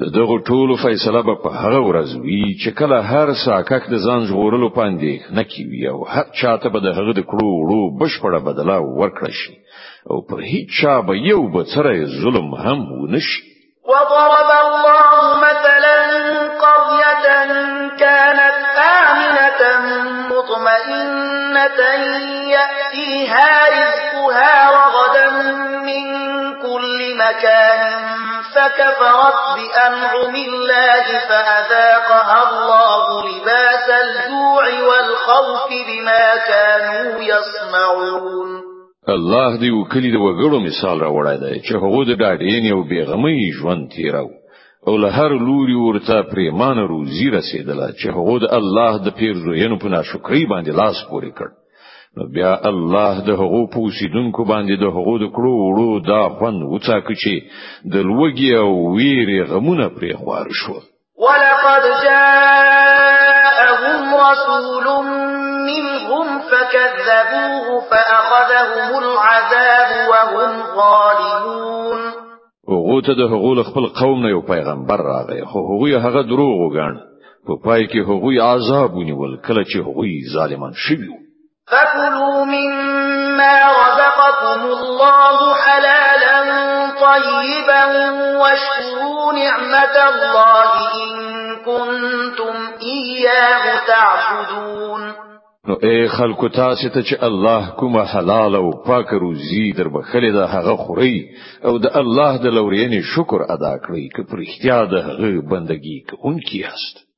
د 0.00 0.06
دغه 0.18 0.36
ټولو 0.48 0.74
فیصله 0.84 1.20
به 1.28 1.34
په 1.44 1.50
هغه 1.62 1.80
ورځ 1.88 2.08
وي 2.26 2.44
چې 2.62 2.70
کله 2.78 2.96
هر 3.12 3.28
ساکک 3.46 3.82
د 3.92 4.04
ځان 4.06 4.20
ژغورلو 4.30 4.68
پاندې 4.78 5.12
نه 5.38 5.42
کیوي 5.52 5.82
او 5.92 5.98
هر 6.14 6.24
چاته 6.40 6.68
به 6.74 6.80
د 6.86 6.94
هغه 6.98 7.12
د 7.18 7.24
کړو 7.30 7.48
وړو 7.60 7.82
بشپړه 8.00 8.38
بدله 8.48 8.76
ورکړي 9.00 9.34
شي 9.40 9.54
او 10.10 10.16
پر 10.28 10.38
هیڅ 10.52 10.68
چا 10.80 10.94
به 11.06 11.14
یو 11.30 11.40
بڅره 11.56 11.94
ظلم 12.22 12.48
هم 12.64 12.78
ونشي 13.00 13.42
وضرب 13.90 14.50
كفرت 28.76 29.38
بأنعم 29.58 30.34
الله 30.34 31.04
فأذاقها 31.28 32.40
الله 32.48 33.28
لباس 33.28 33.86
الجوع 34.04 34.64
والخوف 34.88 35.68
بما 35.88 36.24
كانوا 36.50 37.22
يصنعون 37.22 38.48
الله 39.16 39.50
دې 39.58 39.70
وکړي 39.78 40.08
د 40.14 40.18
وګړو 40.24 40.58
مثال 40.68 40.96
راوړای 41.06 41.38
دی 41.44 41.60
چې 41.66 41.72
هغه 41.84 42.00
د 42.08 42.12
ډاډین 42.22 42.64
او 42.72 42.80
بیغمې 42.90 43.36
ژوند 43.60 43.88
تیرو 43.96 44.26
او 44.88 44.96
له 45.02 45.08
هر 45.10 45.30
لوري 45.46 45.74
ورته 45.86 46.22
پریمان 46.32 46.78
روزي 46.92 47.26
رسیدله 47.38 47.88
چې 47.98 48.06
هغه 48.16 48.38
د 48.44 48.54
الله 48.58 48.92
د 49.04 49.08
پیر 49.20 49.32
زوینو 49.46 49.78
په 49.78 49.88
ناشکرۍ 49.94 50.42
باندې 50.52 50.72
لاس 50.80 50.96
پورې 51.10 51.30
کړ 51.38 51.48
بیا 52.26 52.58
الله 52.64 53.24
د 53.26 53.30
هغو 53.30 53.66
پوسیدونکو 53.72 54.44
باندې 54.44 54.76
د 54.76 54.82
هغو 54.96 55.18
د 55.18 55.26
کړو 55.34 55.52
وړو 55.58 56.06
دا 56.06 56.28
خوند 56.38 56.62
وڅاکه 56.62 57.14
چې 57.22 57.34
د 57.92 57.94
لوګي 58.08 58.50
او 58.56 58.70
ویرې 58.96 59.38
غمونه 59.50 59.88
پرې 59.96 60.12
خوار 60.18 60.46
شو 60.60 60.74
ولقد 61.24 61.82
جاءهم 62.08 64.04
رسول 64.30 64.86
منهم 65.70 66.26
فكذبوه 66.50 67.66
فأخذهم 67.90 68.90
العذاب 69.04 69.90
وهم 70.10 70.52
ظالمون 70.80 71.98
هغه 72.72 73.00
ته 73.06 73.12
د 73.14 73.20
هغو 73.32 73.62
خپل 73.62 73.86
قوم 74.00 74.22
نه 74.22 74.28
یو 74.28 74.40
پیغمبر 74.40 74.96
راغی 75.02 75.40
خو 75.50 75.58
هغه 75.70 76.00
هغه 76.06 76.22
دروغ 76.22 76.58
وګڼ 76.66 76.92
په 77.46 77.54
پای 77.64 77.86
کې 77.86 78.08
هغه 78.08 78.42
عذاب 78.42 78.94
ونیول 78.94 79.38
کله 79.46 79.62
چې 79.64 79.78
هغه 79.78 80.06
ظالمان 80.34 80.72
شوی 80.86 81.27
فكلوا 81.68 82.44
مما 82.44 83.54
رزقكم 83.64 84.66
الله 84.66 85.54
حلالا 85.54 86.40
طيبا 86.86 87.84
واشكروا 88.38 89.32
نعمة 89.32 89.96
الله 90.08 90.72
إن 90.94 91.16
كنتم 91.64 92.54
إياه 92.82 93.86
تعبدون 93.86 95.12
نو 95.68 95.74
اے 95.86 95.96
خلکو 96.08 96.48
تاسو 96.48 96.88
ته 96.88 97.00
چې 97.02 97.22
الله 97.24 97.70
کومه 97.80 98.04
حلال 98.12 98.54
او 98.60 98.70
پاک 98.86 99.10
روزي 99.24 99.72
در 99.80 99.88
بخلې 99.88 100.32
دا 100.36 100.46
هغه 100.52 100.76
خوري 100.76 101.16
او 101.64 101.78
د 101.78 101.86
الله 102.00 102.36
د 102.44 102.46
لورینې 102.46 103.00
شکر 103.14 103.40
ادا 103.56 103.74
کړئ 103.78 104.16
که 104.16 104.22
پر 104.30 104.38
احتیاج 104.46 104.94
هغه 104.94 105.40
بندگی 105.52 105.98
کوونکی 106.10 106.62
هست 106.70 107.07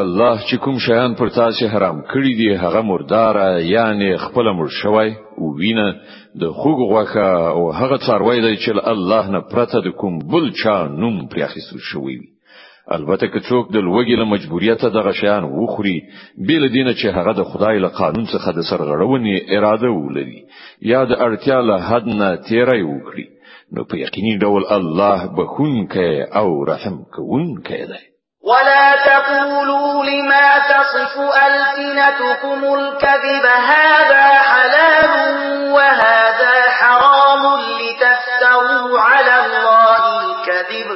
الله 0.00 0.36
چې 0.48 0.56
کوم 0.64 0.78
شیان 0.86 1.14
پر 1.18 1.28
تاسو 1.34 1.66
حرام 1.74 2.00
کړی 2.12 2.32
دی 2.40 2.46
هغه 2.62 2.80
مردار 2.86 3.36
یعنی 3.66 4.08
خپل 4.22 4.46
مر 4.60 4.68
شوی 4.78 5.10
او 5.38 5.46
وینه 5.60 5.86
د 6.40 6.56
خوګ 6.58 6.78
غوخه 6.90 7.28
او 7.54 7.72
هغه 7.80 7.96
څاروي 8.06 8.40
دی 8.46 8.54
چې 8.64 8.72
الله 8.94 9.24
نه 9.34 9.40
پرته 9.52 9.78
د 9.86 9.94
کوم 10.00 10.18
بل 10.34 10.44
چا 10.62 10.76
نوم 11.04 11.16
پرې 11.30 11.42
اخیستل 11.48 11.78
شوی 11.90 12.16
وي 12.22 12.28
البته 12.96 13.26
که 13.28 13.40
څوک 13.48 13.72
د 13.76 13.86
لوګي 13.88 14.16
له 14.22 14.26
مجبوریت 14.32 14.84
دغه 14.96 15.12
شیان 15.20 15.44
وخوري 15.52 15.96
بل 16.50 16.68
دینه 16.74 16.92
چې 16.94 17.06
هغه 17.20 17.32
د 17.38 17.42
خدای 17.52 17.78
له 17.84 17.88
قانون 18.00 18.26
څخه 18.26 18.52
د 18.58 18.68
سرغړونې 18.72 19.54
اراده 19.56 19.90
ولري 19.94 20.42
یا 20.92 21.00
د 21.04 21.16
اړتیا 21.28 21.58
له 21.70 21.76
حد 21.88 22.12
نه 22.20 22.28
تیری 22.50 22.82
وکړي 22.90 23.26
نو 23.76 23.86
په 23.90 24.02
یقیني 24.04 24.36
ډول 24.44 24.68
الله 24.78 25.26
بخون 25.40 25.80
کوي 25.96 26.20
او 26.42 26.48
رحم 26.72 27.00
کوونکی 27.16 27.82
دی 27.94 28.04
ولا 28.46 28.96
تقولوا 29.06 30.04
لما 30.04 30.58
تصف 30.58 31.14
ألسنتكم 31.46 32.74
الكذب 32.74 33.46
هذا 33.46 34.28
حلال 34.38 35.14
وهذا 35.72 36.70
حرام 36.70 37.60
لتفتروا 37.60 39.00
على 39.00 39.34
الله 39.46 40.22
الكذب 40.24 40.86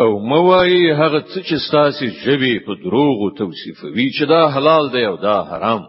او 0.00 0.18
موای 0.18 0.92
هغه 0.92 1.20
څه 1.20 1.38
چې 1.48 1.68
ستاسو 1.68 2.06
جبي 2.26 2.58
په 2.66 2.72
دروغ 2.84 3.18
او 3.22 3.28
توصيفوي 3.38 4.10
چې 4.20 4.28
دا 4.28 4.48
حلال 4.54 4.90
دی 4.90 5.04
او 5.06 5.16
دا 5.16 5.44
حرام 5.44 5.80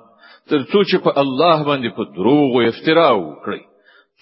ترڅو 0.52 0.82
چې 0.90 0.98
په 1.06 1.12
الله 1.22 1.64
باندې 1.68 1.90
په 1.98 2.04
دروغ 2.16 2.52
او 2.58 2.62
افترا 2.72 3.10
وکړي 3.20 3.62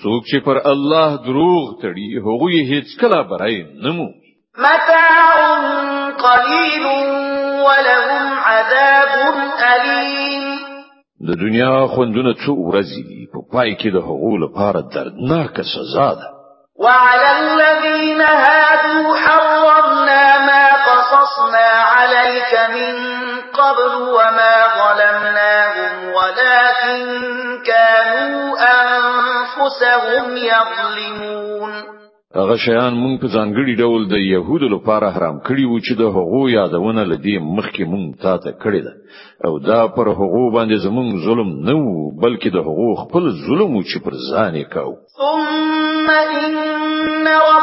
څوک 0.04 0.22
چې 0.30 0.38
پر 0.48 0.58
الله 0.74 1.10
دروغ 1.26 1.66
تړي 1.82 2.08
هغه 2.28 2.48
یې 2.56 2.64
هیڅ 2.72 2.88
کله 3.02 3.18
برای 3.32 3.58
نمو 3.88 4.08
متاع 4.66 5.34
قليل 6.28 6.86
ولهم 7.68 8.32
عذاب 8.52 9.12
اليم 9.74 10.48
د 11.28 11.40
دنیا 11.44 11.72
خوندونه 11.96 12.34
څو 12.44 12.52
ورځې 12.70 13.00
دي 13.10 13.22
په 13.34 13.42
پای 13.54 13.76
کې 13.76 13.90
د 13.96 13.98
هغو 14.08 14.32
لپاره 14.46 14.82
دردناک 14.96 15.62
سزا 15.76 16.08
ده 16.22 16.32
وعلى 16.86 17.30
الذين 17.40 18.22
هادوا 18.22 19.16
حرم 19.26 19.83
قصصنا 21.24 21.70
عليك 21.96 22.52
من 22.78 22.96
قبل 23.54 23.94
وما 24.04 24.56
ظلمناهم 24.80 26.08
ولكن 26.08 27.24
كانوا 27.66 28.56
أنفسهم 28.60 30.38
يظلمون 30.38 31.74
هغه 32.36 32.56
شیان 32.66 32.94
مونږ 32.98 33.16
په 33.22 33.28
ځانګړي 33.36 33.74
ډول 33.82 34.08
د 34.12 34.16
يهودو 34.18 34.68
لپاره 34.76 35.12
حرام 35.16 35.38
کړی 35.48 35.66
و 35.70 35.80
چې 35.86 35.94
د 35.98 36.02
هغو 36.16 36.42
یادونه 36.54 37.04
لدی 37.12 37.38
مخکې 37.40 37.84
مونږ 37.92 38.06
تا 38.24 38.38
ته 38.38 38.52
کړی 38.64 38.82
ده 38.88 38.94
او 39.48 39.60
دا 39.60 39.88
پر 39.88 40.08
هغو 40.10 40.44
باندې 40.56 40.84
زمونږ 40.86 41.12
ظلم 41.26 41.50
نه 41.68 41.76
و 41.76 42.12
بلکې 42.24 42.50
د 42.56 42.58
هغو 42.68 42.96
خپل 43.04 43.24
ظلم 43.48 43.76
و 43.78 43.84
چې 43.84 43.98
پر 44.06 44.14
ځان 44.32 44.54
یې 44.56 44.66
کاو 44.76 44.92
ثم 45.18 46.10
ان 46.36 47.28
رب 47.28 47.63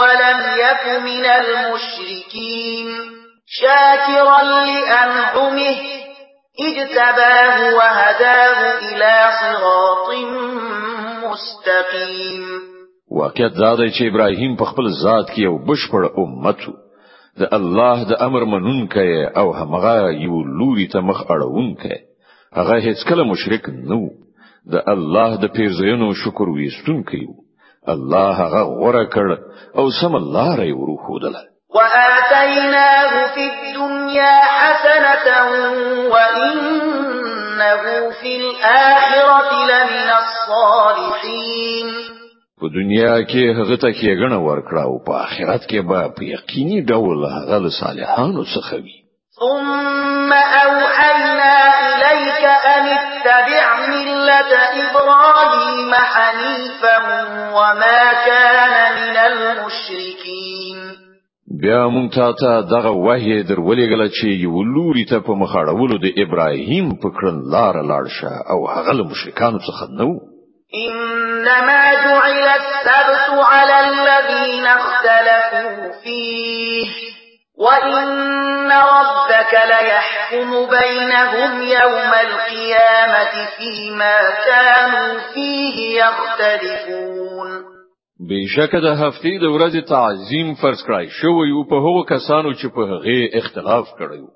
ولم 0.00 0.40
يك 0.64 0.84
من 1.08 1.24
المشركين 1.24 3.10
شاكرا 3.52 4.42
لأنعمه 4.44 5.76
اجتباه 6.60 7.74
وهداه 7.76 8.60
إلى 8.78 9.30
صراط 9.42 10.08
مستقيم 11.30 12.42
واقعیت 13.12 13.52
دا 13.58 13.74
دی 13.80 13.86
چې 13.96 14.04
ابراهیم 14.10 14.52
په 14.56 14.64
خپل 14.72 14.88
ذات 15.00 15.30
کې 15.30 15.40
یو 15.48 15.56
بشپړ 15.70 16.04
امت 16.22 16.60
د 17.42 17.50
الله 17.58 18.04
د 18.12 18.20
امر 18.28 18.44
منونکي 18.52 19.24
او 19.42 19.46
همغه 19.60 19.96
یو 20.26 20.44
لوري 20.60 20.86
ته 20.94 21.00
مخ 21.10 21.24
اړونکي 21.26 21.94
هغه 22.58 22.78
هیڅ 22.86 23.04
کله 23.10 23.24
مشرک 23.32 23.68
نه 23.90 24.00
د 24.76 24.84
الله 24.96 25.36
د 25.42 25.52
پیرزینو 25.58 26.12
شکر 26.24 26.54
ویستونکي 26.58 27.24
الله 27.96 28.32
هغه 28.44 28.64
غوړه 28.74 29.06
کړ 29.14 29.78
او 29.78 29.90
سم 30.00 30.20
الله 30.22 30.48
رې 30.60 30.76
ورخودله 30.80 31.49
وآتيناه 31.74 33.34
في 33.34 33.40
الدنيا 33.50 34.32
حسنة 34.42 35.42
وإنه 36.08 38.10
في 38.20 38.36
الآخرة 38.36 39.52
لمن 39.64 40.10
الصالحين 40.20 42.20
په 42.60 42.66
دنیا 42.76 43.24
کې 43.24 43.54
هغه 43.56 43.76
ته 43.82 43.92
کې 43.92 44.08
غنه 44.20 44.38
ورکړه 44.48 44.80
او 44.88 44.94
په 45.06 45.12
آخرت 45.24 45.62
کې 45.70 45.78
به 45.88 45.98
په 46.16 46.22
یقیني 46.24 46.78
ډول 46.90 47.18
هغه 47.24 47.70
صالحانو 47.80 48.42
څخه 48.44 48.74
وي 48.74 48.96
ثم 49.40 50.32
أوحينا 50.32 51.68
إليك 51.88 52.44
أن 52.44 52.88
اتبع 52.98 53.86
ملة 53.88 54.52
إبراهيم 54.82 55.94
حنيفا 55.94 56.98
وما 57.54 58.02
كان 58.24 58.94
من 58.96 59.16
المشركين 59.16 60.09
بیا 61.62 61.80
مونږ 61.94 62.08
تا 62.16 62.28
ته 62.40 62.50
دغه 62.74 62.90
وحی 63.06 63.36
در 63.48 63.60
ولېګل 63.66 64.02
چې 64.16 64.26
یو 64.46 64.56
لوري 64.74 65.04
ته 65.10 65.16
په 65.26 65.32
مخاړه 65.40 65.72
ولو 65.80 65.96
د 66.04 66.08
ابراهیم 66.24 66.86
په 67.02 67.08
کړن 67.16 67.36
لار 67.54 67.74
لاړشه 67.90 68.32
او 68.52 68.58
هغه 68.74 68.92
له 68.98 69.04
مشرکانو 69.10 69.58
څخه 69.66 69.84
نو 69.98 70.08
انما 70.86 71.82
جعل 72.04 72.48
السبت 72.60 73.32
على 73.52 73.76
الذين 73.88 74.66
اختلفوا 74.66 75.90
فيه 76.04 76.86
وان 77.64 78.72
ربك 78.72 79.52
ليحكم 79.72 80.50
بينهم 80.76 81.52
يوم 81.78 82.10
القيامه 82.28 83.32
فيما 83.58 84.16
كانوا 84.48 85.08
فيه 85.34 86.04
يختلفون 86.04 87.79
بشک 88.28 88.72
د 88.86 88.88
هفتې 89.00 89.32
د 89.44 89.46
ورځې 89.54 89.80
تعظیم 89.90 90.48
فرض 90.62 90.80
کړای 90.86 91.06
شو 91.18 91.32
یو 91.52 91.60
په 91.70 91.76
هغو 91.84 92.02
کسانو 92.10 92.50
چې 92.54 92.66
په 92.74 92.82
هغه 92.90 93.38
اختلاف 93.40 93.86
کړیو 94.00 94.26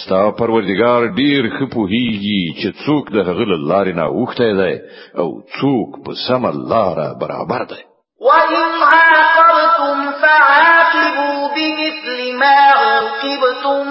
ستا 0.00 0.20
پروردگار 0.40 1.02
ډیر 1.16 1.42
خپوهیږي 1.56 2.42
چې 2.60 2.68
څوک 2.84 3.04
د 3.14 3.16
غل 3.36 3.50
لارې 3.70 3.92
نه 3.98 4.04
اوخته 4.18 4.46
دی 4.60 4.74
او 5.20 5.26
څوک 5.58 5.88
په 6.04 6.12
سم 6.26 6.42
لار 6.70 6.98
برابر 7.22 7.62
دی 7.70 7.82
وَإِنْ 8.28 8.66
عَاقَبْتُمْ 8.92 9.96
فَعَاقِبُوا 10.22 11.40
بِمِثْلِ 11.56 12.18
مَا 12.42 12.58
عُوقِبْتُمْ 12.82 13.82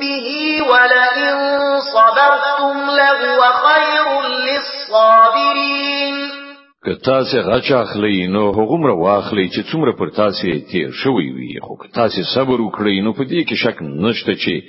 بِهِ 0.00 0.26
وَلَئِنْ 0.70 1.38
صَبَرْتُمْ 1.94 2.76
لَهُوَ 3.00 3.40
خَيْرٌ 3.64 4.06
لِلصَّابِرِينَ 4.46 6.41
که 6.84 6.94
تاسو 7.04 7.42
غچ 7.42 7.70
اخلي 7.72 8.26
نو 8.28 8.50
هغومره 8.52 8.94
واخلي 8.98 9.48
چې 9.50 9.62
څومره 9.72 9.92
پر 9.98 10.10
تاسو 10.16 10.46
تیر 10.70 10.90
شوی 10.90 11.32
وي 11.32 11.60
خو 11.62 11.76
که 11.82 11.88
تاسو 11.94 12.20
صبر 12.34 12.58
وکړئ 12.66 12.94
نو 13.04 13.12
په 13.12 13.24
دې 13.24 13.46
کې 13.48 13.54
شک 13.54 13.76
نشته 13.82 14.32
چې 14.32 14.60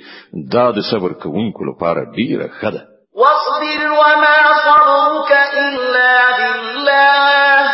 دا 0.52 0.70
د 0.72 0.78
صبر 0.90 1.12
کوونکو 1.22 1.64
لپاره 1.70 2.00
ډیره 2.16 2.48
ښه 2.58 2.70
ده 2.70 2.82
واصبر 3.20 3.80
وما 4.02 4.38
صبرك 4.66 5.32
الا 5.54 6.12
بالله 6.38 7.70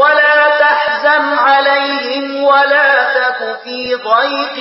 ولا 0.00 0.38
تحزن 0.62 1.24
عليهم 1.48 2.42
ولا 2.42 2.90
تك 3.18 3.40
في 3.64 3.94
ضيق 4.08 4.56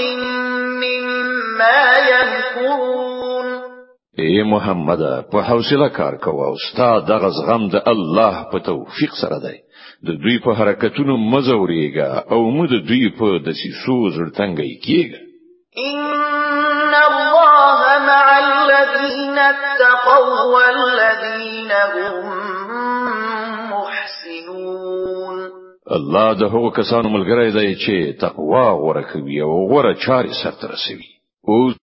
مما 0.84 1.84
يمكرون 1.98 3.17
اے 4.22 4.30
محمد 4.52 5.02
په 5.32 5.42
حوصله 5.50 5.88
کار 5.98 6.14
کوه 6.26 6.46
او 6.52 6.56
ستا 6.66 6.86
د 7.10 7.20
غزغم 7.24 7.66
د 7.74 7.82
الله 7.92 8.34
په 8.52 8.60
توفیق 8.68 9.14
سره 9.22 9.38
دی 9.46 9.56
د 10.10 10.16
دوی 10.22 10.38
په 10.46 10.52
حرکتونو 10.60 11.18
مزوريګه 11.32 12.10
او 12.34 12.40
مو 12.56 12.64
د 12.72 12.76
دوی 12.88 13.04
په 13.20 13.28
دسیسو 13.48 13.98
زړتنګي 14.16 14.74
کیږي 14.86 15.22
ان 15.90 16.96
الله 17.10 17.92
مع 18.12 18.30
الذين 18.46 19.38
اتقوا 19.50 20.42
والذين 20.54 21.70
هم 21.98 22.16
محسنون 23.74 25.38
الله 26.00 26.34
د 26.42 26.50
هغو 26.56 26.70
کسانو 26.80 27.10
ملګری 27.18 27.52
دی 27.60 27.70
چې 27.86 28.18
تقوا 28.26 28.66
غوره 28.82 29.06
کوي 29.12 29.40
او 29.42 29.52
غوره 29.74 29.94
چاري 30.06 30.34
سره 30.44 30.56
ترسوي 30.66 31.08
او 31.52 31.58